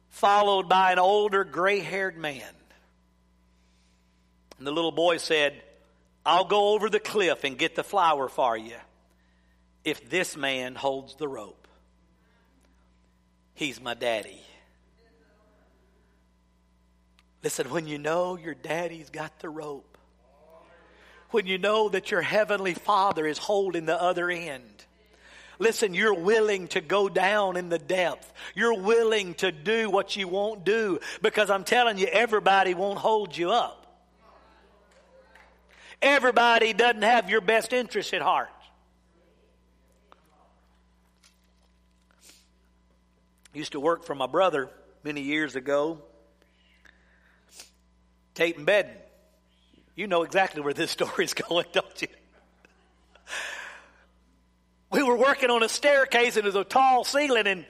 followed 0.09 0.69
by 0.69 0.93
an 0.93 0.99
older, 0.99 1.45
gray 1.45 1.79
haired 1.79 2.19
man. 2.19 2.43
And 4.59 4.67
the 4.67 4.73
little 4.73 4.93
boy 4.93 5.19
said, 5.19 5.63
I'll 6.25 6.45
go 6.45 6.75
over 6.75 6.91
the 6.91 7.01
cliff 7.01 7.45
and 7.45 7.57
get 7.57 7.75
the 7.75 7.85
flower 7.85 8.29
for 8.29 8.57
you 8.57 8.77
if 9.85 10.11
this 10.11 10.37
man 10.37 10.75
holds 10.75 11.15
the 11.17 11.29
rope. 11.29 11.67
He's 13.55 13.81
my 13.81 13.95
daddy. 13.95 14.41
Listen, 17.43 17.71
when 17.71 17.87
you 17.87 17.99
know 17.99 18.37
your 18.37 18.55
daddy's 18.55 19.09
got 19.09 19.39
the 19.41 19.49
rope, 19.49 19.97
when 21.31 21.47
you 21.47 21.59
know 21.59 21.89
that 21.89 22.11
your 22.11 22.23
heavenly 22.23 22.75
father 22.75 23.27
is 23.27 23.39
holding 23.39 23.87
the 23.87 24.01
other 24.01 24.31
end, 24.31 24.85
listen, 25.59 25.95
you're 25.95 26.15
willing 26.15 26.69
to 26.69 26.83
go 26.83 27.09
down 27.09 27.57
in 27.57 27.71
the 27.71 27.79
depth. 27.79 28.31
You're 28.55 28.79
willing 28.79 29.35
to 29.35 29.53
do 29.53 29.89
what 29.89 30.17
you 30.17 30.29
won't 30.29 30.65
do 30.65 31.01
because 31.23 31.49
I'm 31.49 31.65
telling 31.65 31.97
you, 31.97 32.09
everybody 32.09 32.75
won't 32.75 32.99
hold 32.99 33.35
you 33.35 33.51
up. 33.51 33.80
Everybody 36.03 36.73
doesn't 36.73 37.03
have 37.03 37.29
your 37.29 37.41
best 37.41 37.73
interest 37.73 38.15
at 38.15 38.23
heart. 38.23 38.49
Used 43.53 43.73
to 43.73 43.81
work 43.81 44.05
for 44.05 44.15
my 44.15 44.27
brother 44.27 44.71
many 45.03 45.23
years 45.23 45.57
ago. 45.57 46.01
Tape 48.35 48.57
and 48.57 48.65
Bed. 48.65 49.03
You 49.97 50.07
know 50.07 50.23
exactly 50.23 50.63
where 50.63 50.73
this 50.73 50.91
story 50.93 51.25
is 51.25 51.35
going, 51.35 51.67
don't 51.73 52.03
you? 52.03 52.09
We 54.93 55.03
were 55.03 55.17
working 55.17 55.51
on 55.51 55.63
a 55.63 55.69
staircase 55.69 56.37
and 56.37 56.45
was 56.45 56.57
a 56.57 56.65
tall 56.65 57.05
ceiling 57.05 57.47
and 57.47 57.67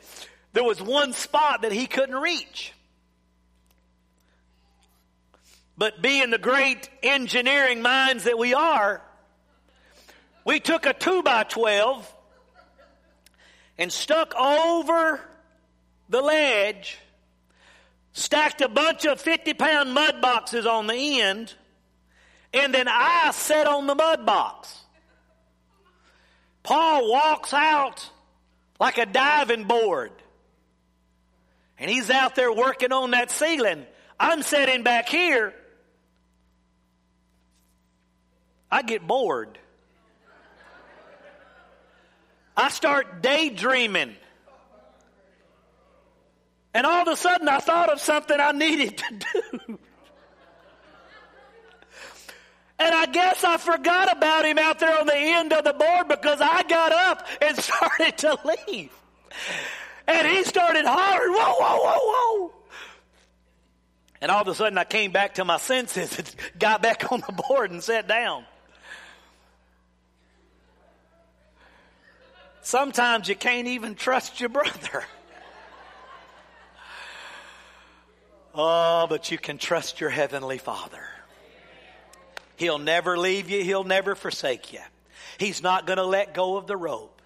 there 0.52 0.64
was 0.64 0.80
one 0.80 1.12
spot 1.12 1.62
that 1.62 1.72
he 1.72 1.86
couldn't 1.86 2.16
reach. 2.16 2.72
But 5.80 6.02
being 6.02 6.28
the 6.28 6.36
great 6.36 6.90
engineering 7.02 7.80
minds 7.80 8.24
that 8.24 8.36
we 8.36 8.52
are, 8.52 9.00
we 10.44 10.60
took 10.60 10.84
a 10.84 10.92
2 10.92 11.22
by 11.22 11.44
12 11.44 12.14
and 13.78 13.90
stuck 13.90 14.34
over 14.34 15.22
the 16.10 16.20
ledge, 16.20 16.98
stacked 18.12 18.60
a 18.60 18.68
bunch 18.68 19.06
of 19.06 19.22
50 19.22 19.54
pound 19.54 19.94
mud 19.94 20.20
boxes 20.20 20.66
on 20.66 20.86
the 20.86 21.22
end, 21.22 21.54
and 22.52 22.74
then 22.74 22.86
I 22.86 23.30
sat 23.32 23.66
on 23.66 23.86
the 23.86 23.94
mud 23.94 24.26
box. 24.26 24.84
Paul 26.62 27.10
walks 27.10 27.54
out 27.54 28.06
like 28.78 28.98
a 28.98 29.06
diving 29.06 29.64
board. 29.64 30.12
And 31.78 31.90
he's 31.90 32.10
out 32.10 32.34
there 32.34 32.52
working 32.52 32.92
on 32.92 33.12
that 33.12 33.30
ceiling. 33.30 33.86
I'm 34.18 34.42
sitting 34.42 34.82
back 34.82 35.08
here 35.08 35.54
I 38.70 38.82
get 38.82 39.06
bored. 39.06 39.58
I 42.56 42.68
start 42.68 43.22
daydreaming. 43.22 44.14
And 46.72 46.86
all 46.86 47.02
of 47.02 47.08
a 47.08 47.16
sudden, 47.16 47.48
I 47.48 47.58
thought 47.58 47.90
of 47.90 48.00
something 48.00 48.38
I 48.38 48.52
needed 48.52 48.98
to 48.98 49.14
do. 49.18 49.78
And 52.78 52.94
I 52.94 53.04
guess 53.06 53.44
I 53.44 53.58
forgot 53.58 54.10
about 54.16 54.46
him 54.46 54.56
out 54.56 54.78
there 54.78 54.98
on 54.98 55.06
the 55.06 55.14
end 55.14 55.52
of 55.52 55.64
the 55.64 55.74
board 55.74 56.08
because 56.08 56.40
I 56.40 56.62
got 56.62 56.92
up 56.92 57.26
and 57.42 57.56
started 57.62 58.16
to 58.18 58.38
leave. 58.68 58.90
And 60.06 60.26
he 60.26 60.44
started 60.44 60.86
hollering, 60.86 61.32
whoa, 61.32 61.54
whoa, 61.58 61.76
whoa, 61.76 61.98
whoa. 61.98 62.52
And 64.22 64.30
all 64.30 64.40
of 64.40 64.48
a 64.48 64.54
sudden 64.54 64.78
I 64.78 64.84
came 64.84 65.12
back 65.12 65.34
to 65.34 65.44
my 65.44 65.58
senses 65.58 66.18
and 66.18 66.34
got 66.58 66.80
back 66.80 67.12
on 67.12 67.22
the 67.26 67.32
board 67.32 67.70
and 67.70 67.82
sat 67.82 68.08
down. 68.08 68.44
Sometimes 72.62 73.28
you 73.28 73.36
can't 73.36 73.68
even 73.68 73.94
trust 73.94 74.40
your 74.40 74.50
brother. 74.50 75.04
Oh, 78.54 79.06
but 79.08 79.30
you 79.30 79.38
can 79.38 79.58
trust 79.58 80.00
your 80.00 80.10
Heavenly 80.10 80.58
Father. 80.58 81.04
He'll 82.56 82.78
never 82.78 83.16
leave 83.16 83.48
you. 83.48 83.62
He'll 83.62 83.84
never 83.84 84.14
forsake 84.14 84.72
you. 84.72 84.80
He's 85.38 85.62
not 85.62 85.86
going 85.86 85.96
to 85.96 86.04
let 86.04 86.34
go 86.34 86.56
of 86.56 86.66
the 86.66 86.76
rope. 86.76 87.22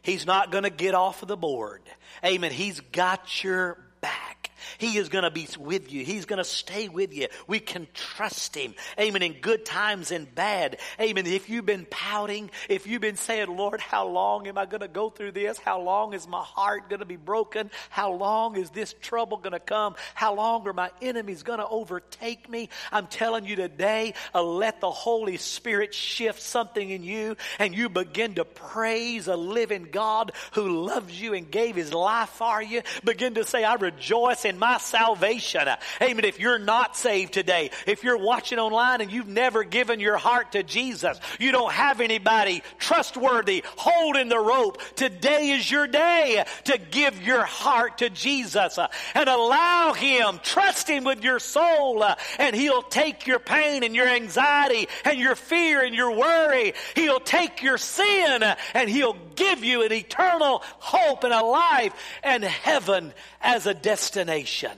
He's 0.00 0.24
not 0.24 0.50
going 0.50 0.64
to 0.64 0.70
get 0.70 0.94
off 0.94 1.20
of 1.20 1.28
the 1.28 1.36
board. 1.36 1.82
Amen. 2.24 2.52
He's 2.52 2.80
got 2.80 3.44
your 3.44 3.76
back. 4.00 4.37
He 4.78 4.98
is 4.98 5.08
going 5.08 5.24
to 5.24 5.30
be 5.30 5.48
with 5.58 5.92
you. 5.92 6.04
He's 6.04 6.26
going 6.26 6.38
to 6.38 6.44
stay 6.44 6.88
with 6.88 7.14
you. 7.14 7.28
We 7.46 7.60
can 7.60 7.86
trust 7.94 8.56
Him. 8.56 8.74
Amen. 8.98 9.22
In 9.22 9.34
good 9.34 9.64
times 9.64 10.10
and 10.10 10.32
bad. 10.34 10.78
Amen. 11.00 11.26
If 11.26 11.48
you've 11.48 11.66
been 11.66 11.86
pouting, 11.88 12.50
if 12.68 12.86
you've 12.86 13.00
been 13.00 13.16
saying, 13.16 13.54
Lord, 13.56 13.80
how 13.80 14.06
long 14.08 14.46
am 14.46 14.58
I 14.58 14.66
going 14.66 14.80
to 14.80 14.88
go 14.88 15.10
through 15.10 15.32
this? 15.32 15.58
How 15.58 15.80
long 15.80 16.14
is 16.14 16.26
my 16.26 16.42
heart 16.42 16.88
going 16.88 17.00
to 17.00 17.06
be 17.06 17.16
broken? 17.16 17.70
How 17.90 18.12
long 18.12 18.56
is 18.56 18.70
this 18.70 18.94
trouble 19.00 19.36
going 19.36 19.52
to 19.52 19.60
come? 19.60 19.94
How 20.14 20.34
long 20.34 20.66
are 20.66 20.72
my 20.72 20.90
enemies 21.00 21.42
going 21.42 21.58
to 21.58 21.68
overtake 21.68 22.48
me? 22.48 22.68
I'm 22.92 23.06
telling 23.06 23.44
you 23.44 23.56
today, 23.56 24.14
uh, 24.34 24.42
let 24.42 24.80
the 24.80 24.90
Holy 24.90 25.36
Spirit 25.36 25.94
shift 25.94 26.40
something 26.40 26.88
in 26.88 27.02
you 27.02 27.36
and 27.58 27.74
you 27.74 27.88
begin 27.88 28.34
to 28.34 28.44
praise 28.44 29.28
a 29.28 29.36
living 29.36 29.88
God 29.90 30.32
who 30.52 30.84
loves 30.84 31.20
you 31.20 31.34
and 31.34 31.50
gave 31.50 31.76
His 31.76 31.92
life 31.92 32.30
for 32.30 32.62
you. 32.62 32.82
Begin 33.04 33.34
to 33.34 33.44
say, 33.44 33.64
I 33.64 33.74
rejoice 33.74 34.44
in 34.48 34.58
my 34.58 34.78
salvation. 34.78 35.68
Amen. 36.02 36.24
If 36.24 36.40
you're 36.40 36.58
not 36.58 36.96
saved 36.96 37.32
today, 37.32 37.70
if 37.86 38.02
you're 38.02 38.18
watching 38.18 38.58
online 38.58 39.00
and 39.00 39.12
you've 39.12 39.28
never 39.28 39.62
given 39.62 40.00
your 40.00 40.16
heart 40.16 40.52
to 40.52 40.62
Jesus, 40.62 41.20
you 41.38 41.52
don't 41.52 41.72
have 41.72 42.00
anybody 42.00 42.62
trustworthy 42.78 43.62
holding 43.76 44.28
the 44.28 44.38
rope. 44.38 44.80
Today 44.96 45.50
is 45.50 45.70
your 45.70 45.86
day 45.86 46.44
to 46.64 46.78
give 46.78 47.22
your 47.22 47.44
heart 47.44 47.98
to 47.98 48.10
Jesus 48.10 48.78
and 49.14 49.28
allow 49.28 49.92
Him, 49.92 50.40
trust 50.42 50.88
Him 50.88 51.04
with 51.04 51.22
your 51.22 51.38
soul, 51.38 52.04
and 52.38 52.56
He'll 52.56 52.82
take 52.82 53.26
your 53.26 53.38
pain 53.38 53.84
and 53.84 53.94
your 53.94 54.08
anxiety 54.08 54.88
and 55.04 55.18
your 55.18 55.34
fear 55.34 55.84
and 55.84 55.94
your 55.94 56.16
worry. 56.16 56.72
He'll 56.94 57.20
take 57.20 57.62
your 57.62 57.78
sin 57.78 58.42
and 58.74 58.90
He'll 58.90 59.16
give 59.36 59.62
you 59.62 59.82
an 59.82 59.92
eternal 59.92 60.62
hope 60.78 61.24
and 61.24 61.32
a 61.32 61.44
life 61.44 61.94
and 62.22 62.42
heaven 62.42 63.12
as 63.40 63.66
a 63.66 63.74
destination. 63.74 64.76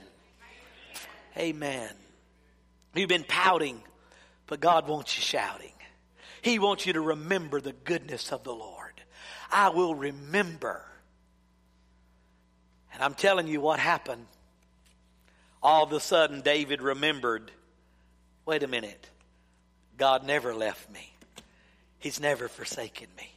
Amen. 1.37 1.89
You've 2.93 3.09
been 3.09 3.23
pouting, 3.23 3.81
but 4.47 4.59
God 4.59 4.87
wants 4.87 5.17
you 5.17 5.23
shouting. 5.23 5.71
He 6.41 6.59
wants 6.59 6.85
you 6.85 6.93
to 6.93 7.01
remember 7.01 7.61
the 7.61 7.73
goodness 7.73 8.31
of 8.31 8.43
the 8.43 8.53
Lord. 8.53 8.93
I 9.51 9.69
will 9.69 9.95
remember. 9.95 10.83
And 12.93 13.03
I'm 13.03 13.13
telling 13.13 13.47
you 13.47 13.61
what 13.61 13.79
happened. 13.79 14.25
All 15.63 15.83
of 15.83 15.93
a 15.93 15.99
sudden, 15.99 16.41
David 16.41 16.81
remembered 16.81 17.51
wait 18.45 18.63
a 18.63 18.67
minute. 18.67 19.07
God 19.97 20.25
never 20.25 20.53
left 20.53 20.89
me, 20.91 21.13
He's 21.99 22.19
never 22.19 22.47
forsaken 22.47 23.07
me. 23.15 23.31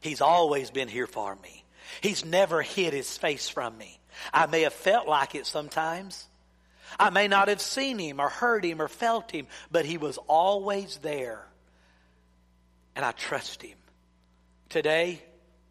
He's 0.00 0.20
always 0.20 0.70
been 0.70 0.88
here 0.88 1.06
for 1.06 1.34
me. 1.36 1.64
He's 2.00 2.24
never 2.24 2.60
hid 2.60 2.92
his 2.92 3.16
face 3.16 3.48
from 3.48 3.78
me. 3.78 4.00
I 4.32 4.46
may 4.46 4.62
have 4.62 4.72
felt 4.72 5.06
like 5.06 5.34
it 5.34 5.46
sometimes. 5.46 6.26
I 6.98 7.10
may 7.10 7.28
not 7.28 7.48
have 7.48 7.60
seen 7.60 7.98
him 7.98 8.20
or 8.20 8.28
heard 8.28 8.64
him 8.64 8.80
or 8.80 8.88
felt 8.88 9.30
him, 9.30 9.46
but 9.70 9.84
he 9.84 9.98
was 9.98 10.18
always 10.26 10.98
there. 10.98 11.46
And 12.94 13.04
I 13.04 13.12
trust 13.12 13.62
him. 13.62 13.78
Today, 14.68 15.22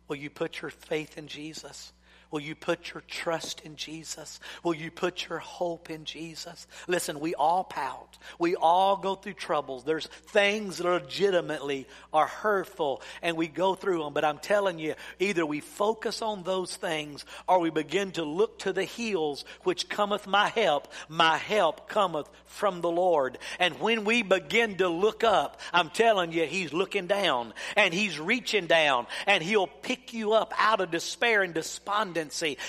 will 0.07 0.15
you 0.15 0.29
put 0.29 0.61
your 0.61 0.71
faith 0.71 1.17
in 1.17 1.27
Jesus? 1.27 1.93
Will 2.31 2.39
you 2.39 2.55
put 2.55 2.93
your 2.93 3.03
trust 3.09 3.59
in 3.65 3.75
Jesus? 3.75 4.39
Will 4.63 4.73
you 4.73 4.89
put 4.89 5.27
your 5.27 5.39
hope 5.39 5.89
in 5.89 6.05
Jesus? 6.05 6.65
Listen, 6.87 7.19
we 7.19 7.35
all 7.35 7.65
pout. 7.65 8.17
We 8.39 8.55
all 8.55 8.95
go 8.95 9.15
through 9.15 9.33
troubles. 9.33 9.83
There's 9.83 10.07
things 10.07 10.77
that 10.77 10.87
legitimately 10.87 11.87
are 12.13 12.27
hurtful 12.27 13.01
and 13.21 13.35
we 13.35 13.49
go 13.49 13.75
through 13.75 14.03
them. 14.03 14.13
But 14.13 14.23
I'm 14.23 14.37
telling 14.37 14.79
you, 14.79 14.95
either 15.19 15.45
we 15.45 15.59
focus 15.59 16.21
on 16.21 16.43
those 16.43 16.73
things 16.73 17.25
or 17.49 17.59
we 17.59 17.69
begin 17.69 18.11
to 18.13 18.23
look 18.23 18.59
to 18.59 18.71
the 18.71 18.85
hills 18.85 19.43
which 19.63 19.89
cometh 19.89 20.25
my 20.25 20.47
help. 20.47 20.87
My 21.09 21.35
help 21.35 21.89
cometh 21.89 22.29
from 22.45 22.79
the 22.79 22.91
Lord. 22.91 23.39
And 23.59 23.77
when 23.81 24.05
we 24.05 24.23
begin 24.23 24.77
to 24.77 24.87
look 24.87 25.25
up, 25.25 25.59
I'm 25.73 25.89
telling 25.89 26.31
you, 26.31 26.45
He's 26.45 26.71
looking 26.71 27.07
down 27.07 27.53
and 27.75 27.93
He's 27.93 28.17
reaching 28.17 28.67
down 28.67 29.07
and 29.27 29.43
He'll 29.43 29.67
pick 29.67 30.13
you 30.13 30.31
up 30.31 30.53
out 30.57 30.79
of 30.79 30.91
despair 30.91 31.43
and 31.43 31.53
despondence 31.53 32.20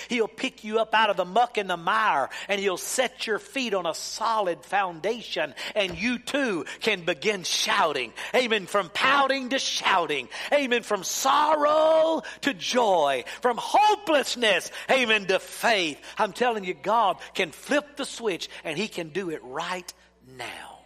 He'll 0.09 0.29
pick 0.29 0.65
you 0.65 0.79
up 0.79 0.95
out 0.95 1.11
of 1.11 1.17
the 1.17 1.25
muck 1.25 1.59
and 1.59 1.69
the 1.69 1.77
mire 1.77 2.31
and 2.49 2.61
he'll 2.61 2.77
set 2.77 3.27
your 3.27 3.39
feet 3.39 3.75
on 3.75 3.87
a 3.87 3.95
solid 3.95 4.65
foundation 4.65 5.55
and 5.75 5.99
you 5.99 6.19
too 6.19 6.65
can 6.81 7.05
begin 7.05 7.43
shouting. 7.43 8.13
Amen. 8.35 8.67
From 8.67 8.89
pouting 8.89 9.51
to 9.51 9.59
shouting. 9.59 10.29
Amen. 10.53 10.83
From 10.83 11.05
sorrow 11.05 12.23
to 12.43 12.55
joy. 12.55 13.25
From 13.41 13.59
hopelessness. 13.59 14.71
Amen. 14.91 15.27
To 15.27 15.39
faith. 15.39 16.01
I'm 16.19 16.33
telling 16.33 16.65
you, 16.65 16.75
God 16.75 17.19
can 17.35 17.51
flip 17.51 17.97
the 17.97 18.05
switch 18.05 18.49
and 18.65 18.79
he 18.79 18.89
can 18.89 19.11
do 19.11 19.31
it 19.31 19.43
right 19.45 19.93
now. 20.37 20.79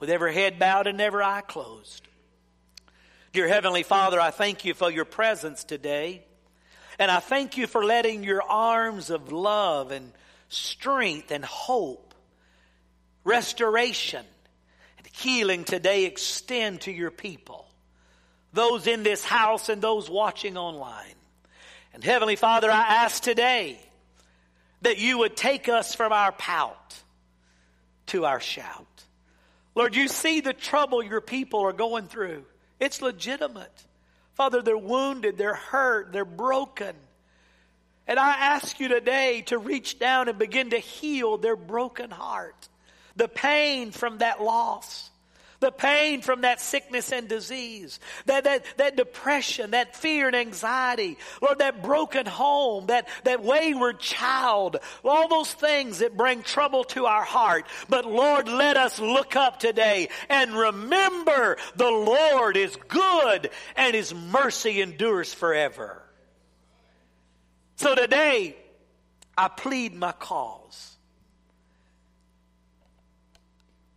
With 0.00 0.10
every 0.10 0.34
head 0.34 0.58
bowed 0.58 0.86
and 0.86 1.00
every 1.00 1.22
eye 1.22 1.42
closed. 1.46 2.08
Dear 3.32 3.48
Heavenly 3.48 3.82
Father, 3.82 4.20
I 4.20 4.30
thank 4.30 4.64
you 4.66 4.74
for 4.74 4.90
your 4.90 5.06
presence 5.06 5.64
today. 5.64 6.22
And 6.98 7.10
I 7.10 7.20
thank 7.20 7.56
you 7.56 7.66
for 7.66 7.84
letting 7.84 8.24
your 8.24 8.42
arms 8.42 9.10
of 9.10 9.32
love 9.32 9.90
and 9.90 10.12
strength 10.48 11.30
and 11.30 11.44
hope, 11.44 12.14
restoration, 13.24 14.24
and 14.98 15.06
healing 15.12 15.64
today 15.64 16.04
extend 16.04 16.82
to 16.82 16.92
your 16.92 17.10
people, 17.10 17.66
those 18.52 18.86
in 18.86 19.02
this 19.02 19.24
house 19.24 19.68
and 19.68 19.80
those 19.80 20.10
watching 20.10 20.56
online. 20.56 21.14
And 21.94 22.04
Heavenly 22.04 22.36
Father, 22.36 22.70
I 22.70 22.80
ask 23.04 23.22
today 23.22 23.78
that 24.82 24.98
you 24.98 25.18
would 25.18 25.36
take 25.36 25.68
us 25.68 25.94
from 25.94 26.12
our 26.12 26.32
pout 26.32 26.94
to 28.06 28.24
our 28.24 28.40
shout. 28.40 28.86
Lord, 29.74 29.96
you 29.96 30.08
see 30.08 30.40
the 30.40 30.52
trouble 30.52 31.02
your 31.02 31.20
people 31.20 31.60
are 31.60 31.72
going 31.72 32.06
through. 32.06 32.44
It's 32.78 33.00
legitimate. 33.00 33.84
Father, 34.34 34.62
they're 34.62 34.76
wounded, 34.76 35.36
they're 35.36 35.54
hurt, 35.54 36.12
they're 36.12 36.24
broken. 36.24 36.94
And 38.06 38.18
I 38.18 38.30
ask 38.30 38.80
you 38.80 38.88
today 38.88 39.42
to 39.46 39.58
reach 39.58 39.98
down 39.98 40.28
and 40.28 40.38
begin 40.38 40.70
to 40.70 40.78
heal 40.78 41.38
their 41.38 41.56
broken 41.56 42.10
heart. 42.10 42.68
The 43.16 43.28
pain 43.28 43.90
from 43.90 44.18
that 44.18 44.42
loss. 44.42 45.10
The 45.62 45.70
pain 45.70 46.22
from 46.22 46.40
that 46.40 46.60
sickness 46.60 47.12
and 47.12 47.28
disease, 47.28 48.00
that, 48.26 48.42
that, 48.42 48.64
that 48.78 48.96
depression, 48.96 49.70
that 49.70 49.94
fear 49.94 50.26
and 50.26 50.34
anxiety, 50.34 51.16
Lord, 51.40 51.60
that 51.60 51.84
broken 51.84 52.26
home, 52.26 52.86
that, 52.86 53.06
that 53.22 53.44
wayward 53.44 54.00
child, 54.00 54.78
all 55.04 55.28
those 55.28 55.52
things 55.54 56.00
that 56.00 56.16
bring 56.16 56.42
trouble 56.42 56.82
to 56.86 57.06
our 57.06 57.22
heart. 57.22 57.64
But 57.88 58.04
Lord, 58.04 58.48
let 58.48 58.76
us 58.76 58.98
look 58.98 59.36
up 59.36 59.60
today 59.60 60.08
and 60.28 60.52
remember 60.52 61.56
the 61.76 61.92
Lord 61.92 62.56
is 62.56 62.76
good 62.88 63.48
and 63.76 63.94
His 63.94 64.12
mercy 64.12 64.80
endures 64.80 65.32
forever. 65.32 66.02
So 67.76 67.94
today, 67.94 68.56
I 69.38 69.46
plead 69.46 69.94
my 69.94 70.10
cause. 70.10 70.91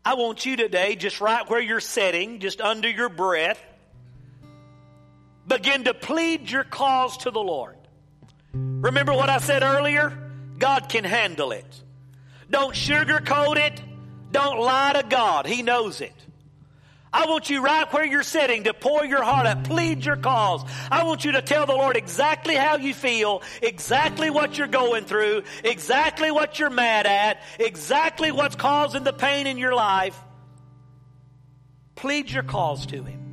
I 0.06 0.14
want 0.14 0.46
you 0.46 0.56
today, 0.56 0.96
just 0.96 1.20
right 1.20 1.50
where 1.50 1.60
you're 1.60 1.80
sitting, 1.80 2.40
just 2.40 2.62
under 2.62 2.88
your 2.88 3.10
breath, 3.10 3.60
begin 5.48 5.86
to 5.86 5.96
plead 5.96 6.50
your 6.50 6.64
cause 6.64 7.18
to 7.18 7.32
the 7.32 7.42
Lord. 7.42 7.76
Remember 8.54 9.14
what 9.14 9.30
I 9.30 9.40
said 9.40 9.64
earlier? 9.64 10.16
God 10.60 10.90
can 10.90 11.04
handle 11.04 11.52
it. 11.52 11.66
Don't 12.50 12.76
sugarcoat 12.76 13.58
it. 13.58 13.82
Don't 14.32 14.60
lie 14.60 14.94
to 14.94 15.04
God. 15.04 15.48
He 15.48 15.64
knows 15.64 16.02
it. 16.02 16.14
I 17.16 17.28
want 17.28 17.50
you 17.50 17.62
right 17.62 17.92
where 17.94 18.06
you're 18.06 18.24
sitting 18.24 18.66
to 18.66 18.74
pour 18.74 19.06
your 19.06 19.24
heart 19.24 19.48
out, 19.48 19.64
plead 19.64 20.06
your 20.06 20.18
cause. 20.18 20.66
I 20.92 21.06
want 21.06 21.24
you 21.24 21.32
to 21.32 21.42
tell 21.42 21.66
the 21.66 21.74
Lord 21.74 21.96
exactly 21.96 22.56
how 22.56 22.76
you 22.76 22.94
feel, 22.94 23.42
exactly 23.62 24.30
what 24.30 24.58
you're 24.58 24.68
going 24.68 25.06
through, 25.06 25.44
exactly 25.64 26.30
what 26.30 26.60
you're 26.60 26.70
mad 26.70 27.06
at, 27.06 27.42
exactly 27.58 28.34
what's 28.34 28.58
causing 28.58 29.06
the 29.06 29.14
pain 29.14 29.48
in 29.48 29.58
your 29.58 29.74
life. 29.74 30.18
plead 31.96 32.30
your 32.30 32.44
cause 32.44 32.86
to 32.88 33.02
Him. 33.02 33.25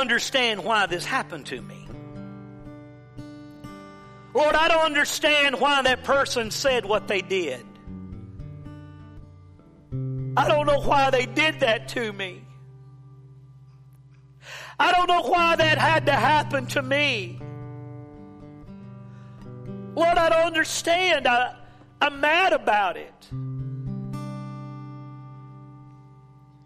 Understand 0.00 0.64
why 0.64 0.86
this 0.86 1.04
happened 1.04 1.46
to 1.46 1.60
me. 1.60 1.86
Lord, 4.32 4.54
I 4.54 4.68
don't 4.68 4.84
understand 4.84 5.60
why 5.60 5.82
that 5.82 6.04
person 6.04 6.50
said 6.50 6.84
what 6.84 7.08
they 7.08 7.20
did. 7.20 7.64
I 10.36 10.48
don't 10.48 10.66
know 10.66 10.80
why 10.80 11.10
they 11.10 11.26
did 11.26 11.60
that 11.60 11.88
to 11.88 12.12
me. 12.12 12.44
I 14.78 14.92
don't 14.92 15.08
know 15.08 15.22
why 15.22 15.56
that 15.56 15.78
had 15.78 16.06
to 16.06 16.12
happen 16.12 16.66
to 16.68 16.82
me. 16.82 17.40
Lord, 19.94 20.16
I 20.16 20.28
don't 20.30 20.46
understand. 20.46 21.26
I, 21.26 21.54
I'm 22.00 22.20
mad 22.20 22.52
about 22.52 22.96
it. 22.96 23.28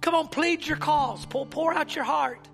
Come 0.00 0.14
on, 0.14 0.28
plead 0.28 0.66
your 0.66 0.76
cause. 0.76 1.24
Pour, 1.24 1.46
pour 1.46 1.72
out 1.72 1.96
your 1.96 2.04
heart. 2.04 2.46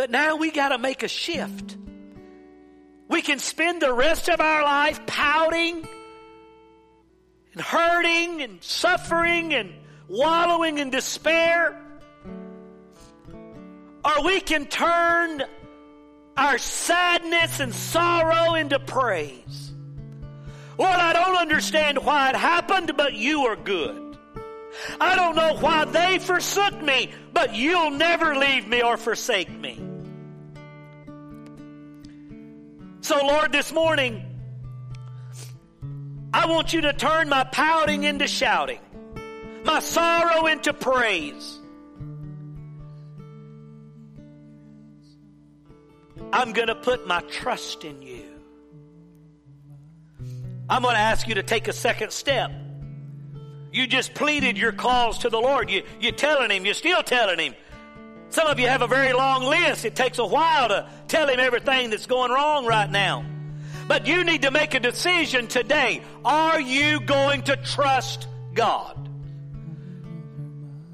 But 0.00 0.10
now 0.10 0.36
we 0.36 0.50
got 0.50 0.70
to 0.70 0.78
make 0.78 1.02
a 1.02 1.08
shift. 1.08 1.76
We 3.08 3.20
can 3.20 3.38
spend 3.38 3.82
the 3.82 3.92
rest 3.92 4.30
of 4.30 4.40
our 4.40 4.62
life 4.62 5.04
pouting 5.04 5.86
and 7.52 7.60
hurting 7.60 8.40
and 8.40 8.64
suffering 8.64 9.52
and 9.52 9.74
wallowing 10.08 10.78
in 10.78 10.88
despair. 10.88 11.78
Or 14.02 14.24
we 14.24 14.40
can 14.40 14.64
turn 14.64 15.42
our 16.34 16.56
sadness 16.56 17.60
and 17.60 17.74
sorrow 17.74 18.54
into 18.54 18.78
praise. 18.78 19.70
Lord, 20.78 20.94
I 20.94 21.12
don't 21.12 21.36
understand 21.36 21.98
why 21.98 22.30
it 22.30 22.36
happened, 22.36 22.96
but 22.96 23.12
you 23.12 23.48
are 23.48 23.56
good. 23.56 24.16
I 24.98 25.14
don't 25.14 25.36
know 25.36 25.58
why 25.60 25.84
they 25.84 26.18
forsook 26.18 26.80
me, 26.80 27.10
but 27.34 27.54
you'll 27.54 27.90
never 27.90 28.34
leave 28.34 28.66
me 28.66 28.80
or 28.80 28.96
forsake 28.96 29.50
me. 29.50 29.88
So, 33.10 33.26
Lord, 33.26 33.50
this 33.50 33.72
morning, 33.72 34.24
I 36.32 36.46
want 36.46 36.72
you 36.72 36.82
to 36.82 36.92
turn 36.92 37.28
my 37.28 37.42
pouting 37.42 38.04
into 38.04 38.28
shouting, 38.28 38.78
my 39.64 39.80
sorrow 39.80 40.46
into 40.46 40.72
praise. 40.72 41.58
I'm 46.32 46.52
going 46.52 46.68
to 46.68 46.76
put 46.76 47.08
my 47.08 47.20
trust 47.22 47.84
in 47.84 48.00
you. 48.00 48.26
I'm 50.68 50.82
going 50.82 50.94
to 50.94 51.00
ask 51.00 51.26
you 51.26 51.34
to 51.34 51.42
take 51.42 51.66
a 51.66 51.72
second 51.72 52.12
step. 52.12 52.52
You 53.72 53.88
just 53.88 54.14
pleaded 54.14 54.56
your 54.56 54.70
cause 54.70 55.18
to 55.18 55.30
the 55.30 55.40
Lord. 55.40 55.68
You, 55.68 55.82
you're 56.00 56.12
telling 56.12 56.52
Him, 56.52 56.64
you're 56.64 56.74
still 56.74 57.02
telling 57.02 57.40
Him. 57.40 57.54
Some 58.30 58.46
of 58.46 58.60
you 58.60 58.68
have 58.68 58.82
a 58.82 58.86
very 58.86 59.12
long 59.12 59.44
list. 59.44 59.84
It 59.84 59.96
takes 59.96 60.18
a 60.18 60.24
while 60.24 60.68
to 60.68 60.88
tell 61.08 61.28
Him 61.28 61.40
everything 61.40 61.90
that's 61.90 62.06
going 62.06 62.30
wrong 62.30 62.64
right 62.64 62.90
now. 62.90 63.24
But 63.88 64.06
you 64.06 64.22
need 64.22 64.42
to 64.42 64.52
make 64.52 64.74
a 64.74 64.80
decision 64.80 65.48
today. 65.48 66.02
Are 66.24 66.60
you 66.60 67.00
going 67.00 67.42
to 67.42 67.56
trust 67.56 68.28
God? 68.54 69.08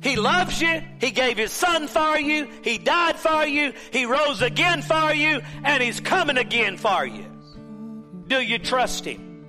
He 0.02 0.16
loves 0.16 0.62
you. 0.62 0.82
He 0.98 1.10
gave 1.10 1.36
His 1.36 1.52
Son 1.52 1.88
for 1.88 2.18
you. 2.18 2.48
He 2.62 2.78
died 2.78 3.16
for 3.16 3.44
you. 3.44 3.74
He 3.92 4.06
rose 4.06 4.40
again 4.40 4.80
for 4.80 5.12
you. 5.12 5.40
And 5.62 5.82
He's 5.82 6.00
coming 6.00 6.38
again 6.38 6.78
for 6.78 7.04
you. 7.04 7.26
Do 8.28 8.40
you 8.40 8.58
trust 8.58 9.04
Him? 9.04 9.44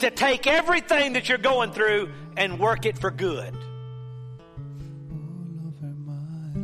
To 0.00 0.10
take 0.10 0.48
everything 0.48 1.12
that 1.12 1.28
you're 1.28 1.38
going 1.38 1.70
through 1.70 2.10
and 2.36 2.58
work 2.58 2.86
it 2.86 2.98
for 2.98 3.12
good. 3.12 3.54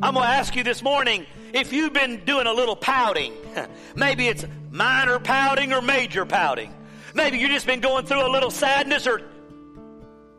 I'm 0.02 0.14
going 0.14 0.24
to 0.24 0.32
ask 0.32 0.56
you 0.56 0.64
this 0.64 0.82
morning 0.82 1.26
if 1.52 1.74
you've 1.74 1.92
been 1.92 2.24
doing 2.24 2.46
a 2.46 2.52
little 2.52 2.76
pouting. 2.76 3.34
Maybe 3.94 4.28
it's 4.28 4.46
minor 4.70 5.18
pouting 5.18 5.74
or 5.74 5.82
major 5.82 6.24
pouting. 6.24 6.74
Maybe 7.12 7.38
you've 7.38 7.50
just 7.50 7.66
been 7.66 7.80
going 7.80 8.06
through 8.06 8.26
a 8.26 8.30
little 8.30 8.50
sadness 8.50 9.06
or 9.06 9.20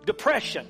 depression. 0.05 0.67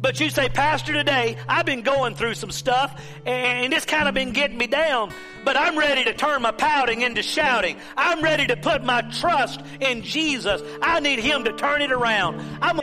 But 0.00 0.20
you 0.20 0.30
say, 0.30 0.48
Pastor, 0.48 0.92
today 0.92 1.36
I've 1.48 1.66
been 1.66 1.82
going 1.82 2.14
through 2.14 2.34
some 2.34 2.52
stuff 2.52 3.02
and 3.26 3.72
it's 3.72 3.86
kind 3.86 4.06
of 4.06 4.14
been 4.14 4.30
getting 4.30 4.56
me 4.56 4.68
down, 4.68 5.12
but 5.44 5.56
I'm 5.56 5.76
ready 5.76 6.04
to 6.04 6.14
turn 6.14 6.42
my 6.42 6.52
pouting 6.52 7.02
into 7.02 7.22
shouting. 7.22 7.76
I'm 7.96 8.22
ready 8.22 8.46
to 8.46 8.56
put 8.56 8.84
my 8.84 9.00
trust 9.00 9.60
in 9.80 10.02
Jesus. 10.02 10.62
I 10.80 11.00
need 11.00 11.18
Him 11.18 11.42
to 11.42 11.52
turn 11.52 11.82
it 11.82 11.90
around. 11.90 12.40
I'm 12.62 12.80